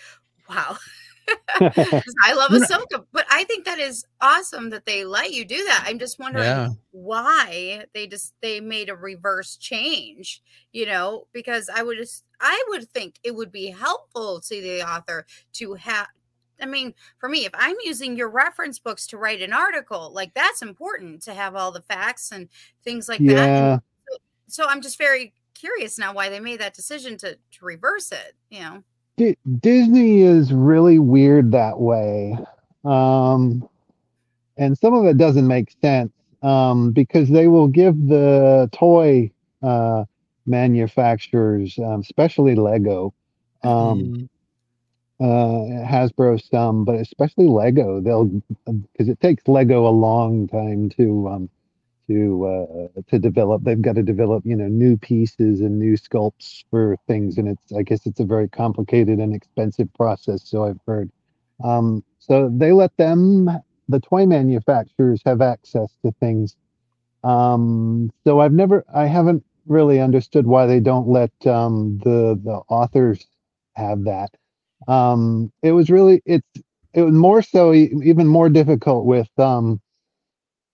wow. 0.49 0.77
I 1.61 2.33
love 2.35 2.51
Ahsoka, 2.51 3.05
but 3.13 3.25
I 3.31 3.45
think 3.45 3.65
that 3.65 3.79
is 3.79 4.05
awesome 4.21 4.71
that 4.71 4.87
they 4.87 5.05
let 5.05 5.33
you 5.33 5.45
do 5.45 5.65
that. 5.65 5.85
I'm 5.87 5.99
just 5.99 6.19
wondering 6.19 6.45
Yeah. 6.45 6.69
why 6.91 7.85
they 7.95 8.07
just 8.09 8.35
they 8.43 8.61
made 8.61 8.89
a 8.91 8.97
reverse 8.97 9.57
change, 9.57 10.43
you 10.73 10.85
know, 10.85 11.29
because 11.33 11.71
I 11.75 11.83
would 11.85 11.97
just 11.97 12.25
I 12.41 12.63
would 12.69 12.89
think 12.91 13.21
it 13.23 13.35
would 13.37 13.53
be 13.53 13.69
helpful 13.71 14.41
to 14.41 14.61
the 14.61 14.83
author 14.83 15.25
to 15.55 15.75
have 15.75 16.09
I 16.63 16.67
mean, 16.67 16.95
for 17.19 17.29
me, 17.29 17.45
if 17.45 17.53
I'm 17.55 17.77
using 17.85 18.17
your 18.17 18.29
reference 18.29 18.79
books 18.79 19.07
to 19.09 19.19
write 19.19 19.43
an 19.43 19.53
article, 19.53 20.13
like 20.15 20.33
that's 20.35 20.63
important 20.63 21.23
to 21.23 21.35
have 21.35 21.57
all 21.57 21.73
the 21.73 21.83
facts 21.83 22.31
and 22.33 22.49
things 22.85 23.09
like 23.09 23.21
Yeah. 23.21 23.35
that. 23.37 23.83
So, 24.09 24.17
so 24.49 24.67
I'm 24.69 24.81
just 24.81 24.97
very 24.99 25.33
curious 25.55 25.99
now 25.99 26.15
why 26.15 26.29
they 26.29 26.41
made 26.41 26.61
that 26.61 26.75
decision 26.75 27.17
to 27.19 27.35
to 27.35 27.65
reverse 27.65 28.13
it. 28.13 28.35
You 28.51 28.61
know. 28.61 28.85
Di- 29.17 29.37
Disney 29.61 30.23
is 30.23 30.53
really 30.53 30.99
weird 30.99 31.53
that 31.53 31.79
way. 31.79 32.39
Um, 32.85 33.69
and 34.57 34.77
some 34.79 34.95
of 34.95 35.05
it 35.07 35.19
doesn't 35.19 35.47
make 35.47 35.75
sense 35.83 36.13
um, 36.43 36.93
because 36.93 37.29
they 37.29 37.47
will 37.49 37.69
give 37.69 38.09
the 38.09 38.69
toy 38.73 39.31
uh, 39.63 40.05
manufacturers, 40.47 41.79
um, 41.79 42.01
especially 42.01 42.55
Lego, 42.55 43.13
um, 43.63 43.71
Mhm. 43.71 44.29
Uh, 45.23 45.87
Hasbro 45.87 46.43
some, 46.51 46.85
but 46.85 46.97
especially 46.97 47.47
Lego, 47.47 48.01
they'll 48.01 48.25
because 48.67 49.09
it 49.09 49.21
takes 49.21 49.47
Lego 49.47 49.87
a 49.87 49.91
long 49.91 50.49
time 50.49 50.89
to 50.91 51.29
um, 51.29 51.51
to 52.09 52.45
uh, 52.45 53.01
to 53.09 53.19
develop. 53.19 53.63
They've 53.63 53.81
got 53.81 53.95
to 53.95 54.03
develop, 54.03 54.45
you 54.45 54.57
know, 54.57 54.67
new 54.67 54.97
pieces 54.97 55.61
and 55.61 55.79
new 55.79 55.97
sculpts 55.97 56.65
for 56.71 56.97
things, 57.07 57.39
and 57.39 57.47
it's 57.49 57.73
I 57.73 57.83
guess 57.83 58.05
it's 58.07 58.19
a 58.19 58.25
very 58.25 58.49
complicated 58.49 59.21
and 59.21 59.33
expensive 59.35 59.93
process. 59.95 60.43
So 60.49 60.65
I've 60.65 60.81
heard. 60.87 61.11
Um, 61.63 62.03
so 62.19 62.51
they 62.53 62.73
let 62.73 62.97
them, 62.97 63.49
the 63.89 64.01
toy 64.01 64.27
manufacturers, 64.27 65.23
have 65.25 65.41
access 65.41 65.93
to 66.05 66.13
things. 66.19 66.57
Um, 67.23 68.11
so 68.25 68.41
I've 68.41 68.53
never, 68.53 68.85
I 68.93 69.07
haven't 69.07 69.45
really 69.67 70.01
understood 70.01 70.47
why 70.47 70.67
they 70.67 70.81
don't 70.81 71.07
let 71.09 71.31
um, 71.47 72.01
the 72.03 72.41
the 72.43 72.61
authors 72.69 73.25
have 73.75 74.05
that. 74.05 74.31
Um, 74.89 75.53
it 75.63 75.73
was 75.73 75.91
really 75.91 76.23
it's 76.27 76.47
it 76.95 77.03
was 77.03 77.15
more 77.15 77.43
so 77.43 77.73
even 77.75 78.27
more 78.27 78.49
difficult 78.49 79.07
with 79.07 79.29
um, 79.39 79.81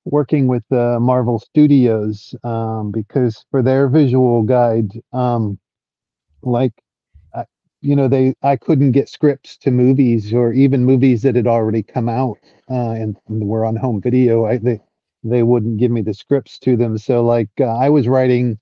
working 0.04 0.46
with 0.46 0.64
uh, 0.72 0.98
Marvel 1.00 1.38
Studios 1.38 2.34
um, 2.44 2.90
because 2.90 3.44
for 3.50 3.62
their 3.62 3.88
visual 3.88 4.42
guide, 4.42 4.90
um, 5.12 5.58
like 6.42 6.72
you 7.80 7.94
know, 7.94 8.08
they 8.08 8.34
I 8.42 8.56
couldn't 8.56 8.92
get 8.92 9.08
scripts 9.08 9.56
to 9.58 9.70
movies 9.70 10.32
or 10.32 10.52
even 10.52 10.84
movies 10.84 11.22
that 11.22 11.36
had 11.36 11.46
already 11.46 11.82
come 11.82 12.08
out 12.08 12.38
uh, 12.70 12.90
and, 12.92 13.16
and 13.28 13.46
were 13.46 13.64
on 13.64 13.76
home 13.76 14.00
video. 14.00 14.46
I, 14.46 14.58
they 14.58 14.80
they 15.24 15.42
wouldn't 15.42 15.78
give 15.78 15.90
me 15.90 16.02
the 16.02 16.14
scripts 16.14 16.58
to 16.60 16.76
them. 16.76 16.98
So 16.98 17.24
like 17.24 17.50
uh, 17.60 17.66
I 17.66 17.88
was 17.88 18.08
writing 18.08 18.58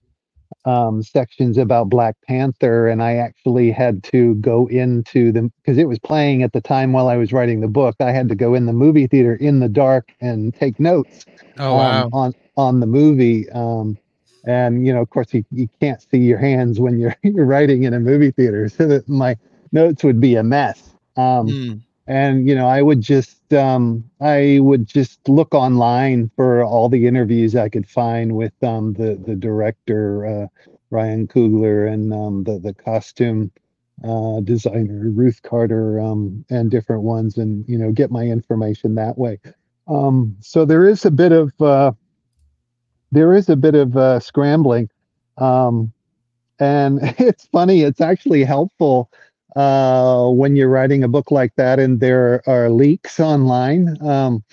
um, 0.67 1.03
sections 1.03 1.59
about 1.59 1.91
Black 1.91 2.17
Panther, 2.29 2.89
and 2.89 3.03
I 3.03 3.15
actually 3.17 3.71
had 3.73 4.03
to 4.05 4.35
go 4.37 4.67
into 4.69 5.33
the 5.33 5.51
because 5.63 5.79
it 5.79 5.89
was 5.89 5.99
playing 6.01 6.43
at 6.43 6.53
the 6.53 6.61
time 6.61 6.93
while 6.93 7.09
I 7.09 7.17
was 7.17 7.33
writing 7.33 7.61
the 7.61 7.69
book. 7.69 7.97
I 8.01 8.13
had 8.13 8.29
to 8.31 8.37
go 8.37 8.55
in 8.55 8.67
the 8.67 8.73
movie 8.75 9.07
theater 9.09 9.37
in 9.37 9.61
the 9.61 9.69
dark 9.69 10.09
and 10.21 10.55
take 10.55 10.79
notes 10.81 11.27
Oh 11.59 11.75
wow. 11.77 12.03
um, 12.03 12.09
on 12.13 12.35
on 12.57 12.81
the 12.81 12.87
movie. 12.87 13.49
Um, 13.51 13.99
and 14.45 14.87
you 14.87 14.93
know, 14.93 15.03
of 15.03 15.11
course, 15.11 15.35
you, 15.35 15.45
you 15.51 15.69
can't 15.81 16.03
see 16.03 16.19
your 16.19 16.39
hands 16.39 16.81
when 16.81 16.99
you're 16.99 17.17
you're 17.23 17.47
writing 17.47 17.85
in 17.85 17.95
a 17.95 18.01
movie 18.01 18.31
theater, 18.33 18.69
so 18.71 18.87
that 18.89 19.09
my 19.09 19.37
notes 19.73 20.05
would 20.05 20.21
be 20.21 20.37
a 20.37 20.43
mess. 20.45 20.95
Um, 21.17 21.57
Mm. 21.57 21.86
And 22.07 22.49
you 22.49 22.55
know, 22.55 22.69
I 22.69 22.83
would 22.83 23.01
just 23.01 23.53
um, 23.53 24.05
I 24.21 24.59
would 24.61 24.87
just 24.87 25.29
look 25.29 25.55
online 25.55 26.31
for 26.37 26.63
all 26.65 26.89
the 26.89 27.07
interviews 27.07 27.57
I 27.57 27.69
could 27.69 27.89
find 27.89 28.37
with 28.37 28.53
um, 28.63 28.95
the 28.95 29.21
the 29.27 29.35
director 29.35 30.27
uh, 30.27 30.47
Ryan 30.91 31.27
Coogler 31.27 31.93
and 31.93 32.13
um, 32.13 32.45
the 32.45 32.59
the 32.59 32.75
costume 32.75 33.51
uh, 34.05 34.41
designer 34.41 35.11
Ruth 35.11 35.43
Carter 35.43 36.01
um, 36.01 36.45
and 36.51 36.71
different 36.71 37.03
ones, 37.03 37.39
and 37.39 37.65
you 37.69 37.79
know, 37.79 37.93
get 37.93 38.11
my 38.11 38.25
information 38.25 38.95
that 38.97 39.19
way. 39.19 39.41
Um, 39.89 40.37
so 40.41 40.65
there 40.65 40.89
is 40.89 41.05
a 41.05 41.11
bit 41.11 41.33
of 41.33 41.53
uh, 41.61 41.93
there 43.11 43.35
is 43.35 43.49
a 43.49 43.57
bit 43.57 43.75
of 43.75 43.97
uh, 43.97 44.21
scrambling, 44.21 44.91
um, 45.39 45.93
and 46.59 47.01
it's 47.19 47.47
funny. 47.47 47.83
It's 47.83 48.01
actually 48.01 48.45
helpful 48.45 49.11
uh, 49.57 50.29
when 50.29 50.55
you're 50.55 50.69
writing 50.69 51.03
a 51.03 51.09
book 51.09 51.31
like 51.31 51.55
that, 51.57 51.79
and 51.79 51.99
there 52.01 52.43
are 52.47 52.71
leaks 52.71 53.19
online. 53.19 53.97
Um, 54.07 54.45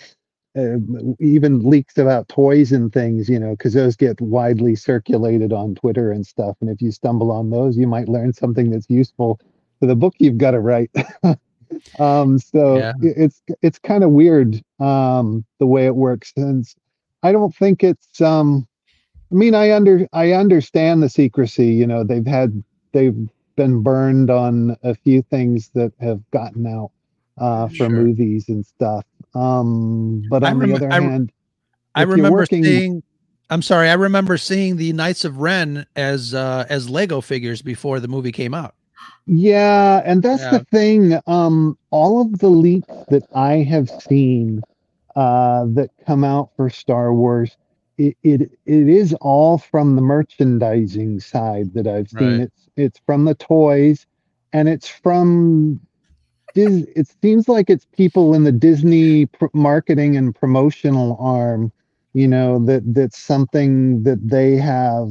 uh, 0.56 0.78
even 1.20 1.68
leaks 1.68 1.98
about 1.98 2.28
toys 2.30 2.72
and 2.72 2.94
things, 2.94 3.28
you 3.28 3.40
know, 3.40 3.52
because 3.52 3.74
those 3.74 3.96
get 3.96 4.22
widely 4.22 4.76
circulated 4.76 5.52
on 5.52 5.74
Twitter 5.74 6.12
and 6.12 6.28
stuff. 6.28 6.56
And 6.62 6.70
if 6.70 6.80
you 6.80 6.92
stumble 6.92 7.32
on 7.32 7.50
those, 7.50 7.76
you 7.76 7.88
might 7.88 8.08
learn 8.08 8.34
something 8.34 8.70
that's 8.70 8.88
useful 8.88 9.40
for 9.80 9.88
the 9.88 9.96
book 9.96 10.14
you've 10.20 10.38
got 10.38 10.52
to 10.52 10.60
write. 10.60 10.92
um, 12.00 12.38
so 12.38 12.78
Yeah. 12.78 12.94
it's 13.02 13.42
it's 13.64 13.80
kind 13.80 14.04
of 14.04 14.12
weird 14.12 14.62
um, 14.80 15.44
the 15.60 15.66
way 15.66 15.88
it 15.88 15.96
works, 15.96 16.32
and 16.38 16.66
I 17.24 17.32
don't 17.32 17.56
think 17.56 17.84
it's. 17.84 18.22
Um, 18.22 18.68
I 19.32 19.36
mean, 19.36 19.56
I 19.56 19.72
under 19.72 20.08
I 20.14 20.34
understand 20.34 21.02
the 21.02 21.10
secrecy. 21.10 21.68
You 21.68 21.88
know, 21.88 22.04
they've 22.04 22.28
had 22.28 22.64
they've 22.92 23.18
been 23.56 23.82
burned 23.84 24.30
on 24.30 24.76
a 24.84 24.96
few 24.96 25.22
things 25.24 25.70
that 25.76 25.92
have 26.00 26.20
gotten 26.32 26.66
out 26.68 26.92
uh, 27.38 27.68
for 27.68 27.74
Sure. 27.76 27.90
movies 27.90 28.50
and 28.50 28.66
stuff. 28.66 29.06
Um, 29.36 30.24
but 30.30 30.44
on 30.44 30.60
rem- 30.60 30.70
the 30.70 30.76
other 30.76 30.92
I 30.92 31.00
hand, 31.02 31.32
I 31.96 32.04
remember 32.04 32.40
working- 32.40 32.64
seeing. 32.64 33.04
I'm 33.50 33.62
sorry. 33.62 33.90
I 33.90 33.94
remember 33.94 34.38
seeing 34.38 34.78
the 34.78 34.94
Knights 34.94 35.26
of 35.26 35.38
Ren 35.38 35.86
as 35.96 36.34
uh, 36.34 36.66
as 36.70 36.90
Lego 36.90 37.22
figures 37.22 37.62
before 37.62 38.00
the 38.00 38.08
movie 38.08 38.32
came 38.32 38.54
out. 38.54 38.74
Yeah, 39.28 40.02
and 40.06 40.24
that's 40.24 40.42
Yeah. 40.42 40.58
the 40.60 40.66
thing. 40.66 41.20
Um, 41.28 41.78
all 41.92 42.22
of 42.22 42.40
the 42.40 42.50
leaks 42.50 42.88
that 43.10 43.24
I 43.36 43.58
have 43.58 43.90
seen 43.90 44.62
uh, 45.16 45.66
that 45.76 45.90
come 46.08 46.24
out 46.24 46.50
for 46.56 46.70
Star 46.70 47.14
Wars, 47.14 47.56
it, 47.98 48.18
it 48.24 48.42
it 48.66 48.90
is 48.90 49.14
all 49.22 49.58
from 49.58 49.96
the 49.96 50.02
merchandising 50.02 51.20
side 51.20 51.74
that 51.74 51.88
I've 51.88 52.10
seen. 52.10 52.40
Right. 52.40 52.42
It's 52.42 52.70
it's 52.76 53.00
from 53.06 53.26
the 53.26 53.36
toys, 53.36 54.06
and 54.54 54.70
it's 54.70 54.88
from. 54.88 55.80
Dis- 56.54 56.88
it 56.96 57.08
seems 57.22 57.48
like 57.48 57.70
it's 57.70 57.86
people 57.94 58.34
in 58.34 58.44
the 58.44 58.52
Disney 58.52 59.26
pr- 59.28 59.48
marketing 59.54 60.18
and 60.18 60.36
promotional 60.36 61.18
arm, 61.20 61.72
you 62.14 62.28
know, 62.28 62.60
that 62.66 62.84
that's 62.94 63.18
something 63.18 64.04
that 64.04 64.28
they 64.28 64.56
have 64.58 65.10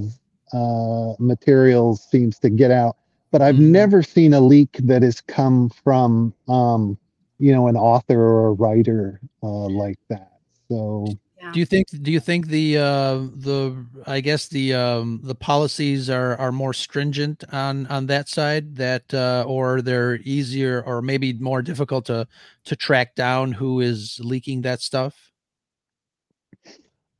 uh, 0.53 1.15
materials 1.19 2.03
seems 2.03 2.39
to 2.41 2.51
get 2.51 2.71
out 2.71 2.97
but 3.33 3.43
I've 3.43 3.59
Mhm. 3.59 3.61
never 3.61 4.03
seen 4.03 4.35
a 4.35 4.41
leak 4.41 4.77
that 4.85 5.03
has 5.03 5.21
come 5.21 5.71
from, 5.71 6.35
um, 6.49 6.99
you 7.39 7.53
know, 7.53 7.67
an 7.69 7.77
author 7.77 8.21
or 8.21 8.49
a 8.49 8.53
writer 8.53 9.21
uh, 9.43 9.69
like 9.69 9.99
that. 10.11 10.33
So 10.71 11.19
Do 11.51 11.59
you 11.59 11.67
think? 11.67 11.89
Do 12.03 12.13
you 12.13 12.21
think 12.21 12.47
the 12.49 12.79
uh, 12.79 13.15
the 13.35 13.85
I 14.07 14.21
guess 14.21 14.49
the 14.49 14.75
um, 14.75 15.21
the 15.25 15.35
policies 15.35 16.09
are 16.09 16.37
are 16.37 16.53
more 16.53 16.73
stringent 16.73 17.43
on 17.53 17.87
on 17.89 18.07
that 18.07 18.29
side 18.29 18.77
that 18.77 19.13
uh, 19.13 19.45
or 19.47 19.83
they're 19.83 20.17
easier 20.23 20.83
or 20.87 21.03
maybe 21.03 21.33
more 21.33 21.61
difficult 21.63 22.07
to 22.07 22.29
to 22.65 22.77
track 22.77 23.17
down 23.17 23.53
who 23.53 23.81
is 23.81 24.21
leaking 24.23 24.63
that 24.63 24.81
stuff? 24.81 25.33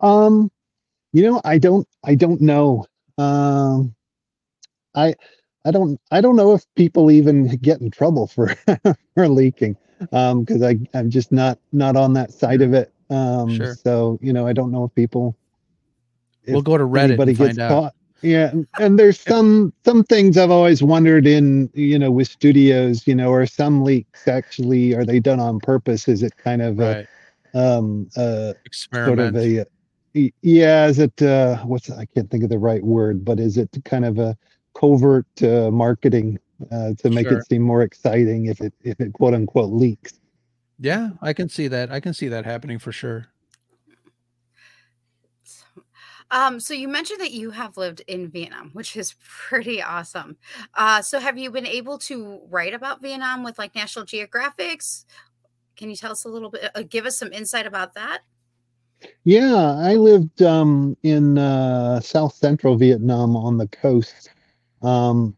Um, 0.01 0.51
you 1.13 1.23
know, 1.23 1.41
I 1.45 1.59
don't, 1.59 1.87
I 2.05 2.15
don't 2.15 2.41
know. 2.41 2.87
Um, 3.19 3.95
I, 4.95 5.15
I 5.65 5.71
don't, 5.71 6.01
I 6.11 6.21
don't 6.21 6.37
know 6.37 6.55
if 6.55 6.65
people 6.75 7.11
even 7.11 7.49
get 7.57 7.81
in 7.81 7.91
trouble 7.91 8.27
for 8.27 8.55
for 9.15 9.29
leaking, 9.29 9.77
um, 10.13 10.45
because 10.45 10.63
I, 10.63 10.79
I'm 10.95 11.11
just 11.11 11.33
not 11.33 11.59
not 11.73 11.97
on 11.97 12.15
that 12.15 12.33
side 12.33 12.63
of 12.63 12.75
it. 12.75 12.92
Um, 13.13 13.55
Sure. 13.55 13.75
so 13.75 14.19
you 14.23 14.33
know, 14.33 14.47
I 14.47 14.53
don't 14.53 14.71
know 14.73 14.85
if 14.85 14.95
people. 14.95 15.37
We'll 16.49 16.63
go 16.63 16.77
to 16.77 16.85
Reddit 16.85 17.03
anybody 17.03 17.35
gets 17.35 17.59
out. 17.59 17.69
caught. 17.69 17.95
Yeah, 18.23 18.53
and- 18.79 18.99
there's 18.99 19.19
some 19.21 19.73
some 19.85 20.05
things 20.05 20.37
I've 20.39 20.51
always 20.51 20.83
wondered 20.83 21.27
in 21.27 21.69
you 21.75 21.99
know 21.99 22.11
with 22.11 22.29
studios, 22.29 23.07
you 23.07 23.15
know, 23.15 23.33
are 23.33 23.47
some 23.47 23.83
leaks 23.83 24.27
actually 24.29 24.95
are 24.95 25.05
they 25.05 25.19
done 25.21 25.41
on 25.41 25.59
purpose? 25.61 26.09
Is 26.09 26.23
it 26.23 26.37
kind 26.37 26.63
of 26.63 26.79
Right. 26.79 27.07
a 27.55 27.59
um 27.59 28.09
uh 28.17 28.55
sort 28.73 29.19
of 29.19 29.37
a 29.37 29.67
yeah 30.43 30.87
is 30.87 30.99
it 30.99 31.21
uh 31.23 31.57
what's 31.65 31.91
i 31.91 32.05
can't 32.07 32.31
think 32.31 32.43
of 32.45 32.49
the 32.51 32.59
right 32.59 32.83
word 32.83 33.25
but 33.27 33.39
is 33.39 33.57
it 33.59 33.69
kind 33.85 34.05
of 34.07 34.19
a 34.19 34.35
covert 34.75 35.27
uh, 35.43 35.71
marketing 35.71 36.39
uh, 36.71 36.93
to 36.99 37.11
make 37.11 37.29
Sure. 37.29 37.39
it 37.41 37.47
seem 37.47 37.61
more 37.63 37.83
exciting 37.83 38.47
if 38.47 38.61
it 38.63 38.73
if 38.85 38.99
it 39.01 39.13
quote 39.13 39.35
unquote 39.35 39.71
leaks 39.73 40.15
yeah, 40.83 41.11
I 41.23 41.33
can 41.33 41.49
see 41.49 41.69
that. 41.69 41.93
I 41.93 42.01
can 42.01 42.13
see 42.13 42.27
that 42.29 42.45
happening 42.45 42.79
for 42.81 42.91
sure. 42.91 43.29
Um, 46.33 46.59
so 46.59 46.75
you 46.75 46.89
mentioned 46.89 47.21
that 47.21 47.31
you 47.31 47.51
have 47.51 47.77
lived 47.77 48.03
in 48.09 48.31
Vietnam, 48.31 48.71
which 48.73 48.97
is 48.97 49.15
pretty 49.49 49.81
awesome. 49.81 50.39
Uh, 50.75 51.01
so 51.03 51.21
have 51.21 51.39
you 51.39 51.51
been 51.51 51.67
able 51.67 51.99
to 51.99 52.41
write 52.49 52.75
about 52.75 53.01
Vietnam 53.01 53.45
with 53.45 53.59
like 53.59 53.75
National 53.77 54.05
Geographics? 54.05 55.05
Can 55.77 55.89
you 55.89 55.97
tell 55.97 56.11
us 56.11 56.25
a 56.25 56.29
little 56.29 56.51
bit, 56.51 56.71
uh, 56.75 56.83
give 56.83 57.07
us 57.07 57.17
some 57.17 57.33
insight 57.33 57.67
about 57.67 57.95
that? 57.95 58.23
yeah 59.25 59.75
i 59.81 59.95
lived 59.95 60.43
um 60.43 60.97
in 61.03 61.37
uh 61.37 61.99
south 61.99 62.35
central 62.35 62.77
vietnam 62.77 63.35
on 63.37 63.59
the 63.59 63.67
coast 63.67 64.31
um 64.83 65.37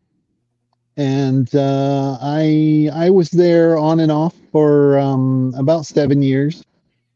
and 0.97 1.53
uh, 1.55 2.19
I 2.21 2.91
I 2.93 3.11
was 3.11 3.31
there 3.31 3.77
on 3.77 4.01
and 4.01 4.13
off 4.13 4.35
for 4.53 4.99
um, 4.99 5.55
about 5.57 5.87
seven 5.87 6.23
years, 6.23 6.65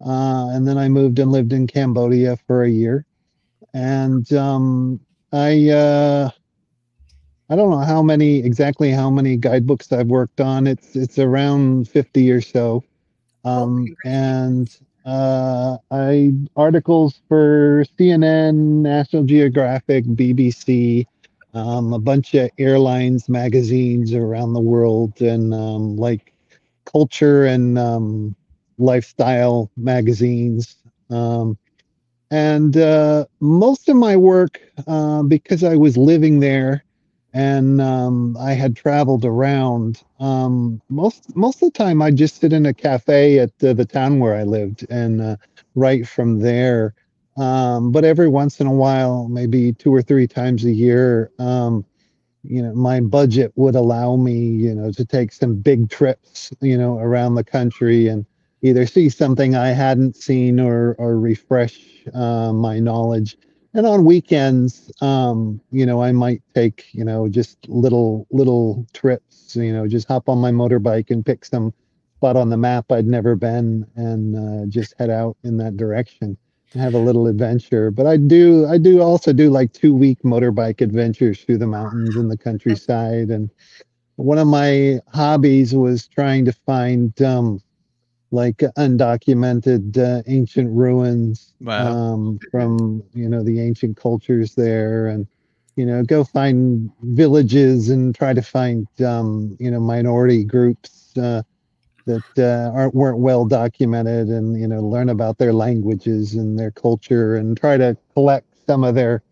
uh, 0.04 0.48
and 0.52 0.66
then 0.66 0.78
I 0.78 0.88
moved 0.88 1.18
and 1.18 1.30
lived 1.30 1.52
in 1.52 1.66
Cambodia 1.66 2.36
for 2.46 2.62
a 2.64 2.70
year, 2.70 3.04
and 3.74 4.30
um, 4.32 5.00
I 5.32 5.68
uh, 5.70 6.30
I 7.50 7.56
don't 7.56 7.70
know 7.70 7.78
how 7.78 8.02
many 8.02 8.38
exactly 8.38 8.90
how 8.90 9.10
many 9.10 9.36
guidebooks 9.36 9.92
I've 9.92 10.08
worked 10.08 10.40
on. 10.40 10.66
It's 10.66 10.96
it's 10.96 11.18
around 11.18 11.88
fifty 11.88 12.30
or 12.30 12.40
so, 12.40 12.82
um, 13.44 13.86
and 14.04 14.68
uh, 15.06 15.78
I 15.90 16.32
articles 16.56 17.20
for 17.28 17.84
CNN, 17.98 18.82
National 18.82 19.22
Geographic, 19.24 20.04
BBC, 20.04 21.06
um, 21.54 21.92
a 21.92 21.98
bunch 21.98 22.34
of 22.34 22.50
airlines 22.58 23.28
magazines 23.28 24.14
around 24.14 24.52
the 24.52 24.60
world, 24.60 25.20
and 25.20 25.54
um, 25.54 25.96
like 25.96 26.32
culture 26.84 27.44
and 27.44 27.78
um, 27.78 28.34
lifestyle 28.78 29.70
magazines. 29.76 30.76
Um, 31.10 31.56
and 32.30 32.76
uh, 32.76 33.24
most 33.40 33.88
of 33.88 33.96
my 33.96 34.16
work, 34.16 34.60
uh, 34.86 35.22
because 35.22 35.64
I 35.64 35.76
was 35.76 35.96
living 35.96 36.40
there 36.40 36.84
and 37.32 37.80
um, 37.80 38.36
I 38.38 38.52
had 38.52 38.76
traveled 38.76 39.24
around, 39.24 40.02
um, 40.20 40.80
most 40.88 41.34
most 41.36 41.62
of 41.62 41.72
the 41.72 41.78
time 41.78 42.02
I'd 42.02 42.16
just 42.16 42.40
sit 42.40 42.52
in 42.52 42.66
a 42.66 42.74
cafe 42.74 43.38
at 43.38 43.50
uh, 43.62 43.72
the 43.74 43.84
town 43.84 44.18
where 44.18 44.34
I 44.34 44.42
lived 44.44 44.86
and 44.90 45.20
uh, 45.20 45.36
write 45.74 46.06
from 46.08 46.40
there. 46.40 46.94
Um, 47.38 47.92
but 47.92 48.04
every 48.04 48.28
once 48.28 48.60
in 48.60 48.66
a 48.66 48.72
while, 48.72 49.28
maybe 49.28 49.72
two 49.72 49.94
or 49.94 50.02
three 50.02 50.26
times 50.26 50.64
a 50.64 50.72
year, 50.72 51.30
um, 51.38 51.84
you 52.42 52.62
know, 52.62 52.74
my 52.74 53.00
budget 53.00 53.52
would 53.54 53.76
allow 53.76 54.16
me, 54.16 54.34
you 54.34 54.74
know, 54.74 54.90
to 54.92 55.04
take 55.04 55.32
some 55.32 55.54
big 55.56 55.88
trips, 55.88 56.52
you 56.60 56.76
know, 56.76 56.98
around 56.98 57.36
the 57.36 57.44
country 57.44 58.08
and 58.08 58.26
either 58.62 58.86
see 58.86 59.08
something 59.08 59.54
I 59.54 59.68
hadn't 59.68 60.16
seen 60.16 60.58
or 60.58 60.94
or 60.98 61.18
refresh 61.18 61.80
uh, 62.12 62.52
my 62.52 62.80
knowledge. 62.80 63.36
And 63.74 63.86
on 63.86 64.04
weekends, 64.04 64.90
um, 65.00 65.60
you 65.70 65.86
know, 65.86 66.02
I 66.02 66.10
might 66.10 66.42
take, 66.54 66.86
you 66.92 67.04
know, 67.04 67.28
just 67.28 67.68
little 67.68 68.26
little 68.30 68.84
trips, 68.94 69.54
you 69.54 69.72
know, 69.72 69.86
just 69.86 70.08
hop 70.08 70.28
on 70.28 70.38
my 70.38 70.50
motorbike 70.50 71.10
and 71.10 71.24
pick 71.24 71.44
some 71.44 71.72
spot 72.16 72.36
on 72.36 72.50
the 72.50 72.56
map 72.56 72.90
I'd 72.90 73.06
never 73.06 73.36
been 73.36 73.86
and 73.94 74.34
uh, 74.34 74.66
just 74.66 74.94
head 74.98 75.10
out 75.10 75.36
in 75.44 75.56
that 75.58 75.76
direction 75.76 76.36
have 76.74 76.94
a 76.94 76.98
little 76.98 77.26
adventure. 77.26 77.90
But 77.90 78.06
I 78.06 78.16
do 78.16 78.66
I 78.66 78.78
do 78.78 79.00
also 79.00 79.32
do 79.32 79.50
like 79.50 79.72
two 79.72 79.94
week 79.94 80.18
motorbike 80.24 80.80
adventures 80.80 81.42
through 81.42 81.58
the 81.58 81.66
mountains 81.66 82.16
and 82.16 82.30
the 82.30 82.38
countryside. 82.38 83.30
And 83.30 83.50
one 84.16 84.38
of 84.38 84.46
my 84.48 85.00
hobbies 85.12 85.74
was 85.74 86.06
trying 86.08 86.44
to 86.46 86.52
find 86.52 87.20
um, 87.22 87.60
like 88.30 88.58
undocumented 88.78 89.96
uh, 89.98 90.22
ancient 90.26 90.70
ruins 90.70 91.54
Wow. 91.60 91.98
um, 91.98 92.40
from 92.50 93.02
you 93.14 93.28
know 93.28 93.42
the 93.42 93.60
ancient 93.60 93.96
cultures 93.96 94.54
there, 94.54 95.08
and 95.08 95.26
you 95.76 95.86
know 95.86 96.02
go 96.02 96.24
find 96.24 96.90
villages 97.02 97.88
and 97.90 98.14
try 98.14 98.32
to 98.34 98.42
find 98.42 98.86
um, 99.04 99.56
you 99.60 99.70
know 99.70 99.80
minority 99.80 100.44
groups 100.44 101.16
uh, 101.18 101.42
that 102.08 102.24
uh, 102.38 102.76
aren't 102.76 102.94
weren't 102.94 103.18
well 103.18 103.44
documented, 103.44 104.28
and 104.28 104.58
you 104.60 104.66
know 104.66 104.80
learn 104.80 105.08
about 105.08 105.38
their 105.38 105.52
languages 105.52 106.34
and 106.34 106.58
their 106.58 106.70
culture, 106.72 107.36
and 107.36 107.56
try 107.56 107.76
to 107.76 107.96
collect 108.14 108.46
some 108.66 108.82
of 108.82 108.94
their 108.96 109.22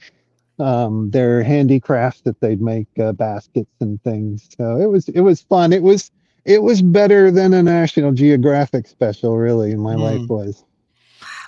um, 0.59 1.11
their 1.11 1.43
handicrafts 1.43 2.21
that 2.23 2.41
they'd 2.41 2.61
make 2.63 2.87
uh, 2.99 3.13
baskets 3.13 3.71
and 3.81 4.03
things. 4.05 4.49
So 4.57 4.77
it 4.77 4.87
was 4.87 5.09
it 5.09 5.21
was 5.23 5.43
fun. 5.43 5.73
It 5.73 5.83
was 5.83 6.11
it 6.45 6.63
was 6.63 6.81
better 6.83 7.31
than 7.31 7.53
a 7.55 7.63
National 7.63 8.13
Geographic 8.13 8.87
special, 8.87 9.37
really. 9.37 9.75
My 9.75 9.97
Mm. 9.97 10.01
life 10.01 10.29
was. 10.29 10.65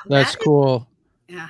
That's 0.09 0.33
That 0.33 0.41
is- 0.41 0.45
cool. 0.45 0.89
yeah. 1.29 1.49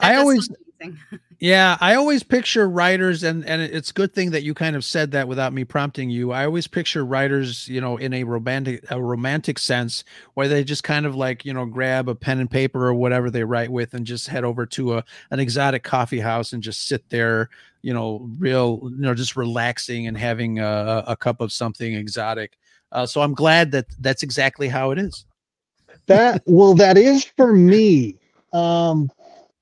I 0.00 0.08
That 0.10 0.12
does 0.14 0.20
always- 0.22 0.46
sound 0.46 0.56
amazing. 0.80 0.98
Yeah, 1.38 1.76
I 1.82 1.96
always 1.96 2.22
picture 2.22 2.66
writers, 2.66 3.22
and 3.22 3.44
and 3.44 3.60
it's 3.60 3.92
good 3.92 4.14
thing 4.14 4.30
that 4.30 4.42
you 4.42 4.54
kind 4.54 4.74
of 4.74 4.82
said 4.86 5.10
that 5.10 5.28
without 5.28 5.52
me 5.52 5.64
prompting 5.64 6.08
you. 6.08 6.32
I 6.32 6.46
always 6.46 6.66
picture 6.66 7.04
writers, 7.04 7.68
you 7.68 7.78
know, 7.78 7.98
in 7.98 8.14
a 8.14 8.24
romantic 8.24 8.84
a 8.90 9.02
romantic 9.02 9.58
sense, 9.58 10.02
where 10.32 10.48
they 10.48 10.64
just 10.64 10.82
kind 10.82 11.04
of 11.04 11.14
like 11.14 11.44
you 11.44 11.52
know 11.52 11.66
grab 11.66 12.08
a 12.08 12.14
pen 12.14 12.40
and 12.40 12.50
paper 12.50 12.86
or 12.86 12.94
whatever 12.94 13.30
they 13.30 13.44
write 13.44 13.70
with, 13.70 13.92
and 13.92 14.06
just 14.06 14.28
head 14.28 14.44
over 14.44 14.64
to 14.66 14.96
a 14.96 15.04
an 15.30 15.38
exotic 15.38 15.82
coffee 15.84 16.20
house 16.20 16.54
and 16.54 16.62
just 16.62 16.88
sit 16.88 17.06
there, 17.10 17.50
you 17.82 17.92
know, 17.92 18.26
real, 18.38 18.80
you 18.84 19.02
know, 19.02 19.14
just 19.14 19.36
relaxing 19.36 20.06
and 20.06 20.16
having 20.16 20.58
a, 20.58 21.04
a 21.06 21.16
cup 21.16 21.42
of 21.42 21.52
something 21.52 21.92
exotic. 21.94 22.56
Uh, 22.92 23.04
so 23.04 23.20
I'm 23.20 23.34
glad 23.34 23.72
that 23.72 23.84
that's 24.00 24.22
exactly 24.22 24.68
how 24.68 24.90
it 24.90 24.98
is. 24.98 25.26
that 26.06 26.42
well 26.46 26.74
that 26.74 26.96
is 26.96 27.24
for 27.36 27.52
me 27.52 28.16
um 28.52 29.10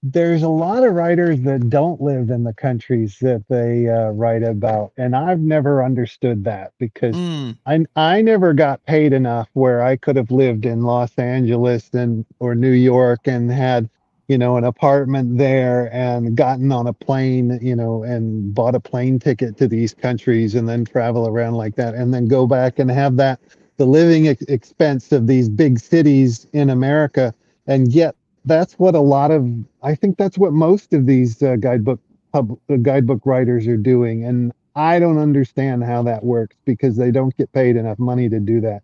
there's 0.04 0.42
a 0.44 0.48
lot 0.50 0.84
of 0.84 0.94
writers 0.94 1.40
that 1.42 1.70
don't 1.70 2.00
live 2.00 2.30
in 2.30 2.44
the 2.44 2.54
countries 2.54 3.18
that 3.22 3.44
they 3.48 3.88
uh, 3.88 4.10
write 4.10 4.42
about 4.44 4.92
and 4.98 5.16
i've 5.16 5.40
never 5.40 5.84
understood 5.84 6.44
that 6.44 6.72
because 6.78 7.22
Mm, 7.22 7.58
I, 7.66 7.86
I 7.96 8.22
never 8.22 8.54
got 8.54 8.84
paid 8.86 9.12
enough 9.14 9.48
where 9.54 9.82
i 9.82 9.96
could 9.96 10.16
have 10.16 10.30
lived 10.30 10.66
in 10.66 10.82
los 10.82 11.18
angeles 11.18 11.90
and 11.94 12.26
or 12.40 12.54
new 12.54 12.72
york 12.72 13.22
and 13.26 13.50
had 13.50 13.90
you 14.28 14.38
know 14.38 14.56
an 14.58 14.64
apartment 14.64 15.38
there 15.38 15.92
and 15.94 16.36
gotten 16.36 16.72
on 16.72 16.86
a 16.86 16.92
plane 16.94 17.58
you 17.62 17.76
know 17.76 18.02
and 18.04 18.54
bought 18.54 18.74
a 18.74 18.80
plane 18.80 19.18
ticket 19.18 19.56
to 19.58 19.68
these 19.68 19.94
countries 19.94 20.54
and 20.54 20.68
then 20.68 20.84
travel 20.84 21.26
around 21.28 21.54
like 21.54 21.76
that 21.76 21.94
and 21.94 22.12
then 22.14 22.26
go 22.26 22.46
back 22.46 22.78
and 22.78 22.90
have 22.90 23.16
that 23.16 23.40
the 23.78 23.86
living 23.86 24.28
ex- 24.28 24.42
expense 24.42 25.12
of 25.12 25.26
these 25.26 25.48
big 25.48 25.78
cities 25.80 26.46
in 26.52 26.70
America, 26.70 27.34
and 27.66 27.92
yet 27.92 28.14
that's 28.44 28.74
what 28.74 28.94
a 28.94 29.00
lot 29.00 29.30
of 29.30 29.48
I 29.82 29.94
think 29.94 30.18
that's 30.18 30.38
what 30.38 30.52
most 30.52 30.92
of 30.92 31.06
these 31.06 31.42
uh, 31.42 31.56
guidebook 31.56 32.00
pub, 32.32 32.58
uh, 32.70 32.76
guidebook 32.76 33.22
writers 33.24 33.66
are 33.66 33.76
doing, 33.76 34.24
and 34.24 34.52
I 34.76 34.98
don't 34.98 35.18
understand 35.18 35.84
how 35.84 36.02
that 36.04 36.24
works 36.24 36.56
because 36.64 36.96
they 36.96 37.10
don't 37.10 37.36
get 37.36 37.52
paid 37.52 37.76
enough 37.76 37.98
money 37.98 38.28
to 38.28 38.40
do 38.40 38.60
that. 38.60 38.82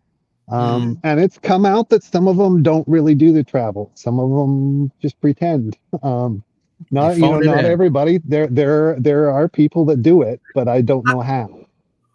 Um, 0.49 0.99
And 1.05 1.21
it's 1.21 1.39
come 1.39 1.65
out 1.65 1.91
that 1.91 2.03
some 2.03 2.27
of 2.27 2.37
them 2.37 2.63
don't 2.63 2.87
really 2.89 3.15
do 3.15 3.33
the 3.33 3.45
travel. 3.45 3.91
Some 3.95 4.19
of 4.19 4.31
them 4.31 4.91
just 5.01 5.21
pretend. 5.21 5.77
Um, 6.03 6.43
not 6.91 7.17
you 7.17 7.23
know 7.23 7.39
not 7.41 7.65
in. 7.65 7.67
everybody. 7.67 8.19
There 8.25 8.47
there 8.47 8.97
there 8.99 9.31
are 9.31 9.49
people 9.49 9.85
that 9.87 10.03
do 10.03 10.23
it, 10.23 10.41
but 10.55 10.67
I 10.67 10.81
don't 10.81 11.07
know 11.07 11.21
how. 11.21 11.67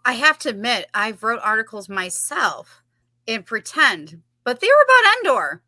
I 0.03 0.13
have 0.13 0.37
to 0.39 0.49
admit, 0.49 0.87
I've 0.93 1.23
wrote 1.23 1.39
articles 1.43 1.89
myself 1.89 2.83
and 3.27 3.45
pretend, 3.45 4.21
but 4.43 4.59
they 4.59 4.67
were 4.67 4.85
about 4.85 5.17
Endor 5.17 5.61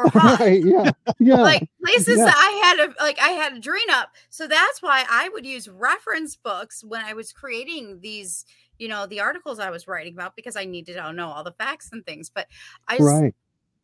or 0.00 0.10
Hoth. 0.10 0.40
right? 0.40 0.64
Yeah, 0.64 0.90
yeah. 1.18 1.36
like 1.36 1.68
places 1.84 2.18
yeah. 2.18 2.24
that 2.26 2.36
I 2.36 2.66
had 2.66 2.88
a 2.88 3.02
like 3.02 3.18
I 3.20 3.30
had 3.30 3.54
a 3.54 3.60
dream 3.60 3.88
up. 3.90 4.10
So 4.30 4.46
that's 4.46 4.80
why 4.80 5.04
I 5.08 5.28
would 5.30 5.46
use 5.46 5.68
reference 5.68 6.36
books 6.36 6.82
when 6.82 7.04
I 7.04 7.12
was 7.12 7.32
creating 7.32 8.00
these, 8.00 8.44
you 8.78 8.88
know, 8.88 9.06
the 9.06 9.20
articles 9.20 9.58
I 9.58 9.70
was 9.70 9.86
writing 9.86 10.14
about 10.14 10.36
because 10.36 10.56
I 10.56 10.64
needed 10.64 10.94
to 10.94 11.12
know 11.12 11.28
all 11.28 11.44
the 11.44 11.52
facts 11.52 11.90
and 11.92 12.04
things. 12.04 12.30
But 12.34 12.46
I 12.88 12.98
just 12.98 13.10
right. 13.10 13.34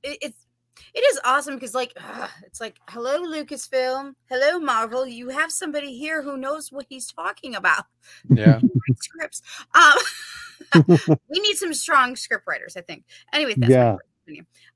it, 0.03 0.19
it's 0.23 0.47
it 0.95 1.01
is 1.01 1.21
awesome 1.25 1.55
because 1.55 1.75
like 1.75 1.93
ugh, 1.97 2.31
it's 2.45 2.61
like 2.61 2.77
hello 2.89 3.23
lucasfilm 3.23 4.15
hello 4.29 4.59
marvel 4.59 5.07
you 5.07 5.31
have 5.31 5.51
somebody 5.51 5.97
here 5.97 6.23
who 6.23 6.37
knows 6.37 6.71
what 6.71 6.85
he's 6.91 7.11
talking 7.11 7.55
about 7.55 7.85
yeah. 8.29 8.61
Scripts 9.01 9.41
um 9.75 10.85
we 11.31 11.41
need 11.41 11.57
some 11.57 11.73
strong 11.73 12.15
script 12.15 12.47
writers 12.47 12.77
i 12.77 12.83
think 12.83 13.05
anyway 13.33 13.55
that's 13.57 13.71
my 13.71 13.75
Yeah. 13.75 13.97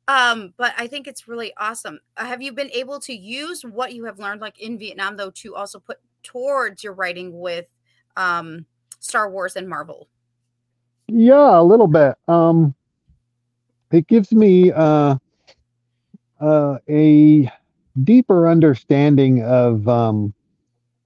Um 0.08 0.54
but 0.56 0.72
i 0.78 0.86
think 0.86 1.06
it's 1.06 1.26
really 1.26 1.52
awesome. 1.56 1.98
Uh, 2.16 2.24
have 2.24 2.40
you 2.40 2.52
been 2.52 2.70
able 2.72 3.00
to 3.00 3.12
use 3.12 3.62
what 3.62 3.92
you 3.92 4.04
have 4.04 4.18
learned 4.18 4.40
like 4.40 4.58
in 4.60 4.78
vietnam 4.78 5.16
though 5.16 5.30
to 5.30 5.54
also 5.56 5.78
put 5.78 5.98
towards 6.22 6.84
your 6.84 6.92
writing 6.92 7.38
with 7.38 7.66
um 8.16 8.64
star 9.00 9.30
wars 9.30 9.56
and 9.56 9.68
marvel? 9.68 10.08
Yeah, 11.08 11.58
a 11.58 11.62
little 11.62 11.88
bit. 11.88 12.14
Um, 12.28 12.74
it 13.90 14.06
gives 14.06 14.32
me 14.32 14.70
uh, 14.70 15.16
uh, 16.40 16.78
a 16.88 17.50
deeper 18.04 18.48
understanding 18.48 19.42
of 19.42 19.88
um, 19.88 20.32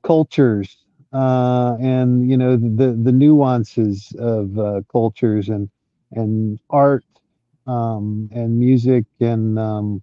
cultures 0.02 0.76
uh, 1.14 1.76
and 1.80 2.28
you 2.28 2.36
know 2.36 2.56
the 2.56 2.92
the 3.02 3.12
nuances 3.12 4.14
of 4.18 4.58
uh, 4.58 4.82
cultures 4.92 5.48
and 5.48 5.70
and 6.12 6.60
art 6.68 7.04
um, 7.66 8.28
and 8.32 8.58
music 8.58 9.04
and 9.20 9.58
um, 9.58 10.02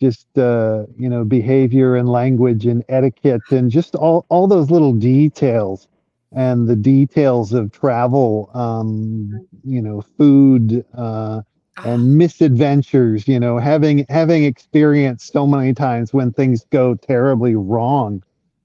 just 0.00 0.26
uh, 0.38 0.84
you 0.98 1.08
know 1.08 1.24
behavior 1.24 1.96
and 1.96 2.08
language 2.08 2.66
and 2.66 2.84
etiquette 2.88 3.42
and 3.50 3.70
just 3.70 3.94
all 3.96 4.26
all 4.28 4.46
those 4.46 4.70
little 4.70 4.92
details 4.92 5.88
and 6.32 6.68
the 6.68 6.76
details 6.76 7.52
of 7.52 7.72
travel 7.72 8.50
um, 8.54 9.46
you 9.64 9.80
know 9.82 10.02
food 10.18 10.84
uh, 10.94 11.42
and 11.84 12.18
misadventures 12.18 13.28
you 13.28 13.40
know 13.40 13.58
having 13.58 14.04
having 14.08 14.44
experienced 14.44 15.32
so 15.32 15.46
many 15.46 15.72
times 15.74 16.12
when 16.12 16.32
things 16.32 16.66
go 16.70 16.94
terribly 16.94 17.54
wrong 17.56 18.22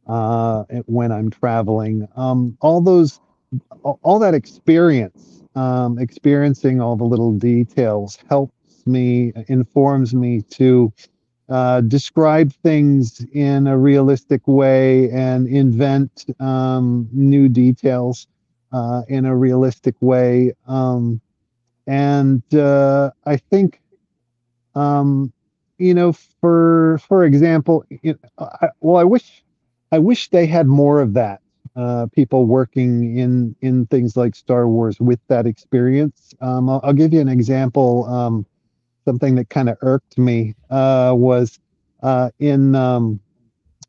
uh 0.07 0.63
when 0.87 1.11
i'm 1.11 1.29
traveling. 1.29 2.07
Um 2.15 2.57
all 2.61 2.81
those 2.81 3.19
all, 3.83 3.99
all 4.03 4.19
that 4.19 4.33
experience, 4.33 5.38
um, 5.55 5.99
experiencing 5.99 6.81
all 6.81 6.95
the 6.95 7.03
little 7.03 7.33
details 7.33 8.17
helps 8.29 8.85
me, 8.85 9.33
informs 9.47 10.13
me 10.13 10.41
to 10.41 10.91
uh, 11.49 11.81
describe 11.81 12.53
things 12.63 13.25
in 13.33 13.67
a 13.67 13.77
realistic 13.77 14.47
way 14.47 15.09
and 15.11 15.47
invent 15.47 16.25
um, 16.39 17.09
new 17.11 17.49
details 17.49 18.27
uh, 18.71 19.01
in 19.07 19.25
a 19.25 19.35
realistic 19.35 19.95
way. 19.99 20.53
Um, 20.67 21.19
and 21.87 22.43
uh, 22.53 23.09
I 23.25 23.37
think, 23.37 23.81
um, 24.75 25.33
you 25.79 25.93
know, 25.93 26.13
for 26.39 26.99
for 27.07 27.23
example, 27.23 27.83
you 27.89 28.13
know, 28.13 28.49
I, 28.61 28.69
well, 28.81 28.97
I 28.97 29.03
wish 29.03 29.43
I 29.91 29.97
wish 29.97 30.29
they 30.29 30.45
had 30.45 30.67
more 30.67 31.01
of 31.01 31.13
that. 31.13 31.41
Uh, 31.75 32.07
people 32.13 32.45
working 32.45 33.17
in 33.17 33.55
in 33.61 33.85
things 33.87 34.17
like 34.17 34.35
Star 34.35 34.67
Wars 34.67 34.99
with 34.99 35.19
that 35.27 35.45
experience. 35.45 36.33
Um, 36.41 36.69
I'll, 36.69 36.81
I'll, 36.83 36.93
give 36.93 37.13
you 37.13 37.21
an 37.21 37.29
example. 37.29 38.05
Um, 38.05 38.45
something 39.05 39.35
that 39.35 39.49
kind 39.49 39.69
of 39.69 39.77
irked 39.81 40.17
me 40.17 40.55
uh, 40.69 41.13
was 41.15 41.59
uh, 42.03 42.31
in 42.39 42.75
um, 42.75 43.19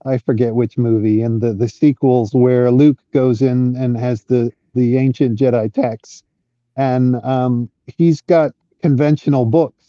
I 0.05 0.19
forget 0.19 0.55
which 0.55 0.79
movie 0.79 1.23
in 1.23 1.41
the 1.41 1.53
the 1.53 1.69
sequels 1.69 2.33
where 2.33 2.71
Luke 2.71 2.99
goes 3.13 3.43
in 3.43 3.77
and 3.77 3.97
has 3.97 4.25
the 4.25 4.53
the 4.75 4.97
ancient 4.97 5.39
Jedi 5.39 5.73
texts, 5.73 6.23
and 6.77 7.17
um, 7.25 7.71
he's 7.87 8.21
got 8.21 8.53
conventional 8.83 9.45
books, 9.45 9.85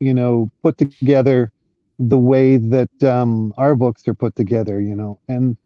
you 0.00 0.14
know, 0.14 0.50
put 0.62 0.78
together 0.78 1.52
the 1.98 2.18
way 2.18 2.56
that 2.56 3.04
um, 3.04 3.54
our 3.56 3.74
books 3.74 4.08
are 4.08 4.14
put 4.14 4.34
together, 4.34 4.80
you 4.80 4.94
know, 4.94 5.18
and 5.28 5.56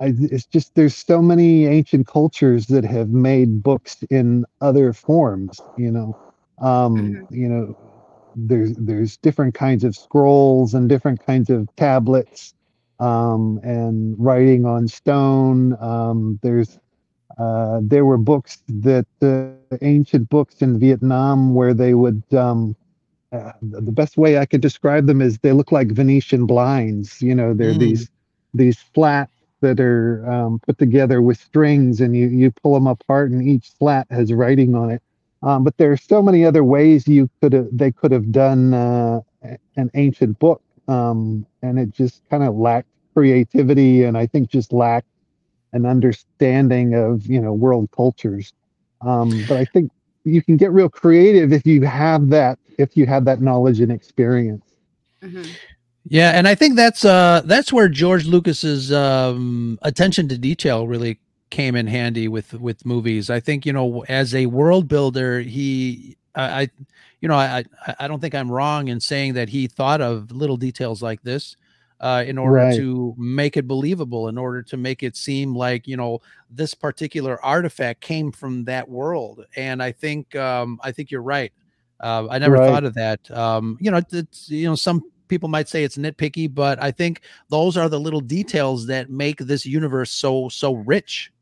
I, 0.00 0.14
it's 0.18 0.46
just 0.46 0.74
there's 0.74 0.96
so 0.96 1.20
many 1.20 1.66
ancient 1.66 2.06
cultures 2.06 2.66
that 2.66 2.84
have 2.84 3.10
made 3.10 3.62
books 3.62 4.02
in 4.08 4.46
other 4.60 4.92
forms, 4.92 5.60
you 5.76 5.90
know, 5.90 6.16
um, 6.60 6.96
mm-hmm. 6.96 7.34
you 7.34 7.48
know, 7.48 7.76
there's 8.36 8.74
there's 8.76 9.16
different 9.18 9.54
kinds 9.54 9.84
of 9.84 9.96
scrolls 9.96 10.74
and 10.74 10.88
different 10.88 11.24
kinds 11.24 11.50
of 11.50 11.68
tablets 11.76 12.54
um, 12.98 13.60
and 13.62 14.14
writing 14.18 14.64
on 14.64 14.88
stone. 14.88 15.76
Um, 15.82 16.38
there's 16.42 16.78
uh, 17.38 17.80
there 17.82 18.04
were 18.04 18.18
books 18.18 18.62
that 18.68 19.06
uh, 19.22 19.76
ancient 19.82 20.28
books 20.28 20.56
in 20.62 20.78
Vietnam 20.78 21.54
where 21.54 21.74
they 21.74 21.94
would 21.94 22.22
um, 22.32 22.76
uh, 23.32 23.52
the 23.62 23.92
best 23.92 24.16
way 24.16 24.38
I 24.38 24.46
could 24.46 24.60
describe 24.60 25.06
them 25.06 25.20
is 25.20 25.38
they 25.38 25.52
look 25.52 25.72
like 25.72 25.88
Venetian 25.88 26.46
blinds. 26.46 27.20
You 27.22 27.34
know, 27.34 27.54
they're 27.54 27.74
mm. 27.74 27.78
these 27.78 28.10
these 28.54 28.78
flat 28.94 29.30
that 29.60 29.80
are 29.80 30.28
um, 30.30 30.60
put 30.60 30.78
together 30.78 31.22
with 31.22 31.38
strings, 31.38 32.00
and 32.00 32.16
you 32.16 32.28
you 32.28 32.50
pull 32.50 32.74
them 32.74 32.86
apart, 32.86 33.30
and 33.30 33.46
each 33.46 33.72
slat 33.76 34.06
has 34.10 34.32
writing 34.32 34.74
on 34.74 34.90
it. 34.90 35.02
Um, 35.42 35.64
but 35.64 35.76
there 35.78 35.90
are 35.90 35.96
so 35.96 36.22
many 36.22 36.44
other 36.44 36.64
ways 36.64 37.08
you 37.08 37.30
could 37.40 37.52
have 37.52 37.68
they 37.72 37.90
could 37.90 38.12
have 38.12 38.30
done 38.30 38.74
uh, 38.74 39.20
an 39.76 39.90
ancient 39.94 40.38
book, 40.38 40.62
um, 40.88 41.46
and 41.62 41.78
it 41.78 41.90
just 41.90 42.22
kind 42.30 42.42
of 42.42 42.56
lacked 42.56 42.88
creativity, 43.14 44.04
and 44.04 44.16
I 44.16 44.26
think 44.26 44.50
just 44.50 44.72
lacked 44.72 45.06
an 45.72 45.86
understanding 45.86 46.94
of 46.94 47.26
you 47.26 47.40
know 47.40 47.52
world 47.52 47.88
cultures. 47.94 48.52
Um, 49.00 49.30
but 49.48 49.56
I 49.56 49.64
think 49.64 49.90
you 50.24 50.42
can 50.42 50.56
get 50.56 50.72
real 50.72 50.88
creative 50.88 51.52
if 51.52 51.64
you 51.64 51.82
have 51.86 52.28
that 52.30 52.58
if 52.78 52.96
you 52.96 53.06
have 53.06 53.24
that 53.26 53.40
knowledge 53.40 53.80
and 53.80 53.92
experience. 53.92 54.64
Mm-hmm. 55.22 55.50
Yeah, 56.10 56.32
and 56.32 56.48
I 56.48 56.56
think 56.56 56.74
that's 56.74 57.04
uh 57.04 57.40
that's 57.44 57.72
where 57.72 57.88
George 57.88 58.26
Lucas's 58.26 58.92
um 58.92 59.78
attention 59.82 60.26
to 60.28 60.36
detail 60.36 60.88
really 60.88 61.20
came 61.50 61.76
in 61.76 61.86
handy 61.86 62.26
with 62.26 62.52
with 62.54 62.84
movies. 62.84 63.30
I 63.30 63.38
think 63.38 63.64
you 63.64 63.72
know 63.72 64.04
as 64.08 64.34
a 64.34 64.46
world 64.46 64.88
builder, 64.88 65.40
he 65.40 66.16
I, 66.34 66.62
I 66.62 66.68
you 67.20 67.28
know 67.28 67.36
I 67.36 67.64
I 68.00 68.08
don't 68.08 68.18
think 68.18 68.34
I'm 68.34 68.50
wrong 68.50 68.88
in 68.88 68.98
saying 68.98 69.34
that 69.34 69.48
he 69.48 69.68
thought 69.68 70.00
of 70.00 70.32
little 70.32 70.56
details 70.56 71.00
like 71.00 71.22
this 71.22 71.54
uh, 72.00 72.24
in 72.26 72.38
order 72.38 72.56
right. 72.56 72.76
to 72.76 73.14
make 73.16 73.56
it 73.56 73.68
believable, 73.68 74.26
in 74.26 74.36
order 74.36 74.62
to 74.62 74.76
make 74.76 75.04
it 75.04 75.14
seem 75.14 75.54
like 75.54 75.86
you 75.86 75.96
know 75.96 76.20
this 76.50 76.74
particular 76.74 77.40
artifact 77.44 78.00
came 78.00 78.32
from 78.32 78.64
that 78.64 78.88
world. 78.88 79.44
And 79.54 79.80
I 79.80 79.92
think 79.92 80.34
um, 80.34 80.80
I 80.82 80.90
think 80.90 81.12
you're 81.12 81.22
right. 81.22 81.52
Uh, 82.00 82.26
I 82.28 82.38
never 82.40 82.56
right. 82.56 82.66
thought 82.66 82.82
of 82.82 82.94
that. 82.94 83.30
Um, 83.30 83.78
you 83.80 83.92
know, 83.92 84.00
it's 84.10 84.50
you 84.50 84.66
know 84.66 84.74
some 84.74 85.04
people 85.30 85.48
might 85.48 85.68
say 85.68 85.84
it's 85.84 85.96
nitpicky, 85.96 86.52
but 86.52 86.82
I 86.82 86.90
think 86.90 87.22
those 87.48 87.78
are 87.78 87.88
the 87.88 88.00
little 88.00 88.20
details 88.20 88.86
that 88.88 89.08
make 89.08 89.38
this 89.38 89.64
universe 89.64 90.10
so 90.10 90.50
so 90.50 90.74
rich. 90.74 91.32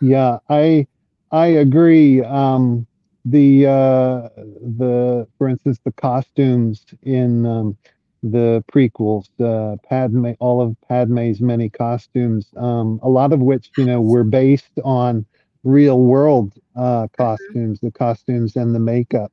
Yeah, 0.00 0.38
I 0.48 0.86
I 1.30 1.46
agree. 1.46 2.22
Um, 2.22 2.86
the 3.24 3.66
uh, 3.66 4.28
the 4.36 5.26
for 5.36 5.48
instance 5.48 5.78
the 5.84 5.92
costumes 5.92 6.86
in 7.02 7.44
um, 7.44 7.76
the 8.22 8.64
prequels, 8.72 9.28
uh, 9.40 9.76
Padme, 9.88 10.30
all 10.38 10.60
of 10.60 10.76
Padme's 10.88 11.40
many 11.40 11.68
costumes, 11.68 12.48
um, 12.56 13.00
a 13.02 13.08
lot 13.08 13.32
of 13.32 13.40
which 13.40 13.70
you 13.76 13.84
know 13.84 14.00
were 14.00 14.24
based 14.24 14.78
on 14.84 15.26
real 15.64 16.00
world 16.00 16.52
uh, 16.76 16.80
mm-hmm. 16.80 17.22
costumes, 17.22 17.80
the 17.80 17.90
costumes 17.90 18.56
and 18.56 18.74
the 18.74 18.80
makeup. 18.80 19.32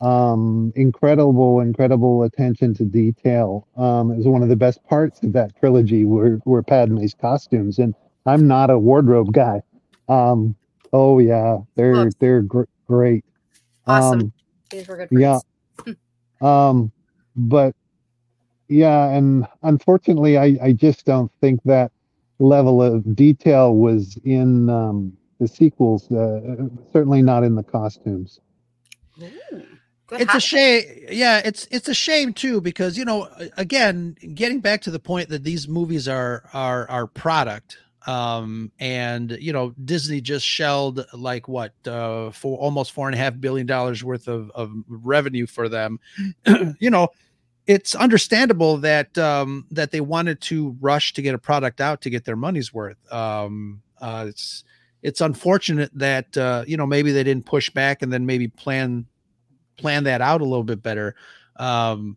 Um, 0.00 0.72
incredible, 0.76 1.60
incredible 1.60 2.22
attention 2.24 2.74
to 2.74 2.84
detail. 2.84 3.66
Um, 3.76 4.10
it 4.10 4.18
was 4.18 4.26
one 4.26 4.42
of 4.42 4.48
the 4.50 4.56
best 4.56 4.84
parts 4.84 5.22
of 5.22 5.32
that 5.32 5.56
trilogy 5.58 6.04
were 6.04 6.38
were 6.44 6.62
Padme's 6.62 7.14
costumes, 7.14 7.78
and 7.78 7.94
I'm 8.26 8.46
not 8.46 8.70
a 8.70 8.78
wardrobe 8.78 9.32
guy. 9.32 9.62
Um, 10.08 10.54
oh 10.92 11.18
yeah, 11.18 11.58
they're 11.76 12.10
they're 12.20 12.42
gr- 12.42 12.64
great. 12.86 13.24
Awesome. 13.86 14.20
Um, 14.20 14.32
These 14.70 14.88
were 14.88 14.96
good. 14.96 15.08
Yeah. 15.12 15.38
um, 16.42 16.92
but 17.34 17.74
yeah, 18.68 19.10
and 19.10 19.46
unfortunately, 19.62 20.36
I, 20.38 20.58
I 20.62 20.72
just 20.72 21.06
don't 21.06 21.30
think 21.40 21.62
that 21.64 21.92
level 22.38 22.82
of 22.82 23.16
detail 23.16 23.74
was 23.74 24.18
in 24.24 24.68
um, 24.68 25.16
the 25.40 25.48
sequels. 25.48 26.10
Uh, 26.10 26.68
certainly 26.92 27.22
not 27.22 27.44
in 27.44 27.54
the 27.54 27.62
costumes. 27.62 28.40
Ooh, 29.22 29.64
it's 30.12 30.34
a 30.34 30.40
shame. 30.40 30.84
Yeah, 31.10 31.40
it's 31.44 31.66
it's 31.70 31.88
a 31.88 31.94
shame 31.94 32.32
too 32.32 32.60
because 32.60 32.96
you 32.96 33.04
know, 33.04 33.28
again, 33.56 34.16
getting 34.34 34.60
back 34.60 34.82
to 34.82 34.90
the 34.90 34.98
point 34.98 35.28
that 35.30 35.44
these 35.44 35.68
movies 35.68 36.08
are 36.08 36.44
are 36.52 36.88
are 36.90 37.06
product. 37.06 37.78
Um, 38.06 38.70
and 38.78 39.36
you 39.40 39.52
know, 39.52 39.74
Disney 39.84 40.20
just 40.20 40.46
shelled 40.46 41.04
like 41.12 41.48
what 41.48 41.72
uh, 41.86 42.30
for 42.30 42.56
almost 42.58 42.92
four 42.92 43.08
and 43.08 43.14
a 43.14 43.18
half 43.18 43.40
billion 43.40 43.66
dollars 43.66 44.04
worth 44.04 44.28
of, 44.28 44.50
of 44.54 44.72
revenue 44.88 45.46
for 45.46 45.68
them. 45.68 45.98
you 46.78 46.88
know, 46.88 47.08
it's 47.66 47.96
understandable 47.96 48.76
that 48.78 49.18
um, 49.18 49.66
that 49.72 49.90
they 49.90 50.00
wanted 50.00 50.40
to 50.42 50.76
rush 50.80 51.14
to 51.14 51.22
get 51.22 51.34
a 51.34 51.38
product 51.38 51.80
out 51.80 52.00
to 52.02 52.10
get 52.10 52.24
their 52.24 52.36
money's 52.36 52.72
worth. 52.72 52.96
Um, 53.12 53.82
uh, 54.00 54.26
it's 54.28 54.62
it's 55.02 55.20
unfortunate 55.20 55.90
that 55.94 56.36
uh, 56.36 56.64
you 56.66 56.76
know 56.76 56.86
maybe 56.86 57.10
they 57.10 57.24
didn't 57.24 57.46
push 57.46 57.70
back 57.70 58.02
and 58.02 58.12
then 58.12 58.24
maybe 58.24 58.46
plan 58.46 59.06
plan 59.76 60.04
that 60.04 60.20
out 60.20 60.40
a 60.40 60.44
little 60.44 60.64
bit 60.64 60.82
better. 60.82 61.14
Um, 61.56 62.16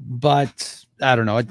but 0.00 0.84
I 1.00 1.16
don't 1.16 1.26
know. 1.26 1.42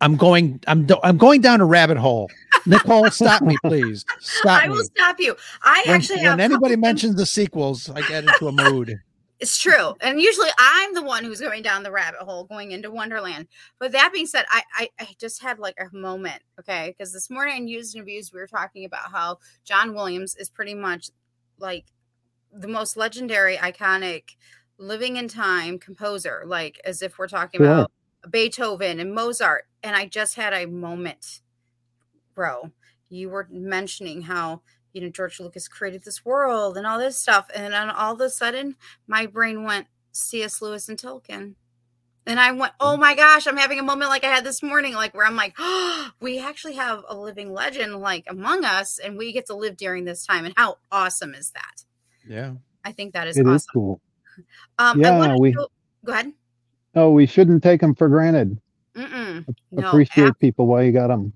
I'm 0.00 0.16
going. 0.16 0.60
I'm 0.66 0.86
I'm 1.02 1.16
going 1.16 1.40
down 1.40 1.60
a 1.60 1.66
rabbit 1.66 1.96
hole. 1.96 2.30
Nicole, 2.66 3.10
stop 3.10 3.42
me, 3.42 3.56
please. 3.64 4.04
Stop 4.20 4.62
I 4.62 4.68
will 4.68 4.84
stop 4.84 5.16
you. 5.18 5.36
I 5.62 5.82
when, 5.86 5.96
actually 5.96 6.22
when 6.22 6.40
anybody 6.40 6.76
mentions 6.76 7.16
the 7.16 7.26
sequels, 7.26 7.88
I 7.90 8.02
get 8.02 8.24
into 8.24 8.48
a 8.48 8.52
mood. 8.52 9.00
It's 9.38 9.58
true. 9.58 9.94
And 10.00 10.18
usually 10.18 10.48
I'm 10.58 10.94
the 10.94 11.02
one 11.02 11.22
who's 11.22 11.42
going 11.42 11.62
down 11.62 11.82
the 11.82 11.92
rabbit 11.92 12.20
hole 12.20 12.44
going 12.44 12.70
into 12.70 12.90
Wonderland. 12.90 13.48
But 13.78 13.92
that 13.92 14.10
being 14.10 14.24
said, 14.24 14.46
I 14.48 14.62
I, 14.74 14.88
I 14.98 15.08
just 15.20 15.42
had 15.42 15.58
like 15.58 15.76
a 15.78 15.94
moment, 15.94 16.42
okay? 16.58 16.94
Because 16.96 17.12
this 17.12 17.28
morning 17.28 17.58
in 17.58 17.68
Used 17.68 17.94
and 17.94 18.02
Abused, 18.02 18.32
we 18.32 18.40
were 18.40 18.46
talking 18.46 18.86
about 18.86 19.10
how 19.12 19.36
John 19.62 19.92
Williams 19.92 20.36
is 20.36 20.48
pretty 20.48 20.72
much 20.72 21.10
like 21.58 21.84
the 22.50 22.66
most 22.66 22.96
legendary, 22.96 23.58
iconic, 23.58 24.22
living 24.78 25.16
in 25.16 25.28
time 25.28 25.78
composer, 25.78 26.42
like 26.46 26.80
as 26.84 27.02
if 27.02 27.18
we're 27.18 27.28
talking 27.28 27.62
yeah. 27.62 27.72
about 27.72 27.92
Beethoven 28.30 29.00
and 29.00 29.14
Mozart. 29.14 29.66
And 29.82 29.94
I 29.96 30.06
just 30.06 30.36
had 30.36 30.52
a 30.52 30.66
moment, 30.66 31.40
bro. 32.34 32.70
You 33.08 33.30
were 33.30 33.46
mentioning 33.50 34.22
how 34.22 34.62
you 34.96 35.02
know, 35.02 35.10
George 35.10 35.40
Lucas 35.40 35.68
created 35.68 36.04
this 36.04 36.24
world 36.24 36.78
and 36.78 36.86
all 36.86 36.98
this 36.98 37.18
stuff. 37.18 37.50
And 37.54 37.74
then 37.74 37.90
all 37.90 38.14
of 38.14 38.20
a 38.22 38.30
sudden, 38.30 38.76
my 39.06 39.26
brain 39.26 39.62
went 39.62 39.88
C.S. 40.12 40.62
Lewis 40.62 40.88
and 40.88 40.98
Tolkien. 40.98 41.54
And 42.26 42.40
I 42.40 42.50
went, 42.52 42.72
oh 42.80 42.96
my 42.96 43.14
gosh, 43.14 43.46
I'm 43.46 43.58
having 43.58 43.78
a 43.78 43.82
moment 43.82 44.08
like 44.08 44.24
I 44.24 44.34
had 44.34 44.42
this 44.42 44.62
morning, 44.62 44.94
like 44.94 45.14
where 45.14 45.26
I'm 45.26 45.36
like, 45.36 45.54
oh, 45.58 46.08
we 46.20 46.38
actually 46.38 46.76
have 46.76 47.04
a 47.10 47.14
living 47.14 47.52
legend 47.52 47.96
like 47.96 48.24
among 48.26 48.64
us, 48.64 48.98
and 48.98 49.18
we 49.18 49.32
get 49.32 49.44
to 49.46 49.54
live 49.54 49.76
during 49.76 50.06
this 50.06 50.24
time. 50.24 50.46
And 50.46 50.54
how 50.56 50.78
awesome 50.90 51.34
is 51.34 51.50
that? 51.50 51.84
Yeah. 52.26 52.54
I 52.82 52.92
think 52.92 53.12
that 53.12 53.28
is 53.28 53.36
it 53.36 53.42
awesome. 53.42 53.54
Is 53.54 53.66
cool. 53.66 54.00
Um, 54.78 55.00
yeah, 55.00 55.36
we, 55.36 55.52
go, 55.52 55.68
go, 56.04 56.12
ahead. 56.12 56.32
Oh, 56.94 57.10
we 57.10 57.26
shouldn't 57.26 57.62
take 57.62 57.80
them 57.80 57.94
for 57.94 58.08
granted. 58.08 58.60
Mm-mm. 58.94 59.46
Appreciate 59.76 60.38
people 60.38 60.66
while 60.66 60.82
you 60.82 60.92
got 60.92 61.08
them. 61.08 61.32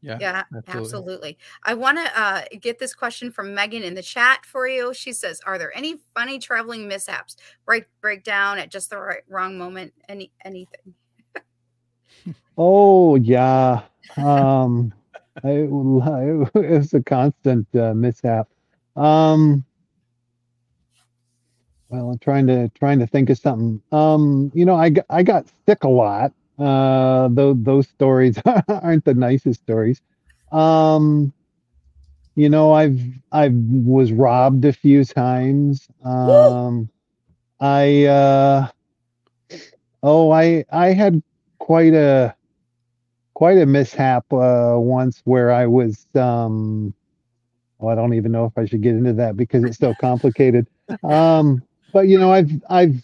Yeah. 0.00 0.18
Yeah, 0.20 0.42
absolutely. 0.54 0.80
absolutely. 0.80 1.38
I 1.64 1.74
want 1.74 1.98
to 1.98 2.20
uh, 2.20 2.42
get 2.60 2.78
this 2.78 2.94
question 2.94 3.32
from 3.32 3.52
Megan 3.54 3.82
in 3.82 3.94
the 3.94 4.02
chat 4.02 4.46
for 4.46 4.68
you. 4.68 4.94
She 4.94 5.12
says, 5.12 5.40
"Are 5.44 5.58
there 5.58 5.76
any 5.76 5.96
funny 6.14 6.38
traveling 6.38 6.86
mishaps? 6.86 7.36
Break 7.66 7.86
break 8.00 8.22
down 8.22 8.58
at 8.58 8.70
just 8.70 8.90
the 8.90 8.98
right 8.98 9.22
wrong 9.28 9.58
moment? 9.58 9.92
Any 10.08 10.30
anything?" 10.44 10.94
Oh 12.60 13.14
yeah. 13.14 13.82
Um, 14.16 14.92
I, 15.44 15.50
it 15.50 16.50
was 16.54 16.92
a 16.92 17.02
constant 17.02 17.66
uh, 17.74 17.94
mishap. 17.94 18.48
Um, 18.96 19.64
well, 21.88 22.10
I'm 22.10 22.18
trying 22.18 22.46
to 22.48 22.68
trying 22.70 22.98
to 22.98 23.06
think 23.06 23.30
of 23.30 23.38
something. 23.38 23.82
Um, 23.92 24.50
you 24.54 24.64
know, 24.64 24.74
I 24.74 24.92
I 25.08 25.22
got 25.22 25.46
sick 25.66 25.84
a 25.84 25.88
lot. 25.88 26.32
Uh, 26.58 27.28
those 27.28 27.56
those 27.60 27.88
stories 27.88 28.38
aren't 28.68 29.04
the 29.04 29.14
nicest 29.14 29.60
stories. 29.62 30.00
Um, 30.52 31.32
you 32.34 32.48
know, 32.48 32.72
I've 32.72 33.00
I 33.32 33.48
was 33.52 34.12
robbed 34.12 34.64
a 34.64 34.72
few 34.72 35.04
times. 35.04 35.88
Um, 36.04 36.88
I 37.60 38.04
uh, 38.04 38.68
oh, 40.02 40.30
I 40.30 40.64
I 40.70 40.92
had 40.92 41.22
quite 41.58 41.94
a 41.94 42.34
quite 43.34 43.58
a 43.58 43.66
mishap 43.66 44.30
uh, 44.32 44.74
once 44.76 45.22
where 45.24 45.50
I 45.50 45.66
was 45.66 46.06
um, 46.14 46.92
well, 47.78 47.92
I 47.92 47.94
don't 47.94 48.14
even 48.14 48.32
know 48.32 48.44
if 48.44 48.58
I 48.58 48.66
should 48.66 48.82
get 48.82 48.94
into 48.94 49.14
that 49.14 49.36
because 49.36 49.64
it's 49.64 49.78
so 49.78 49.94
complicated. 50.00 50.66
Um, 51.02 51.62
but 51.92 52.08
you 52.08 52.18
know, 52.18 52.32
I've 52.32 52.50
I've 52.68 53.02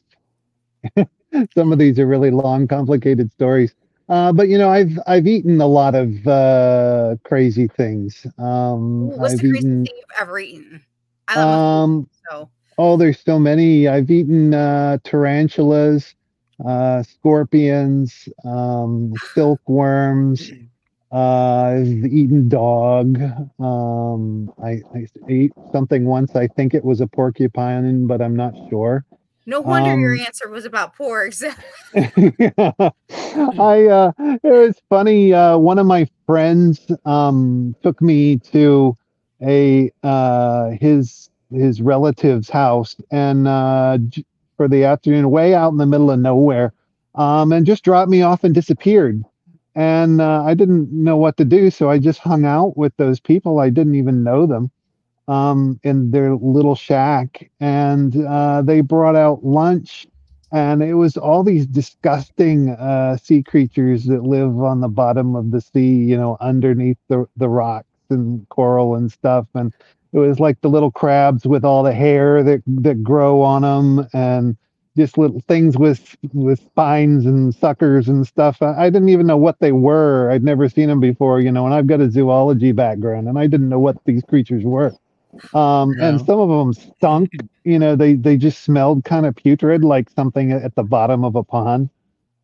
some 1.55 1.72
of 1.72 1.78
these 1.78 1.99
are 1.99 2.07
really 2.07 2.30
long, 2.30 2.66
complicated 2.68 3.30
stories. 3.32 3.74
Uh, 4.09 4.32
but 4.32 4.49
you 4.49 4.59
know, 4.59 4.68
I've 4.68 4.99
I've 5.07 5.26
eaten 5.26 5.61
a 5.61 5.66
lot 5.66 5.95
of 5.95 6.26
uh, 6.26 7.16
crazy 7.24 7.68
things. 7.68 8.26
Um, 8.39 9.09
what's 9.09 9.35
I've 9.35 9.41
the 9.41 9.51
craziest 9.51 9.59
eaten. 9.59 9.85
thing 9.85 9.95
you've 9.97 10.20
ever 10.20 10.39
eaten? 10.39 10.82
I 11.28 11.37
love 11.43 11.49
Um, 11.49 12.09
so 12.30 12.51
oh, 12.78 12.97
there's 12.97 13.20
so 13.20 13.39
many. 13.39 13.89
I've 13.89 14.11
eaten 14.11 14.53
uh, 14.53 14.99
tarantulas, 15.05 16.14
uh, 16.64 17.03
scorpions, 17.03 18.28
um, 18.45 19.14
silkworms. 19.35 20.53
Uh, 21.14 21.76
I've 21.80 22.06
eaten 22.06 22.48
dog. 22.48 23.18
Um, 23.60 24.52
I, 24.62 24.82
I 24.94 25.06
ate 25.28 25.54
something 25.72 26.06
once. 26.06 26.36
I 26.36 26.48
think 26.48 26.74
it 26.74 26.84
was 26.84 27.00
a 27.00 27.06
porcupine, 27.08 28.06
but 28.08 28.22
I'm 28.22 28.36
not 28.36 28.54
sure. 28.70 29.06
no 29.46 29.60
wonder 29.60 29.94
your 29.94 30.14
Um, 30.14 30.20
answer 30.26 30.48
was 30.50 30.66
about 30.66 30.96
porgs. 30.96 31.42
I 31.94 33.86
uh 33.88 34.12
it 34.18 34.40
was 34.44 34.82
funny 34.90 35.32
uh 35.34 35.58
one 35.58 35.78
of 35.78 35.86
my 35.86 36.08
friends 36.26 36.80
um 37.04 37.76
took 37.82 38.00
me 38.02 38.38
to 38.52 38.96
a 39.42 39.90
uh 40.02 40.70
his 40.80 41.30
his 41.52 41.82
relative's 41.82 42.48
house 42.50 42.96
and 43.12 43.46
uh 43.48 43.98
for 44.56 44.68
the 44.68 44.84
afternoon 44.84 45.30
way 45.30 45.54
out 45.54 45.70
in 45.72 45.78
the 45.78 45.86
middle 45.86 46.10
of 46.10 46.18
nowhere 46.20 46.72
um 47.14 47.52
and 47.52 47.66
just 47.66 47.84
dropped 47.84 48.10
me 48.10 48.22
off 48.22 48.44
and 48.44 48.54
disappeared 48.54 49.22
and 49.75 50.20
uh, 50.20 50.45
I 50.45 50.55
didn't 50.55 50.93
know 50.93 51.16
what 51.16 51.37
to 51.39 51.45
do 51.45 51.70
so 51.70 51.91
I 51.91 51.99
just 51.99 52.20
hung 52.20 52.45
out 52.45 52.77
with 52.77 52.97
those 52.97 53.20
people 53.20 53.59
I 53.61 53.70
didn't 53.70 53.95
even 53.97 54.22
know 54.25 54.47
them 54.47 54.70
um 55.29 55.81
in 55.85 56.11
their 56.11 56.35
little 56.37 56.75
shack 56.75 57.51
and 57.61 58.14
uh 58.27 58.62
they 58.62 58.81
brought 58.83 59.16
out 59.16 59.45
lunch 59.45 60.07
and 60.53 60.83
it 60.83 60.95
was 60.95 61.16
all 61.16 61.43
these 61.43 61.66
disgusting 61.66 62.70
uh, 62.70 63.16
sea 63.16 63.43
creatures 63.43 64.05
that 64.05 64.22
live 64.22 64.61
on 64.62 64.81
the 64.81 64.89
bottom 64.89 65.35
of 65.35 65.51
the 65.51 65.61
sea, 65.61 65.97
you 65.97 66.16
know, 66.16 66.37
underneath 66.41 66.99
the 67.09 67.27
the 67.37 67.49
rocks 67.49 67.89
and 68.11 68.49
coral 68.51 68.95
and 68.95 69.11
stuff. 69.11 69.49
And 69.55 69.75
it 70.12 70.18
was 70.20 70.39
like 70.39 70.61
the 70.61 70.68
little 70.68 70.93
crabs 70.93 71.45
with 71.45 71.64
all 71.64 71.83
the 71.83 71.93
hair 71.93 72.45
that 72.45 72.62
that 72.68 73.03
grow 73.03 73.43
on 73.43 73.62
them, 73.62 74.07
and 74.12 74.57
just 74.97 75.18
little 75.18 75.40
things 75.49 75.76
with 75.76 76.16
with 76.32 76.61
spines 76.61 77.26
and 77.26 77.55
suckers 77.55 78.09
and 78.09 78.26
stuff. 78.26 78.62
I, 78.62 78.86
I 78.86 78.90
didn't 78.90 79.09
even 79.09 79.26
know 79.26 79.36
what 79.36 79.59
they 79.61 79.72
were. 79.72 80.30
I'd 80.30 80.45
never 80.45 80.68
seen 80.68 80.88
them 80.88 81.01
before, 81.01 81.40
you 81.40 81.51
know. 81.51 81.64
And 81.64 81.74
I've 81.74 81.86
got 81.86 82.01
a 82.01 82.11
zoology 82.11 82.72
background, 82.72 83.28
and 83.28 83.38
I 83.38 83.47
didn't 83.47 83.68
know 83.68 83.80
what 83.80 83.97
these 84.05 84.22
creatures 84.22 84.64
were. 84.64 84.92
Um, 85.53 85.95
and 86.01 86.24
some 86.24 86.38
of 86.38 86.49
them 86.49 86.72
stunk 86.72 87.30
you 87.64 87.78
know 87.78 87.97
they 87.97 88.14
they 88.14 88.36
just 88.36 88.62
smelled 88.62 89.05
kind 89.05 89.26
of 89.26 89.34
putrid 89.34 89.84
like 89.84 90.09
something 90.11 90.53
at 90.53 90.74
the 90.74 90.82
bottom 90.82 91.24
of 91.24 91.34
a 91.34 91.42
pond 91.42 91.90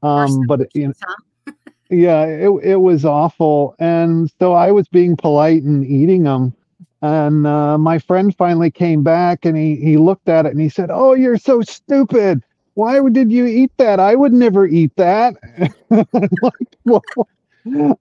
um 0.03 0.47
but 0.47 0.75
you 0.75 0.89
know, 0.89 1.55
yeah 1.91 2.25
it, 2.25 2.49
it 2.63 2.77
was 2.77 3.05
awful 3.05 3.75
and 3.79 4.31
so 4.39 4.55
i 4.55 4.73
was 4.73 4.89
being 4.89 5.17
polite 5.17 5.63
and 5.63 5.87
eating 5.87 6.25
them 6.25 6.55
and 7.03 7.47
uh, 7.47 7.79
my 7.79 7.99
friend 7.99 8.37
finally 8.37 8.71
came 8.71 9.03
back 9.03 9.45
and 9.45 9.57
he 9.57 9.77
he 9.77 9.97
looked 9.97 10.29
at 10.29 10.47
it 10.47 10.53
and 10.53 10.61
he 10.61 10.69
said 10.69 10.91
oh 10.93 11.15
you're 11.15 11.39
so 11.39 11.63
stupid. 11.63 12.43
Why 12.75 13.01
did 13.11 13.33
you 13.33 13.47
eat 13.47 13.73
that? 13.79 14.01
I 14.01 14.15
would 14.15 14.33
never 14.33 14.67
eat 14.67 14.93
that. 14.97 15.35
I'm 15.91 16.29
like, 16.41 16.77
well, 16.85 17.05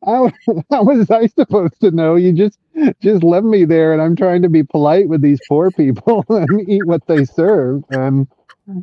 how, 0.06 0.32
how 0.72 0.84
was 0.84 1.10
i 1.12 1.28
supposed 1.28 1.80
to 1.82 1.91
know? 1.91 2.16
You 2.16 2.32
just 2.34 2.60
just 3.02 3.24
left 3.24 3.45
me 3.45 3.66
there 3.66 3.91
and 3.93 4.02
i'm 4.02 4.16
trying 4.16 4.41
to 4.43 4.50
be 4.50 4.64
polite 4.64 5.10
with 5.10 5.22
these 5.22 5.41
poor 5.41 5.72
people 5.72 6.24
and 6.30 6.70
eat 6.70 6.86
what 6.86 7.06
they 7.08 7.26
serve. 7.26 7.84
And 7.89 8.28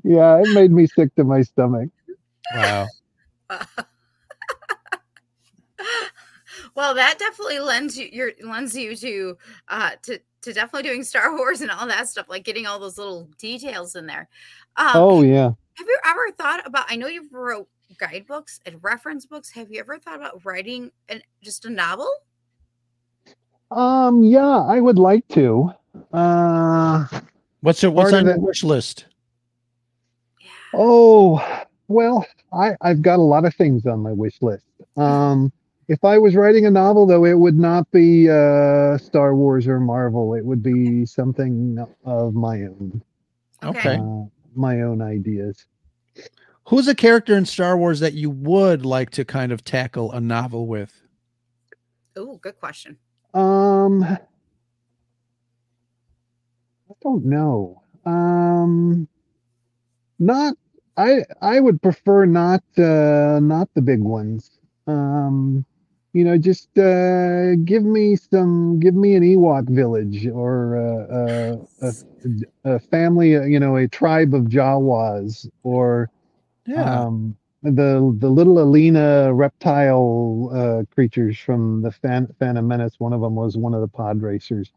yeah 0.05 0.41
it 0.41 0.49
made 0.49 0.73
me 0.73 0.87
sick 0.87 1.14
to 1.17 1.25
my 1.25 1.43
stomach. 1.43 1.91
Wow. 2.51 2.87
well, 6.77 6.95
that 6.95 7.18
definitely 7.18 7.59
lends 7.59 7.99
you 7.99 8.09
your 8.12 8.33
lends 8.45 8.77
you 8.77 8.95
to 8.97 9.37
uh 9.68 9.91
to 10.03 10.20
to 10.43 10.53
definitely 10.53 10.89
doing 10.89 11.03
Star 11.03 11.37
Wars 11.37 11.61
and 11.61 11.70
all 11.70 11.87
that 11.89 12.09
stuff, 12.09 12.27
like 12.29 12.45
getting 12.45 12.66
all 12.66 12.79
those 12.79 12.99
little 12.99 13.29
details 13.39 13.97
in 13.97 14.07
there. 14.07 14.29
Um, 14.77 14.91
oh 14.95 15.22
yeah 15.22 15.51
have 15.74 15.87
you 15.87 15.99
ever 16.07 16.31
thought 16.39 16.66
about? 16.66 16.87
I 16.89 16.97
know 16.97 17.07
you 17.07 17.29
wrote 17.31 17.68
guidebooks 17.99 18.61
and 18.64 18.83
reference 18.83 19.27
books. 19.27 19.51
Have 19.51 19.70
you 19.70 19.79
ever 19.81 19.99
thought 19.99 20.16
about 20.16 20.45
writing 20.45 20.91
an, 21.09 21.22
just 21.43 21.64
a 21.64 21.70
novel? 21.70 22.11
um 23.72 24.22
yeah 24.22 24.59
i 24.61 24.79
would 24.79 24.97
like 24.97 25.27
to 25.27 25.68
uh 26.12 27.05
What's 27.66 27.83
your, 27.83 27.91
what's 27.91 28.12
on 28.12 28.20
of 28.20 28.37
your 28.37 28.39
wish 28.39 28.62
list? 28.62 29.07
Oh, 30.72 31.64
well, 31.89 32.24
I, 32.53 32.77
I've 32.81 33.03
got 33.03 33.18
a 33.18 33.22
lot 33.22 33.45
of 33.45 33.57
things 33.57 33.87
on 33.87 33.99
my 34.01 34.12
wish 34.12 34.41
list. 34.41 34.64
Um, 34.97 35.53
if 35.89 36.05
I 36.05 36.18
was 36.18 36.34
writing 36.34 36.66
a 36.66 36.70
novel, 36.70 37.07
though, 37.07 37.24
it 37.24 37.39
would 37.39 37.57
not 37.57 37.91
be 37.91 38.28
uh, 38.28 38.99
Star 38.99 39.34
Wars 39.34 39.66
or 39.66 39.80
Marvel. 39.80 40.34
It 40.34 40.45
would 40.45 40.62
be 40.62 41.07
something 41.07 41.78
of 42.05 42.34
my 42.34 42.62
own, 42.62 43.03
Okay. 43.62 43.97
uh, 43.97 44.24
my 44.55 44.80
own 44.82 45.01
ideas. 45.03 45.66
Who's 46.68 46.89
a 46.89 46.95
character 46.95 47.37
in 47.37 47.47
Star 47.47 47.78
Wars 47.78 48.01
that 48.01 48.14
you 48.14 48.28
would 48.30 48.84
like 48.84 49.11
to 49.11 49.24
kind 49.24 49.53
of 49.53 49.62
tackle 49.64 50.11
a 50.12 50.20
novel 50.20 50.66
with? 50.66 51.03
Oh, 52.16 52.39
good 52.39 52.59
question. 52.59 52.97
Um, 53.34 54.03
I 54.03 54.18
don't 57.03 57.24
know. 57.24 57.82
Um, 58.05 59.07
not. 60.18 60.57
I 60.97 61.24
I 61.43 61.61
would 61.61 61.82
prefer 61.82 62.24
not 62.24 62.62
uh, 62.78 63.39
not 63.43 63.68
the 63.74 63.82
big 63.82 64.01
ones. 64.01 64.51
Um, 64.87 65.66
you 66.17 66.25
know, 66.25 66.39
just 66.39 66.79
uh, 66.79 67.57
give 67.64 67.85
me 67.85 68.17
some, 68.17 68.81
give 68.81 68.95
me 68.95 69.17
an 69.17 69.25
Ewok 69.25 69.69
village 69.71 70.27
or 70.29 70.77
uh, 70.79 71.14
uh, 71.89 71.93
a, 72.64 72.75
a 72.77 72.81
family, 72.81 73.33
you 73.33 73.61
know, 73.61 73.77
a 73.77 73.89
tribe 73.89 74.35
of 74.35 74.45
Jawas 74.45 75.49
or 75.64 76.11
Yeah. 76.67 77.05
um, 77.05 77.37
the 77.62 78.14
the 78.19 78.29
little 78.31 78.57
Aleena 78.57 79.33
reptile 79.37 80.51
uh, 80.55 80.85
creatures 80.95 81.39
from 81.39 81.83
the 81.83 81.93
Fan, 81.93 82.29
Phantom 82.39 82.67
Menace. 82.67 82.95
One 82.99 83.12
of 83.12 83.21
them 83.23 83.35
was 83.37 83.57
one 83.57 83.75
of 83.75 83.81
the 83.81 83.89
pod 83.89 84.23
racers. 84.23 84.73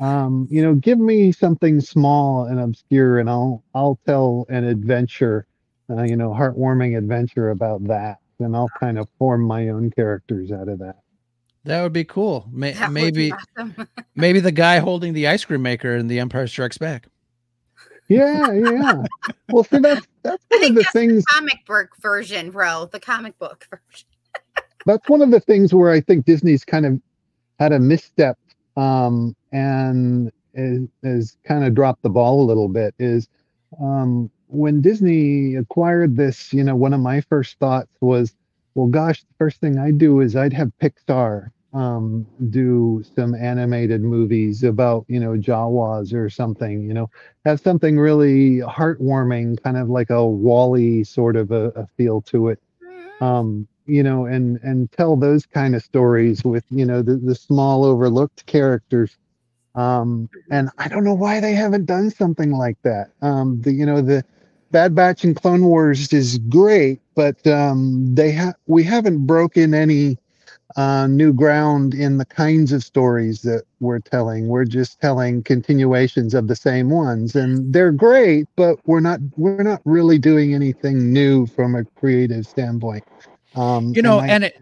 Um, 0.00 0.48
you 0.50 0.62
know, 0.62 0.74
give 0.74 0.98
me 0.98 1.32
something 1.32 1.80
small 1.80 2.44
and 2.46 2.60
obscure, 2.60 3.18
and 3.20 3.30
I'll 3.30 3.64
I'll 3.74 3.98
tell 4.06 4.46
an 4.50 4.64
adventure, 4.64 5.46
uh, 5.90 6.02
you 6.04 6.16
know, 6.16 6.30
heartwarming 6.30 6.98
adventure 6.98 7.50
about 7.50 7.84
that, 7.88 8.18
and 8.44 8.54
I'll 8.56 8.70
kind 8.80 8.98
of 8.98 9.08
form 9.18 9.42
my 9.42 9.68
own 9.68 9.90
characters 9.90 10.50
out 10.52 10.68
of 10.68 10.78
that. 10.80 10.96
that 11.64 11.82
would 11.82 11.92
be 11.92 12.04
cool. 12.04 12.48
May, 12.52 12.72
That 12.72 12.88
would 12.88 12.94
be 12.94 13.00
maybe 13.02 13.32
awesome. 13.32 13.88
maybe 14.16 14.40
the 14.40 14.52
guy 14.52 14.78
holding 14.78 15.12
the 15.12 15.28
ice 15.28 15.44
cream 15.44 15.62
maker 15.62 15.94
in 15.96 16.08
The 16.08 16.18
Empire 16.20 16.46
Strikes 16.46 16.78
Back. 16.78 17.06
Yeah, 18.08 18.52
yeah. 18.52 19.02
Well, 19.50 19.64
see, 19.64 19.78
that's 19.78 20.06
that's 20.22 20.44
one 20.48 20.64
of 20.64 20.74
the 20.74 20.80
that's 20.82 20.92
things. 20.92 21.24
comic 21.26 21.64
book 21.66 21.88
version, 22.00 22.50
bro. 22.50 22.86
The 22.92 23.00
comic 23.00 23.38
book 23.38 23.64
version. 23.70 24.06
that's 24.84 25.08
one 25.08 25.22
of 25.22 25.30
the 25.30 25.40
things 25.40 25.72
where 25.72 25.90
I 25.90 26.00
think 26.00 26.26
Disney's 26.26 26.64
kind 26.64 26.84
of 26.84 27.00
had 27.58 27.72
a 27.72 27.78
misstep 27.78 28.36
um, 28.76 29.34
and 29.52 30.30
is, 30.54 30.88
is 31.04 31.36
kind 31.44 31.64
of 31.64 31.74
dropped 31.74 32.02
the 32.02 32.10
ball 32.10 32.42
a 32.42 32.46
little 32.46 32.68
bit. 32.68 32.94
Is 32.98 33.28
um, 33.80 34.30
when 34.52 34.80
Disney 34.80 35.56
acquired 35.56 36.16
this, 36.16 36.52
you 36.52 36.62
know, 36.62 36.76
one 36.76 36.92
of 36.92 37.00
my 37.00 37.20
first 37.22 37.58
thoughts 37.58 37.90
was, 38.00 38.34
well, 38.74 38.86
gosh, 38.86 39.20
the 39.22 39.34
first 39.38 39.60
thing 39.60 39.78
I'd 39.78 39.98
do 39.98 40.20
is 40.20 40.36
I'd 40.36 40.52
have 40.52 40.72
Pixar 40.80 41.50
um, 41.72 42.26
do 42.50 43.02
some 43.16 43.34
animated 43.34 44.02
movies 44.02 44.62
about, 44.62 45.06
you 45.08 45.18
know, 45.18 45.30
Jawas 45.30 46.12
or 46.12 46.28
something, 46.28 46.82
you 46.82 46.92
know, 46.92 47.10
have 47.46 47.60
something 47.60 47.98
really 47.98 48.58
heartwarming, 48.58 49.62
kind 49.62 49.76
of 49.76 49.88
like 49.88 50.10
a 50.10 50.24
WALL-E 50.24 51.04
sort 51.04 51.36
of 51.36 51.50
a, 51.50 51.68
a 51.70 51.86
feel 51.96 52.20
to 52.22 52.48
it. 52.48 52.60
Um, 53.20 53.66
you 53.86 54.02
know, 54.02 54.26
and 54.26 54.60
and 54.62 54.90
tell 54.92 55.16
those 55.16 55.44
kind 55.46 55.74
of 55.74 55.82
stories 55.82 56.44
with, 56.44 56.64
you 56.70 56.84
know, 56.84 57.02
the, 57.02 57.16
the 57.16 57.34
small 57.34 57.84
overlooked 57.84 58.46
characters. 58.46 59.16
Um, 59.74 60.28
and 60.50 60.70
I 60.78 60.88
don't 60.88 61.04
know 61.04 61.14
why 61.14 61.40
they 61.40 61.54
haven't 61.54 61.86
done 61.86 62.10
something 62.10 62.52
like 62.52 62.76
that. 62.82 63.10
Um, 63.22 63.60
the 63.62 63.72
you 63.72 63.86
know 63.86 64.02
the 64.02 64.24
Bad 64.72 64.94
Batch 64.94 65.24
and 65.24 65.36
Clone 65.36 65.64
Wars 65.64 66.12
is 66.12 66.38
great, 66.48 67.00
but 67.14 67.46
um, 67.46 68.14
they 68.14 68.32
have 68.32 68.54
we 68.66 68.82
haven't 68.82 69.26
broken 69.26 69.74
any 69.74 70.18
uh, 70.76 71.06
new 71.06 71.32
ground 71.32 71.94
in 71.94 72.16
the 72.18 72.24
kinds 72.24 72.72
of 72.72 72.82
stories 72.82 73.42
that 73.42 73.64
we're 73.80 73.98
telling. 74.00 74.48
We're 74.48 74.64
just 74.64 75.00
telling 75.00 75.42
continuations 75.42 76.34
of 76.34 76.48
the 76.48 76.56
same 76.56 76.88
ones, 76.90 77.36
and 77.36 77.72
they're 77.72 77.92
great, 77.92 78.48
but 78.56 78.78
we're 78.86 79.00
not 79.00 79.20
we're 79.36 79.62
not 79.62 79.82
really 79.84 80.18
doing 80.18 80.54
anything 80.54 81.12
new 81.12 81.46
from 81.46 81.74
a 81.74 81.84
creative 81.84 82.46
standpoint. 82.46 83.04
Um, 83.54 83.92
you 83.94 84.02
know 84.02 84.18
I- 84.20 84.28
and 84.28 84.44
it, 84.44 84.56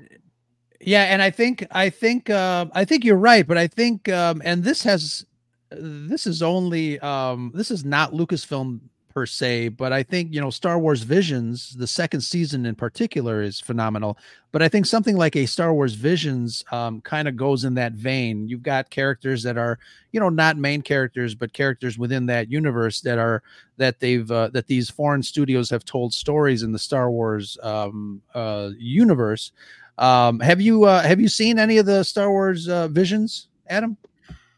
yeah 0.81 1.05
and 1.05 1.23
i 1.23 1.31
think 1.31 1.67
i 1.73 1.91
think 1.91 2.31
uh, 2.31 2.67
i 2.75 2.85
think 2.85 3.05
you're 3.05 3.17
right 3.17 3.47
but 3.47 3.59
i 3.59 3.67
think 3.67 4.09
um 4.09 4.41
and 4.45 4.65
this 4.65 4.83
has 4.83 5.27
this 5.71 6.27
is 6.27 6.43
only 6.43 6.99
um 7.01 7.53
this 7.55 7.71
is 7.71 7.85
not 7.85 8.13
lucasfilm 8.13 8.81
per 9.11 9.27
se 9.27 9.69
but 9.69 9.93
i 9.93 10.03
think 10.03 10.33
you 10.33 10.41
know 10.41 10.51
star 10.51 10.79
wars 10.79 11.03
visions 11.03 11.75
the 11.77 11.87
second 11.87 12.21
season 12.21 12.65
in 12.65 12.75
particular 12.75 13.43
is 13.43 13.61
phenomenal 13.61 14.17
but 14.53 14.63
i 14.63 14.69
think 14.69 14.87
something 14.87 15.17
like 15.17 15.37
a 15.37 15.47
star 15.47 15.75
wars 15.75 15.95
visions 15.95 16.65
um 16.73 17.01
kind 17.03 17.29
of 17.29 17.37
goes 17.37 17.65
in 17.65 17.75
that 17.75 17.93
vein 17.93 18.49
you've 18.49 18.63
got 18.63 18.89
characters 18.89 19.43
that 19.43 19.59
are 19.59 19.79
you 20.13 20.21
know 20.21 20.29
not 20.29 20.57
main 20.57 20.81
characters 20.81 21.35
but 21.35 21.53
characters 21.53 21.99
within 21.99 22.27
that 22.27 22.51
universe 22.51 23.01
that 23.01 23.19
are 23.19 23.43
that 23.81 23.99
they've 23.99 24.31
uh, 24.31 24.49
that 24.49 24.69
these 24.69 24.89
foreign 24.91 25.23
studios 25.23 25.71
have 25.71 25.85
told 25.85 26.15
stories 26.15 26.63
in 26.63 26.71
the 26.71 26.79
Star 26.79 27.11
Wars 27.11 27.59
um, 27.63 28.23
uh, 28.35 28.71
universe. 28.79 29.53
Um, 29.99 30.39
have 30.41 30.61
you 30.61 30.85
uh, 30.85 31.03
have 31.03 31.19
you 31.19 31.29
seen 31.29 31.59
any 31.59 31.79
of 31.79 31.87
the 31.87 32.05
Star 32.05 32.31
Wars 32.31 32.69
uh, 32.69 32.89
visions, 32.89 33.49
Adam? 33.69 33.97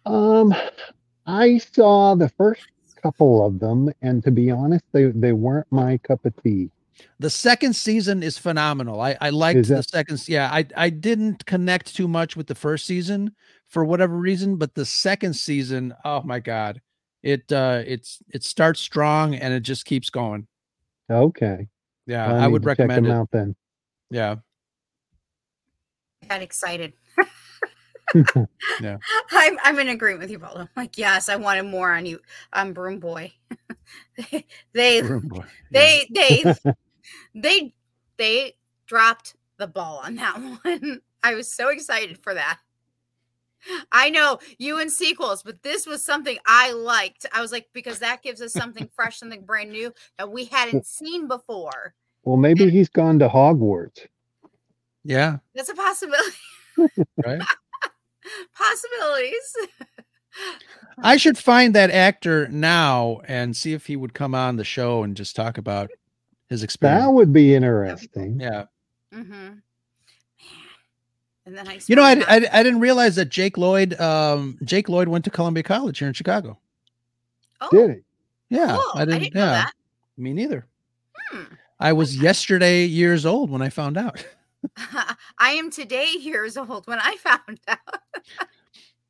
Um, 0.04 0.54
I 1.24 1.58
saw 1.58 2.16
the 2.16 2.28
first 2.30 2.66
couple 3.02 3.44
of 3.44 3.58
them, 3.58 3.90
and 4.02 4.22
to 4.24 4.30
be 4.30 4.50
honest, 4.50 4.84
they 4.92 5.06
they 5.06 5.32
weren't 5.32 5.66
my 5.70 5.98
cup 5.98 6.24
of 6.24 6.34
tea. 6.42 6.70
The 7.18 7.30
second 7.30 7.74
season 7.74 8.22
is 8.22 8.38
phenomenal. 8.38 9.00
I, 9.00 9.16
I 9.20 9.30
liked 9.30 9.58
Is 9.60 9.68
the 9.68 9.76
that- 9.76 9.88
second. 9.88 10.28
Yeah, 10.28 10.48
I 10.52 10.66
I 10.76 10.90
didn't 10.90 11.44
connect 11.46 11.94
too 11.96 12.06
much 12.08 12.36
with 12.36 12.46
the 12.46 12.54
first 12.54 12.86
season 12.86 13.34
for 13.66 13.84
whatever 13.84 14.16
reason, 14.16 14.56
but 14.56 14.74
the 14.74 14.84
second 14.84 15.34
season, 15.34 15.94
oh 16.04 16.22
my 16.22 16.38
god, 16.38 16.80
it 17.22 17.50
uh 17.52 17.82
it's 17.86 18.18
it 18.28 18.44
starts 18.44 18.80
strong 18.80 19.34
and 19.34 19.52
it 19.54 19.60
just 19.60 19.84
keeps 19.84 20.10
going. 20.10 20.46
Okay, 21.10 21.68
Yeah, 22.06 22.32
I 22.32 22.44
I 22.44 22.48
would 22.48 22.62
to 22.62 22.68
check 22.68 22.78
recommend 22.78 23.06
them 23.06 23.12
it. 23.12 23.16
out 23.16 23.28
then. 23.32 23.56
Yeah, 24.10 24.36
got 26.28 26.42
excited. 26.42 26.92
Yeah. 28.80 28.98
I'm 29.30 29.58
I'm 29.62 29.78
in 29.78 29.88
agreement 29.88 30.22
with 30.22 30.30
you, 30.30 30.38
Baldo. 30.38 30.60
I'm 30.60 30.68
like, 30.76 30.98
yes, 30.98 31.28
I 31.28 31.36
wanted 31.36 31.64
more 31.64 31.92
on 31.92 32.06
you 32.06 32.20
on 32.52 32.72
Broom 32.72 32.98
Boy. 32.98 33.32
they 34.30 34.46
they 34.72 35.02
Room 35.02 35.28
boy. 35.28 35.44
Yeah. 35.70 35.80
they 35.80 36.08
they 36.14 36.54
they 37.34 37.74
they 38.16 38.56
dropped 38.86 39.34
the 39.58 39.66
ball 39.66 40.00
on 40.04 40.16
that 40.16 40.36
one. 40.64 41.00
I 41.22 41.34
was 41.34 41.52
so 41.52 41.68
excited 41.68 42.18
for 42.18 42.34
that. 42.34 42.58
I 43.92 44.10
know 44.10 44.38
you 44.58 44.80
and 44.80 44.90
sequels, 44.90 45.42
but 45.44 45.62
this 45.62 45.86
was 45.86 46.04
something 46.04 46.36
I 46.44 46.72
liked. 46.72 47.26
I 47.32 47.40
was 47.40 47.52
like, 47.52 47.68
because 47.72 48.00
that 48.00 48.20
gives 48.22 48.42
us 48.42 48.52
something 48.52 48.88
fresh, 48.96 49.18
something 49.18 49.44
brand 49.44 49.70
new 49.70 49.92
that 50.18 50.32
we 50.32 50.46
hadn't 50.46 50.84
seen 50.84 51.28
before. 51.28 51.94
Well, 52.24 52.36
maybe 52.36 52.70
he's 52.70 52.88
gone 52.88 53.20
to 53.20 53.28
Hogwarts. 53.28 54.06
yeah, 55.04 55.36
That's 55.54 55.68
a 55.68 55.74
possibility. 55.74 56.36
right. 57.24 57.40
Possibilities. 58.56 59.56
I 60.98 61.16
should 61.16 61.36
find 61.38 61.74
that 61.74 61.90
actor 61.90 62.48
now 62.48 63.20
and 63.26 63.56
see 63.56 63.72
if 63.72 63.86
he 63.86 63.96
would 63.96 64.14
come 64.14 64.34
on 64.34 64.56
the 64.56 64.64
show 64.64 65.02
and 65.02 65.16
just 65.16 65.36
talk 65.36 65.58
about 65.58 65.90
his 66.48 66.62
experience. 66.62 67.04
That 67.04 67.10
would 67.12 67.32
be 67.32 67.54
interesting. 67.54 68.40
yeah. 68.40 68.64
Mm-hmm. 69.12 69.54
And 71.44 71.58
then 71.58 71.68
I 71.68 71.80
You 71.86 71.96
know, 71.96 72.02
I, 72.02 72.22
I, 72.28 72.36
I 72.52 72.62
didn't 72.62 72.80
realize 72.80 73.16
that 73.16 73.28
Jake 73.28 73.58
Lloyd, 73.58 73.98
um, 74.00 74.58
Jake 74.64 74.88
Lloyd 74.88 75.08
went 75.08 75.24
to 75.24 75.30
Columbia 75.30 75.62
College 75.62 75.98
here 75.98 76.08
in 76.08 76.14
Chicago. 76.14 76.58
oh, 77.60 77.68
Did 77.70 77.90
he? 77.90 78.56
Yeah, 78.56 78.76
cool. 78.76 79.00
I 79.00 79.04
didn't. 79.04 79.34
know 79.34 79.40
yeah, 79.40 79.52
that. 79.52 79.72
me 80.16 80.32
neither. 80.32 80.66
Hmm. 81.30 81.54
I 81.80 81.92
was 81.94 82.16
yesterday 82.16 82.84
years 82.84 83.26
old 83.26 83.50
when 83.50 83.62
I 83.62 83.70
found 83.70 83.96
out. 83.96 84.24
I 85.38 85.52
am 85.52 85.70
today 85.70 86.08
years 86.18 86.56
old 86.56 86.86
when 86.86 86.98
I 86.98 87.16
found 87.16 87.60
out. 87.68 87.78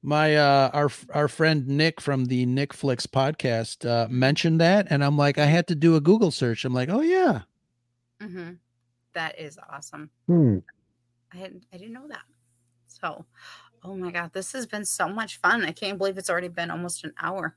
My 0.03 0.37
uh, 0.37 0.71
our 0.73 0.91
our 1.11 1.29
friend 1.29 1.69
Nick 1.69 2.01
from 2.01 2.25
the 2.25 2.45
Nick 2.47 2.73
Flicks 2.73 3.07
podcast 3.07 3.89
uh, 3.89 4.09
mentioned 4.09 4.61
that, 4.61 4.89
and 4.91 5.05
I'm 5.05 5.17
like, 5.17 5.39
I 5.39 5.47
had 5.47 5.69
to 5.69 5.75
do 5.77 5.95
a 5.95 6.01
Google 6.01 6.31
search. 6.33 6.65
I'm 6.65 6.75
like, 6.75 6.89
oh 6.89 7.03
yeah, 7.03 7.43
Mm-hmm. 8.23 8.53
That 9.15 9.39
is 9.39 9.59
awesome. 9.71 10.11
Hmm. 10.27 10.59
I 11.33 11.37
hadn't, 11.37 11.65
I 11.73 11.77
didn't 11.77 11.93
know 11.93 12.09
that. 12.09 12.23
So, 12.87 13.25
oh 13.85 13.97
my 13.97 14.11
god, 14.11 14.33
this 14.33 14.53
has 14.53 14.67
been 14.67 14.85
so 14.85 15.09
much 15.09 15.39
fun. 15.39 15.65
I 15.65 15.73
can't 15.73 15.99
believe 15.99 16.19
it's 16.19 16.31
already 16.31 16.49
been 16.49 16.71
almost 16.71 17.05
an 17.05 17.13
hour. 17.21 17.57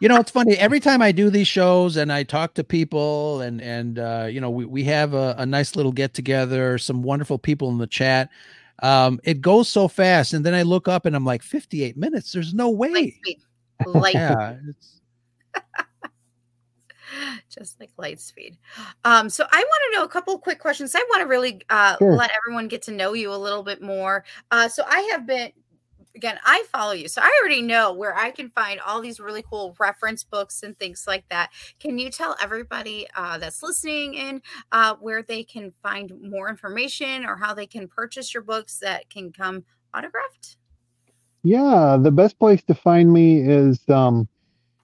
you 0.00 0.08
know 0.08 0.16
it's 0.16 0.32
funny 0.32 0.54
every 0.56 0.80
time 0.80 1.00
i 1.00 1.12
do 1.12 1.30
these 1.30 1.46
shows 1.46 1.96
and 1.96 2.12
i 2.12 2.24
talk 2.24 2.54
to 2.54 2.64
people 2.64 3.40
and 3.40 3.62
and 3.62 4.00
uh 4.00 4.26
you 4.28 4.40
know 4.40 4.50
we, 4.50 4.64
we 4.64 4.82
have 4.82 5.14
a, 5.14 5.34
a 5.38 5.46
nice 5.46 5.76
little 5.76 5.92
get 5.92 6.12
together 6.12 6.76
some 6.76 7.02
wonderful 7.02 7.38
people 7.38 7.70
in 7.70 7.78
the 7.78 7.86
chat 7.86 8.28
um 8.82 9.20
it 9.22 9.40
goes 9.40 9.68
so 9.68 9.86
fast 9.86 10.34
and 10.34 10.44
then 10.44 10.54
i 10.54 10.62
look 10.62 10.88
up 10.88 11.06
and 11.06 11.14
i'm 11.14 11.24
like 11.24 11.42
58 11.42 11.96
minutes 11.96 12.32
there's 12.32 12.52
no 12.52 12.68
Light 12.68 12.92
way 12.92 13.10
speed, 13.12 13.38
light, 13.86 14.14
yeah 14.14 14.56
it's, 14.68 15.01
just 17.48 17.78
like 17.80 17.90
light 17.96 18.20
speed. 18.20 18.56
Um, 19.04 19.28
so 19.28 19.44
I 19.50 19.56
want 19.58 19.92
to 19.92 19.98
know 19.98 20.04
a 20.04 20.08
couple 20.08 20.38
quick 20.38 20.58
questions. 20.58 20.94
I 20.94 21.04
want 21.10 21.22
to 21.22 21.28
really 21.28 21.60
uh, 21.70 21.96
Sure. 21.98 22.14
let 22.14 22.30
everyone 22.36 22.68
get 22.68 22.82
to 22.82 22.92
know 22.92 23.12
you 23.12 23.32
a 23.32 23.36
little 23.36 23.62
bit 23.62 23.82
more. 23.82 24.24
Uh, 24.50 24.68
so 24.68 24.84
I 24.86 25.00
have 25.12 25.26
been. 25.26 25.52
Again, 26.14 26.38
I 26.44 26.62
follow 26.70 26.92
you, 26.92 27.08
so 27.08 27.22
I 27.22 27.40
already 27.40 27.62
know 27.62 27.94
where 27.94 28.14
I 28.14 28.32
can 28.32 28.50
find 28.50 28.78
all 28.80 29.00
these 29.00 29.18
really 29.18 29.42
cool 29.48 29.74
reference 29.80 30.22
books 30.22 30.62
and 30.62 30.78
things 30.78 31.06
like 31.06 31.26
that. 31.30 31.50
Can 31.80 31.98
you 31.98 32.10
tell 32.10 32.36
everybody 32.38 33.06
uh, 33.16 33.38
that's 33.38 33.62
listening 33.62 34.12
in 34.12 34.42
uh, 34.72 34.96
where 35.00 35.22
they 35.22 35.42
can 35.42 35.72
find 35.82 36.12
more 36.20 36.50
information 36.50 37.24
or 37.24 37.36
how 37.36 37.54
they 37.54 37.66
can 37.66 37.88
purchase 37.88 38.34
your 38.34 38.42
books 38.42 38.78
that 38.80 39.08
can 39.08 39.32
come 39.32 39.64
autographed? 39.94 40.58
Yeah, 41.44 41.96
the 41.98 42.10
best 42.12 42.38
place 42.38 42.62
to 42.64 42.74
find 42.74 43.10
me 43.10 43.40
is 43.40 43.80
um, 43.88 44.28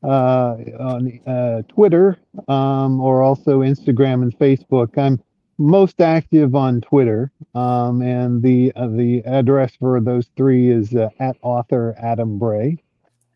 uh, 0.03 0.57
on 0.78 1.20
uh, 1.26 1.62
Twitter 1.68 2.18
um, 2.49 3.01
or 3.01 3.22
also 3.22 3.61
Instagram 3.61 4.22
and 4.22 4.38
Facebook. 4.38 4.96
I'm 4.96 5.20
most 5.59 6.01
active 6.01 6.55
on 6.55 6.80
Twitter, 6.80 7.32
um, 7.55 8.01
and 8.01 8.42
the 8.42 8.72
uh, 8.76 8.86
the 8.86 9.22
address 9.24 9.74
for 9.76 10.01
those 10.01 10.28
three 10.36 10.70
is 10.70 10.94
uh, 10.94 11.09
at 11.18 11.36
author 11.42 11.96
Adam 11.99 12.38
Bray. 12.38 12.78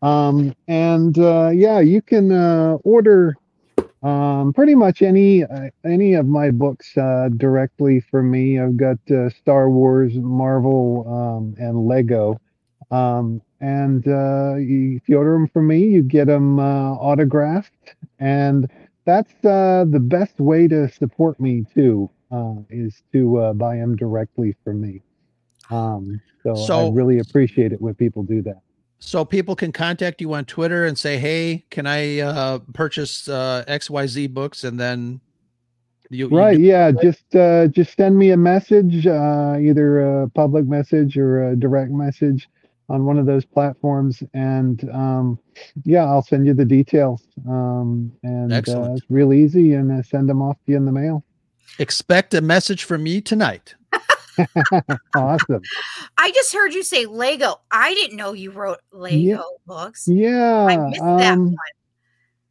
Um, 0.01 0.55
and 0.67 1.17
uh, 1.17 1.51
yeah, 1.53 1.79
you 1.79 2.01
can 2.01 2.31
uh, 2.31 2.77
order 2.83 3.35
um, 4.01 4.53
pretty 4.53 4.75
much 4.75 5.01
any 5.01 5.43
any 5.85 6.13
of 6.13 6.25
my 6.25 6.51
books 6.51 6.97
uh, 6.97 7.29
directly 7.35 7.99
from 7.99 8.31
me. 8.31 8.59
I've 8.59 8.77
got 8.77 8.97
Star 9.37 9.69
Wars, 9.69 10.13
Marvel, 10.15 11.05
um, 11.07 11.55
and 11.57 11.87
Lego. 11.87 12.39
Um, 12.91 13.41
and 13.63 14.05
uh, 14.09 14.55
you, 14.55 14.97
if 14.97 15.07
you 15.07 15.17
order 15.17 15.31
them 15.33 15.47
from 15.47 15.67
me, 15.67 15.85
you 15.85 16.03
get 16.03 16.27
them 16.27 16.59
uh, 16.59 16.91
autographed, 16.95 17.95
and 18.19 18.69
that's 19.05 19.33
uh, 19.45 19.85
the 19.89 20.01
best 20.01 20.37
way 20.37 20.67
to 20.67 20.91
support 20.91 21.39
me 21.39 21.65
too. 21.73 22.09
Uh, 22.29 22.55
is 22.69 23.03
to 23.13 23.37
uh, 23.37 23.53
buy 23.53 23.77
them 23.77 23.95
directly 23.95 24.55
from 24.63 24.81
me. 24.81 25.01
Um, 25.69 26.19
so, 26.43 26.87
I 26.87 26.91
really 26.91 27.19
appreciate 27.19 27.71
it 27.71 27.79
when 27.79 27.93
people 27.93 28.23
do 28.23 28.41
that. 28.41 28.61
so 28.99 29.23
people 29.23 29.55
can 29.55 29.71
contact 29.71 30.19
you 30.19 30.33
on 30.33 30.43
twitter 30.45 30.83
and 30.85 30.97
say 30.97 31.17
hey 31.17 31.63
can 31.69 31.85
i 31.85 32.19
uh 32.19 32.59
purchase 32.73 33.27
uh 33.27 33.63
xyz 33.67 34.33
books 34.33 34.63
and 34.63 34.79
then 34.79 35.21
you, 36.09 36.29
you 36.29 36.37
Right? 36.37 36.59
Yeah. 36.59 36.91
Just 36.91 37.35
uh, 37.35 37.67
just 37.67 37.95
send 37.95 38.17
me 38.17 38.31
a 38.31 38.37
message, 38.37 39.07
uh, 39.07 39.57
either 39.59 40.21
a 40.21 40.29
public 40.29 40.65
message 40.67 41.17
or 41.17 41.49
a 41.49 41.55
direct 41.55 41.91
message 41.91 42.47
on 42.89 43.05
one 43.05 43.17
of 43.17 43.25
those 43.25 43.45
platforms, 43.45 44.21
and 44.33 44.89
um, 44.91 45.39
yeah, 45.83 46.03
I'll 46.05 46.21
send 46.23 46.45
you 46.45 46.53
the 46.53 46.65
details. 46.65 47.23
Um, 47.47 48.11
and 48.23 48.51
uh, 48.51 48.57
it's 48.93 49.01
real 49.09 49.33
easy, 49.33 49.73
and 49.73 49.91
uh, 49.91 50.03
send 50.03 50.27
them 50.29 50.41
off 50.41 50.57
to 50.65 50.71
you 50.71 50.77
in 50.77 50.85
the 50.85 50.91
mail. 50.91 51.23
expect 51.79 52.33
a 52.33 52.41
message 52.41 52.83
from 52.83 53.03
me 53.03 53.19
tonight 53.21 53.75
awesome. 55.15 55.61
I 56.17 56.31
just 56.31 56.53
heard 56.53 56.73
you 56.73 56.83
say 56.83 57.05
Lego. 57.05 57.61
I 57.71 57.93
didn't 57.93 58.17
know 58.17 58.33
you 58.33 58.51
wrote 58.51 58.79
Lego 58.91 59.15
Yeah. 59.17 59.37
books. 59.67 60.07
Yeah. 60.07 60.65
I 60.65 60.89
missed 60.89 61.01
that 61.01 61.33
um, 61.33 61.45
one. 61.45 61.55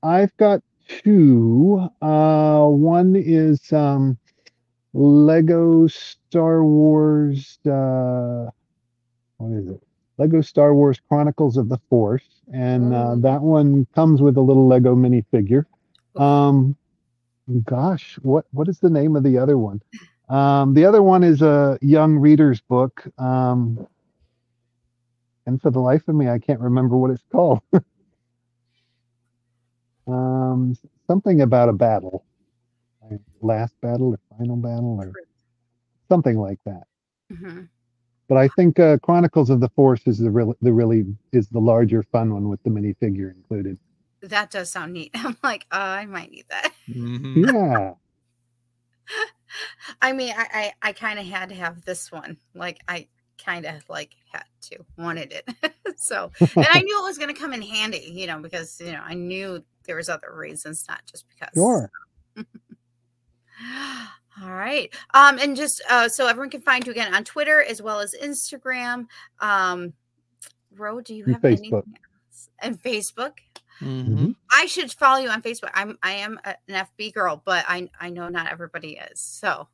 I've 0.04 0.36
got 0.36 0.60
two. 0.88 1.88
Uh, 2.00 2.66
one 2.66 3.16
is 3.16 3.72
um, 3.72 4.16
Lego 4.92 5.86
Star 5.88 6.64
Wars. 6.64 7.58
Uh, 7.66 8.46
what 9.38 9.52
is 9.58 9.68
it? 9.68 9.82
Lego 10.22 10.40
Star 10.40 10.72
Wars 10.72 11.00
Chronicles 11.08 11.56
of 11.56 11.68
the 11.68 11.78
Force, 11.90 12.42
and 12.52 12.94
uh, 12.94 13.16
that 13.16 13.42
one 13.42 13.88
comes 13.92 14.22
with 14.22 14.36
a 14.36 14.40
little 14.40 14.68
Lego 14.68 14.94
minifigure. 14.94 15.64
Um, 16.14 16.76
gosh, 17.64 18.20
what 18.22 18.44
what 18.52 18.68
is 18.68 18.78
the 18.78 18.88
name 18.88 19.16
of 19.16 19.24
the 19.24 19.36
other 19.36 19.58
one? 19.58 19.82
Um, 20.28 20.74
the 20.74 20.84
other 20.84 21.02
one 21.02 21.24
is 21.24 21.42
a 21.42 21.76
young 21.82 22.16
reader's 22.16 22.60
book. 22.60 23.04
Um, 23.18 23.84
and 25.44 25.60
for 25.60 25.72
the 25.72 25.80
life 25.80 26.06
of 26.06 26.14
me, 26.14 26.28
I 26.28 26.38
can't 26.38 26.60
remember 26.60 26.96
what 26.96 27.10
it's 27.10 27.24
called. 27.32 27.60
um, 30.06 30.76
something 31.08 31.40
about 31.40 31.68
a 31.68 31.72
battle, 31.72 32.24
Like 33.10 33.18
last 33.40 33.74
battle 33.80 34.12
or 34.12 34.20
final 34.38 34.54
battle 34.56 34.98
or 35.00 35.12
something 36.08 36.38
like 36.38 36.60
that. 36.64 36.84
Mhm. 37.32 37.68
But 38.32 38.38
I 38.40 38.48
think 38.48 38.80
uh, 38.80 38.96
Chronicles 39.02 39.50
of 39.50 39.60
the 39.60 39.68
Force 39.68 40.06
is 40.06 40.16
the 40.16 40.30
really 40.30 40.54
the 40.62 40.72
really 40.72 41.04
is 41.32 41.48
the 41.48 41.58
larger 41.58 42.02
fun 42.02 42.32
one 42.32 42.48
with 42.48 42.62
the 42.62 42.70
minifigure 42.70 43.30
included. 43.30 43.78
That 44.22 44.50
does 44.50 44.70
sound 44.70 44.94
neat. 44.94 45.10
I'm 45.14 45.36
like, 45.42 45.66
uh, 45.70 45.76
I 45.76 46.06
might 46.06 46.30
need 46.30 46.46
that. 46.48 46.72
Mhm. 46.88 47.52
Yeah, 47.52 47.92
I 50.02 50.14
mean, 50.14 50.32
I 50.34 50.72
I, 50.82 50.88
I 50.88 50.92
kind 50.94 51.18
of 51.18 51.26
had 51.26 51.50
to 51.50 51.54
have 51.56 51.84
this 51.84 52.10
one. 52.10 52.38
Like, 52.54 52.80
I 52.88 53.06
kind 53.36 53.66
of 53.66 53.86
like 53.90 54.12
had 54.32 54.44
to 54.62 54.78
wanted 54.96 55.32
it. 55.32 55.74
so, 55.98 56.32
and 56.40 56.66
I 56.70 56.80
knew 56.80 57.00
it 57.00 57.06
was 57.06 57.18
going 57.18 57.34
to 57.34 57.38
come 57.38 57.52
in 57.52 57.60
handy, 57.60 58.10
you 58.14 58.26
know, 58.26 58.38
because 58.38 58.80
you 58.80 58.92
know 58.92 59.02
I 59.04 59.12
knew 59.12 59.62
there 59.84 59.96
was 59.96 60.08
other 60.08 60.32
reasons, 60.34 60.86
not 60.88 61.02
just 61.04 61.26
because. 61.28 61.50
sure. 61.52 61.90
All 64.40 64.52
right. 64.52 64.92
Um, 65.14 65.38
and 65.38 65.56
just 65.56 65.82
uh, 65.90 66.08
so 66.08 66.26
everyone 66.26 66.50
can 66.50 66.62
find 66.62 66.86
you 66.86 66.92
again 66.92 67.12
on 67.14 67.24
Twitter 67.24 67.62
as 67.62 67.82
well 67.82 68.00
as 68.00 68.14
Instagram. 68.22 69.06
Um, 69.40 69.92
Ro, 70.76 71.00
do 71.00 71.14
you 71.14 71.24
have 71.26 71.42
Facebook. 71.42 71.44
anything 71.58 71.74
else? 71.74 72.48
And 72.60 72.82
Facebook. 72.82 73.32
Mhm. 73.80 74.36
I 74.50 74.66
should 74.66 74.92
follow 74.92 75.20
you 75.20 75.28
on 75.28 75.42
Facebook. 75.42 75.70
I'm 75.74 75.98
I 76.02 76.12
am 76.12 76.38
an 76.44 76.54
FB 76.68 77.12
girl, 77.12 77.42
but 77.44 77.64
I 77.68 77.90
I 78.00 78.10
know 78.10 78.28
not 78.28 78.50
everybody 78.50 78.98
is. 79.10 79.20
So, 79.20 79.68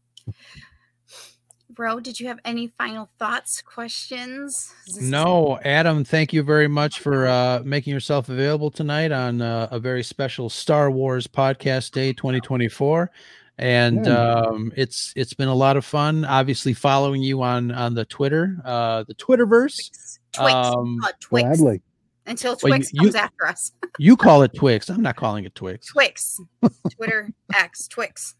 Ro, 1.77 2.01
did 2.01 2.19
you 2.19 2.27
have 2.29 2.39
any 2.45 2.67
final 2.69 3.09
thoughts, 3.19 3.61
questions? 3.61 4.73
No, 5.01 5.59
Adam, 5.65 6.03
thank 6.05 6.33
you 6.33 6.43
very 6.43 6.69
much 6.69 7.01
for 7.01 7.27
uh, 7.29 7.61
making 7.65 7.93
yourself 7.93 8.29
available 8.29 8.71
tonight 8.71 9.13
on 9.13 9.43
uh, 9.43 9.69
a 9.71 9.79
very 9.79 10.03
special 10.03 10.49
Star 10.49 10.91
Wars 10.91 11.27
podcast 11.27 11.93
day 11.93 12.13
2024. 12.13 13.11
And 13.59 14.07
Yeah. 14.07 14.35
um, 14.35 14.73
it's 14.77 15.13
it's 15.17 15.35
been 15.35 15.49
a 15.49 15.55
lot 15.55 15.77
of 15.77 15.85
fun. 15.85 16.25
Obviously, 16.25 16.75
following 16.75 17.23
you 17.23 17.43
on 17.43 17.71
on 17.73 17.95
the 17.95 18.05
Twitter, 18.05 18.57
uh, 18.65 19.05
the 19.09 19.15
Twitterverse. 19.15 19.75
Twix. 19.75 20.19
Twix. 20.33 20.55
Um, 20.55 20.99
Call 21.01 21.09
it 21.11 21.17
Twix. 21.21 21.47
Gladly. 21.59 21.83
Until 22.27 22.57
Well, 22.63 22.71
you- 22.73 22.77
Twix 22.77 22.93
you- 22.93 23.01
comes 23.01 23.15
after 23.15 23.47
us. 23.47 23.73
You 24.01 24.17
call 24.17 24.43
it 24.43 24.55
Twix. 24.55 24.91
I'm 24.91 25.03
not 25.03 25.17
calling 25.17 25.45
it 25.45 25.55
Twix. 25.57 25.87
Twix. 25.89 26.39
Twitter 26.95 27.31
X 27.53 27.89
Twix. 27.89 28.37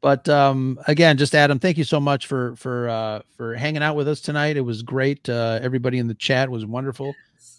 But 0.00 0.28
um, 0.28 0.78
again, 0.86 1.16
just 1.16 1.34
Adam, 1.34 1.58
thank 1.58 1.78
you 1.78 1.84
so 1.84 1.98
much 1.98 2.26
for 2.26 2.54
for 2.56 2.88
uh, 2.88 3.22
for 3.36 3.54
hanging 3.54 3.82
out 3.82 3.96
with 3.96 4.06
us 4.06 4.20
tonight. 4.20 4.56
It 4.56 4.60
was 4.60 4.82
great. 4.82 5.28
Uh, 5.28 5.58
everybody 5.62 5.98
in 5.98 6.06
the 6.06 6.14
chat 6.14 6.48
was 6.50 6.64
wonderful. 6.66 7.14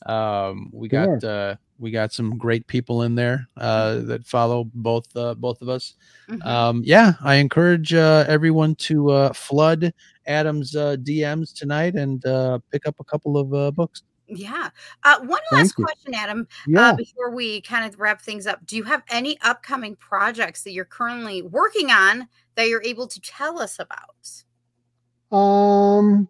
Um, 0.05 0.69
we 0.71 0.87
got 0.87 1.23
uh, 1.23 1.55
we 1.79 1.91
got 1.91 2.13
some 2.13 2.37
great 2.37 2.65
people 2.67 3.01
in 3.03 3.15
there 3.15 3.47
uh, 3.57 3.95
that 4.01 4.25
follow 4.25 4.65
both 4.73 5.07
uh, 5.15 5.33
both 5.35 5.61
of 5.61 5.69
us. 5.69 5.95
Mhm. 6.29 6.45
Um, 6.45 6.81
yeah, 6.85 7.13
I 7.21 7.35
encourage 7.35 7.93
uh, 7.93 8.25
everyone 8.27 8.75
to 8.75 9.11
uh, 9.11 9.33
flood 9.33 9.93
Adam's 10.27 10.75
uh, 10.75 10.95
DMs 10.97 11.53
tonight 11.53 11.95
and 11.95 12.25
uh, 12.25 12.59
pick 12.71 12.87
up 12.87 12.95
a 12.99 13.03
couple 13.03 13.37
of 13.37 13.53
uh, 13.53 13.71
books. 13.71 14.03
yeah. 14.27 14.69
Uh, 15.03 15.19
one 15.19 15.39
Thank 15.51 15.61
last 15.63 15.77
you. 15.77 15.85
question, 15.85 16.13
Adam. 16.15 16.47
Yeah. 16.65 16.89
uh, 16.89 16.95
before 16.95 17.29
we 17.35 17.61
kind 17.61 17.85
of 17.85 17.99
wrap 17.99 18.21
things 18.21 18.47
up, 18.47 18.65
do 18.65 18.75
you 18.75 18.83
have 18.83 19.03
any 19.09 19.37
upcoming 19.41 19.95
projects 19.97 20.63
that 20.63 20.71
you're 20.71 20.85
currently 20.85 21.41
working 21.43 21.91
on 21.91 22.27
that 22.55 22.67
you're 22.67 22.81
able 22.83 23.05
to 23.07 23.19
tell 23.21 23.59
us 23.59 23.77
about? 23.79 25.37
Um, 25.37 26.27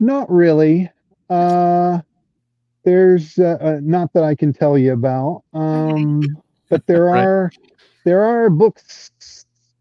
not 0.00 0.30
really. 0.30 0.90
Uh, 1.28 2.00
there's 2.84 3.38
uh, 3.38 3.56
uh, 3.60 3.78
not 3.82 4.12
that 4.14 4.24
I 4.24 4.34
can 4.34 4.52
tell 4.52 4.76
you 4.78 4.92
about. 4.92 5.42
Um, 5.52 6.22
but 6.68 6.86
there 6.86 7.04
Right. 7.06 7.24
are 7.24 7.52
there 8.04 8.22
are 8.22 8.50
books 8.50 9.10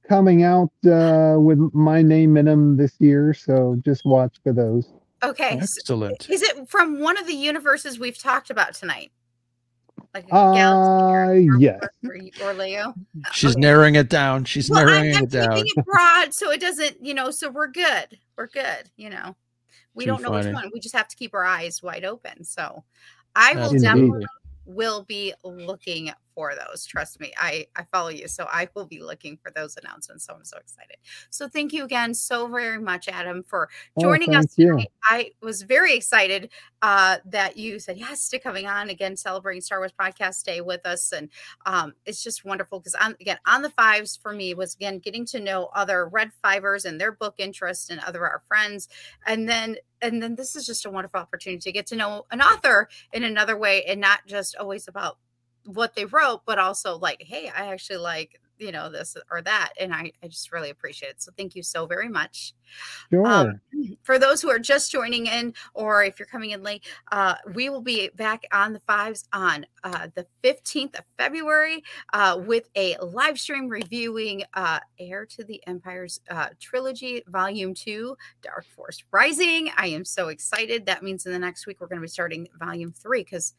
coming 0.08 0.44
out 0.44 0.72
uh, 0.86 1.36
with 1.40 1.60
my 1.74 2.02
name 2.02 2.38
in 2.38 2.46
them 2.46 2.78
this 2.78 2.94
year, 3.00 3.34
so 3.34 3.78
just 3.84 4.06
watch 4.06 4.36
for 4.44 4.54
those. 4.54 4.92
Okay. 5.24 5.58
s- 5.58 5.76
Excellent. 5.80 6.30
Is 6.30 6.42
it 6.42 6.70
from 6.70 7.00
one 7.00 7.18
of 7.18 7.28
the 7.28 7.34
universes 7.34 7.98
we've 8.00 8.18
talked 8.22 8.50
about 8.50 8.74
tonight? 8.74 9.12
Like 10.14 10.26
Uh, 10.32 11.32
yes. 11.58 11.82
or, 12.04 12.16
or 12.44 12.54
Leo? 12.54 12.94
She's 13.32 13.52
okay. 13.52 13.62
narrowing 13.62 13.96
it 13.96 14.10
down. 14.10 14.44
She's 14.46 14.70
Well, 14.70 14.82
I'm, 14.82 14.86
narrowing 14.88 15.16
I'm 15.16 15.24
it 15.24 15.30
down. 15.32 15.56
keeping 15.56 15.72
it 15.78 15.86
broad 15.86 16.34
so 16.34 16.52
it 16.52 16.60
doesn't, 16.60 16.98
you 17.04 17.14
know, 17.14 17.32
so 17.32 17.50
we're 17.50 17.68
good. 17.68 18.18
We're 18.38 18.48
good, 18.48 18.90
you 18.98 19.10
know. 19.10 19.36
We 19.96 20.06
Too 20.06 20.12
don't 20.12 20.22
know 20.22 20.30
funny. 20.30 20.48
which 20.48 20.54
one. 20.54 20.72
We 20.74 20.80
just 20.80 20.96
have 20.96 21.08
to 21.08 21.16
keep 21.16 21.34
our 21.34 21.44
eyes 21.44 21.84
wide 21.84 22.06
open. 22.06 22.44
So 22.44 22.84
I 23.36 23.56
will 23.56 23.72
Indeed. 23.72 23.82
definitely 23.84 24.26
will 24.66 25.04
be 25.04 25.34
looking 25.44 26.12
for 26.36 26.54
those. 26.56 26.86
Trust 26.86 27.20
me. 27.20 27.34
I 27.38 27.68
I 27.76 27.84
follow 27.92 28.10
you, 28.10 28.28
so 28.28 28.46
I 28.50 28.70
will 28.76 28.86
be 28.86 29.02
looking 29.02 29.38
for 29.38 29.52
those 29.52 29.78
announcements. 29.78 30.26
So 30.26 30.34
I'm 30.34 30.46
so 30.46 30.58
excited. 30.58 30.98
So 31.30 31.48
thank 31.48 31.74
you 31.74 31.84
again 31.84 32.14
so 32.14 32.48
very 32.48 32.80
much, 32.80 33.08
Adam, 33.08 33.44
for 33.44 33.70
Oh, 33.98 34.02
joining 34.02 34.36
us 34.36 34.46
you. 34.58 34.72
tonight. 34.72 34.92
I 35.04 35.32
was 35.42 35.62
very 35.64 35.96
excited 35.96 36.50
uh, 36.82 37.18
that 37.26 37.58
you 37.58 37.80
said 37.80 37.98
yes 37.98 38.30
to 38.30 38.40
coming 38.40 38.68
on 38.68 38.90
again, 38.90 39.16
celebrating 39.16 39.62
Star 39.62 39.80
Wars 39.80 39.94
Podcast 39.98 40.44
Day 40.44 40.62
with 40.62 40.86
us, 40.86 41.12
and 41.12 41.30
um, 41.66 41.94
it's 42.06 42.24
just 42.24 42.46
wonderful 42.46 42.80
because 42.80 42.96
on 42.96 43.16
again 43.22 43.38
on 43.46 43.62
the 43.62 43.70
fives 43.70 44.18
for 44.18 44.34
me 44.34 44.54
was 44.54 44.76
again 44.76 45.00
getting 45.00 45.26
to 45.28 45.40
know 45.40 45.70
other 45.76 46.08
Red 46.08 46.32
Fivers 46.44 46.86
and 46.86 47.00
their 47.00 47.12
book 47.12 47.36
interest 47.38 47.90
and 47.90 48.00
other 48.02 48.26
our 48.26 48.42
friends, 48.48 48.88
and 49.26 49.48
then 49.48 49.78
and 50.02 50.22
then 50.22 50.36
this 50.36 50.56
is 50.56 50.66
just 50.66 50.86
a 50.86 50.90
wonderful 50.90 51.20
opportunity 51.20 51.60
to 51.62 51.72
get 51.72 51.88
to 51.88 51.96
know 51.96 52.26
an 52.32 52.42
author 52.42 52.90
in 53.14 53.24
another 53.24 53.58
way 53.58 53.84
and 53.86 54.02
not 54.02 54.20
just 54.28 54.56
always 54.58 54.88
about 54.88 55.18
what 55.66 55.96
they 55.96 56.06
wrote, 56.06 56.42
but 56.46 56.60
also 56.60 56.98
like, 56.98 57.22
hey, 57.22 57.50
I 57.56 57.72
actually 57.72 57.98
like 57.98 58.40
you 58.60 58.72
know 58.72 58.90
this 58.90 59.18
or 59.32 59.42
that, 59.42 59.74
and 59.80 59.94
I 59.94 60.12
I 60.24 60.28
just 60.28 60.52
really 60.52 60.70
appreciate 60.70 61.10
it. 61.10 61.22
So 61.22 61.32
thank 61.38 61.56
you 61.56 61.64
so 61.64 61.86
very 61.86 62.10
much. 62.10 62.54
Sure. 63.10 63.28
Um, 63.28 63.60
for 64.04 64.18
those 64.18 64.42
who 64.42 64.50
are 64.50 64.60
just 64.60 64.92
joining 64.92 65.28
in, 65.28 65.54
or 65.74 66.04
if 66.04 66.20
you're 66.20 66.28
coming 66.28 66.52
in 66.52 66.64
late, 66.64 66.84
uh, 67.12 67.36
we 67.54 67.70
will 67.70 67.82
be 67.82 68.10
back 68.16 68.44
on 68.52 68.74
the 68.74 68.80
fives 68.80 69.28
on 69.34 69.66
uh, 69.84 70.08
the 70.16 70.26
15th 70.44 70.98
of 70.98 71.06
February 71.18 71.84
uh, 72.14 72.40
with 72.46 72.70
a 72.76 72.96
live 73.02 73.40
stream 73.40 73.68
reviewing 73.68 74.44
uh, 74.54 74.80
Heir 75.00 75.26
to 75.26 75.44
the 75.44 75.62
Empire's 75.68 76.22
uh, 76.30 76.50
trilogy, 76.60 77.24
volume 77.28 77.74
two, 77.74 78.16
Dark 78.42 78.66
Force 78.76 79.04
Rising. 79.12 79.72
I 79.78 79.88
am 79.88 80.06
so 80.06 80.30
excited. 80.30 80.86
That 80.86 81.04
means 81.04 81.26
in 81.26 81.34
the 81.34 81.40
next 81.40 81.68
week, 81.68 81.82
we're 81.82 81.88
going 81.88 82.00
to 82.00 82.04
be 82.04 82.08
starting 82.08 82.48
volume 82.60 82.94
three 82.94 83.24
because 83.24 83.54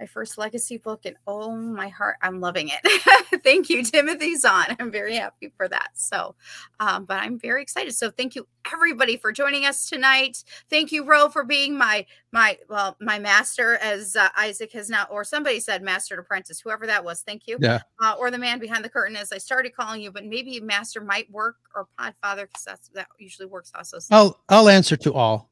my 0.00 0.06
first 0.06 0.38
legacy 0.38 0.76
book 0.76 1.04
and 1.04 1.16
oh 1.26 1.54
my 1.54 1.88
heart 1.88 2.16
i'm 2.22 2.40
loving 2.40 2.68
it. 2.68 3.42
Thank 3.44 3.68
you 3.70 3.82
timothy 3.82 4.36
zahn. 4.36 4.76
I'm 4.78 4.90
very 4.90 5.16
happy 5.16 5.52
for 5.56 5.68
that. 5.68 5.90
So 5.94 6.34
um, 6.80 7.04
but 7.04 7.18
i'm 7.18 7.38
very 7.38 7.62
excited. 7.62 7.94
So 7.94 8.10
thank 8.10 8.34
you 8.34 8.46
everybody 8.72 9.16
for 9.16 9.32
joining 9.32 9.64
us 9.64 9.88
tonight. 9.88 10.42
Thank 10.68 10.90
you 10.92 11.04
ro 11.04 11.28
for 11.28 11.44
being 11.44 11.78
my 11.78 12.06
my 12.32 12.58
well 12.68 12.96
my 13.00 13.18
master 13.18 13.76
as 13.76 14.16
uh, 14.16 14.28
isaac 14.36 14.72
has 14.72 14.90
now 14.90 15.06
or 15.10 15.24
somebody 15.24 15.60
said 15.60 15.82
master 15.82 16.18
apprentice 16.18 16.60
whoever 16.60 16.86
that 16.86 17.04
was. 17.04 17.22
Thank 17.22 17.46
you. 17.46 17.58
Yeah. 17.60 17.80
uh, 18.02 18.14
or 18.18 18.30
the 18.30 18.38
man 18.38 18.58
behind 18.58 18.84
the 18.84 18.88
curtain 18.90 19.16
as 19.16 19.32
i 19.32 19.38
started 19.38 19.74
calling 19.74 20.02
you 20.02 20.10
but 20.10 20.24
maybe 20.24 20.60
master 20.60 21.00
might 21.00 21.30
work 21.30 21.56
or 21.74 21.86
podfather 21.98 22.42
because 22.46 22.64
that's 22.64 22.88
that 22.94 23.08
usually 23.18 23.46
works 23.46 23.72
also. 23.74 23.98
So 23.98 24.14
I'll 24.14 24.40
I'll 24.48 24.68
answer 24.68 24.96
to 24.96 25.14
all. 25.14 25.50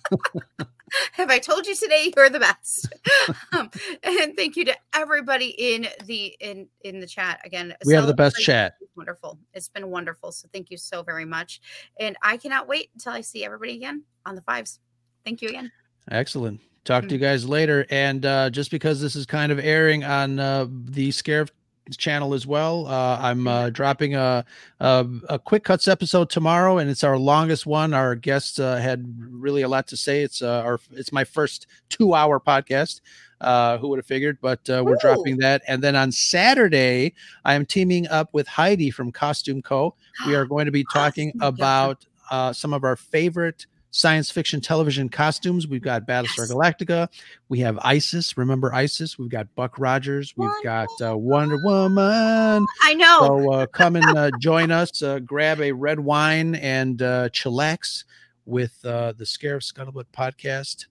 have 1.12 1.30
I 1.30 1.38
told 1.38 1.66
you 1.66 1.74
today 1.74 2.12
you're 2.16 2.30
the 2.30 2.40
best? 2.40 2.92
um, 3.52 3.70
and 4.02 4.36
thank 4.36 4.56
you 4.56 4.64
to 4.66 4.76
everybody 4.94 5.54
in 5.58 5.86
the 6.04 6.36
in 6.40 6.68
in 6.82 7.00
the 7.00 7.06
chat 7.06 7.40
again. 7.44 7.74
We 7.84 7.94
have 7.94 8.06
the 8.06 8.14
best 8.14 8.36
chat. 8.36 8.74
Wonderful. 8.96 9.38
It's 9.52 9.68
been 9.68 9.90
wonderful. 9.90 10.32
So 10.32 10.48
thank 10.52 10.70
you 10.70 10.76
so 10.76 11.02
very 11.02 11.24
much. 11.24 11.60
And 11.98 12.16
I 12.22 12.36
cannot 12.36 12.68
wait 12.68 12.90
until 12.94 13.12
I 13.12 13.20
see 13.22 13.44
everybody 13.44 13.74
again 13.76 14.04
on 14.26 14.34
the 14.34 14.42
fives. 14.42 14.80
Thank 15.24 15.42
you 15.42 15.48
again. 15.48 15.72
Excellent. 16.10 16.60
Talk 16.84 17.08
to 17.08 17.14
you 17.14 17.18
guys 17.18 17.48
later. 17.48 17.86
And 17.88 18.26
uh, 18.26 18.50
just 18.50 18.70
because 18.70 19.00
this 19.00 19.16
is 19.16 19.24
kind 19.24 19.50
of 19.50 19.58
airing 19.58 20.04
on 20.04 20.38
uh, 20.38 20.66
the 20.68 21.08
Scarif 21.08 21.50
channel 21.92 22.34
as 22.34 22.46
well. 22.46 22.86
Uh, 22.86 23.18
I'm 23.20 23.46
uh, 23.46 23.70
dropping 23.70 24.14
a, 24.14 24.44
a, 24.80 25.06
a 25.28 25.38
quick 25.38 25.64
cuts 25.64 25.88
episode 25.88 26.30
tomorrow, 26.30 26.78
and 26.78 26.90
it's 26.90 27.04
our 27.04 27.18
longest 27.18 27.66
one. 27.66 27.92
Our 27.92 28.14
guest 28.14 28.58
uh, 28.58 28.76
had 28.76 29.04
really 29.30 29.62
a 29.62 29.68
lot 29.68 29.86
to 29.88 29.96
say. 29.96 30.22
It's 30.22 30.42
uh, 30.42 30.62
our 30.64 30.80
it's 30.92 31.12
my 31.12 31.24
first 31.24 31.66
two 31.88 32.14
hour 32.14 32.40
podcast. 32.40 33.00
Uh, 33.40 33.76
who 33.78 33.88
would 33.88 33.98
have 33.98 34.06
figured? 34.06 34.38
But 34.40 34.68
uh, 34.70 34.82
we're 34.84 34.94
Ooh. 34.94 35.00
dropping 35.00 35.38
that, 35.38 35.62
and 35.68 35.82
then 35.82 35.96
on 35.96 36.12
Saturday, 36.12 37.14
I 37.44 37.54
am 37.54 37.66
teaming 37.66 38.08
up 38.08 38.32
with 38.32 38.46
Heidi 38.46 38.90
from 38.90 39.12
Costume 39.12 39.60
Co. 39.60 39.94
We 40.26 40.34
are 40.34 40.46
going 40.46 40.66
to 40.66 40.72
be 40.72 40.84
talking 40.92 41.32
about 41.40 42.06
uh, 42.30 42.52
some 42.52 42.72
of 42.72 42.84
our 42.84 42.96
favorite 42.96 43.66
science 43.94 44.28
fiction 44.28 44.60
television 44.60 45.08
costumes. 45.08 45.68
We've 45.68 45.80
got 45.80 46.04
Battlestar 46.04 46.38
yes. 46.38 46.52
Galactica. 46.52 47.08
We 47.48 47.60
have 47.60 47.78
ISIS. 47.82 48.36
Remember 48.36 48.74
ISIS? 48.74 49.18
We've 49.18 49.30
got 49.30 49.46
Buck 49.54 49.78
Rogers. 49.78 50.34
We've 50.36 50.50
got 50.64 50.88
uh, 51.00 51.16
Wonder 51.16 51.58
Woman. 51.62 52.66
I 52.82 52.94
know. 52.94 53.20
So 53.20 53.52
uh, 53.52 53.66
come 53.66 53.94
and 53.94 54.18
uh, 54.18 54.32
join 54.40 54.72
us. 54.72 55.00
Uh, 55.00 55.20
grab 55.20 55.60
a 55.60 55.70
red 55.70 56.00
wine 56.00 56.56
and 56.56 57.00
uh, 57.00 57.28
chillax 57.28 58.02
with 58.46 58.76
uh, 58.84 59.12
the 59.12 59.24
Scarif 59.24 59.62
Scuttlebutt 59.62 60.06
podcast. 60.12 60.86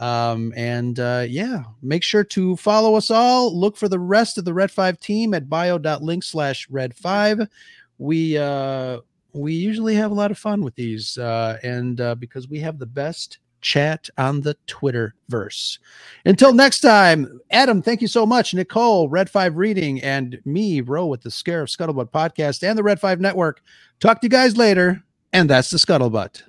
Um, 0.00 0.52
and 0.56 0.98
uh, 0.98 1.26
yeah, 1.28 1.62
make 1.80 2.02
sure 2.02 2.24
to 2.24 2.56
follow 2.56 2.96
us 2.96 3.08
all. 3.08 3.56
Look 3.56 3.76
for 3.76 3.88
the 3.88 4.00
rest 4.00 4.36
of 4.36 4.44
the 4.44 4.52
Red 4.52 4.72
5 4.72 4.98
team 4.98 5.32
at 5.32 5.48
bio.link 5.48 6.24
slash 6.24 6.68
Red 6.68 6.94
5. 6.96 7.48
We 7.98 8.38
uh 8.38 9.00
we 9.32 9.52
usually 9.52 9.94
have 9.94 10.10
a 10.10 10.14
lot 10.14 10.30
of 10.30 10.38
fun 10.38 10.62
with 10.62 10.74
these, 10.74 11.18
uh, 11.18 11.58
and 11.62 12.00
uh, 12.00 12.14
because 12.14 12.48
we 12.48 12.60
have 12.60 12.78
the 12.78 12.86
best 12.86 13.38
chat 13.60 14.08
on 14.16 14.40
the 14.40 14.56
Twitter 14.66 15.14
verse. 15.28 15.78
Until 16.24 16.52
next 16.52 16.80
time, 16.80 17.40
Adam, 17.50 17.82
thank 17.82 18.00
you 18.00 18.08
so 18.08 18.24
much. 18.24 18.54
Nicole, 18.54 19.08
Red 19.08 19.28
Five 19.28 19.56
Reading, 19.56 20.00
and 20.02 20.38
me, 20.44 20.80
Ro 20.80 21.06
with 21.06 21.22
the 21.22 21.30
Scarif 21.30 21.74
Scuttlebutt 21.74 22.10
podcast 22.10 22.68
and 22.68 22.78
the 22.78 22.82
Red 22.82 23.00
Five 23.00 23.20
Network. 23.20 23.60
Talk 24.00 24.20
to 24.20 24.26
you 24.26 24.30
guys 24.30 24.56
later, 24.56 25.02
and 25.32 25.50
that's 25.50 25.70
the 25.70 25.78
Scuttlebutt. 25.78 26.42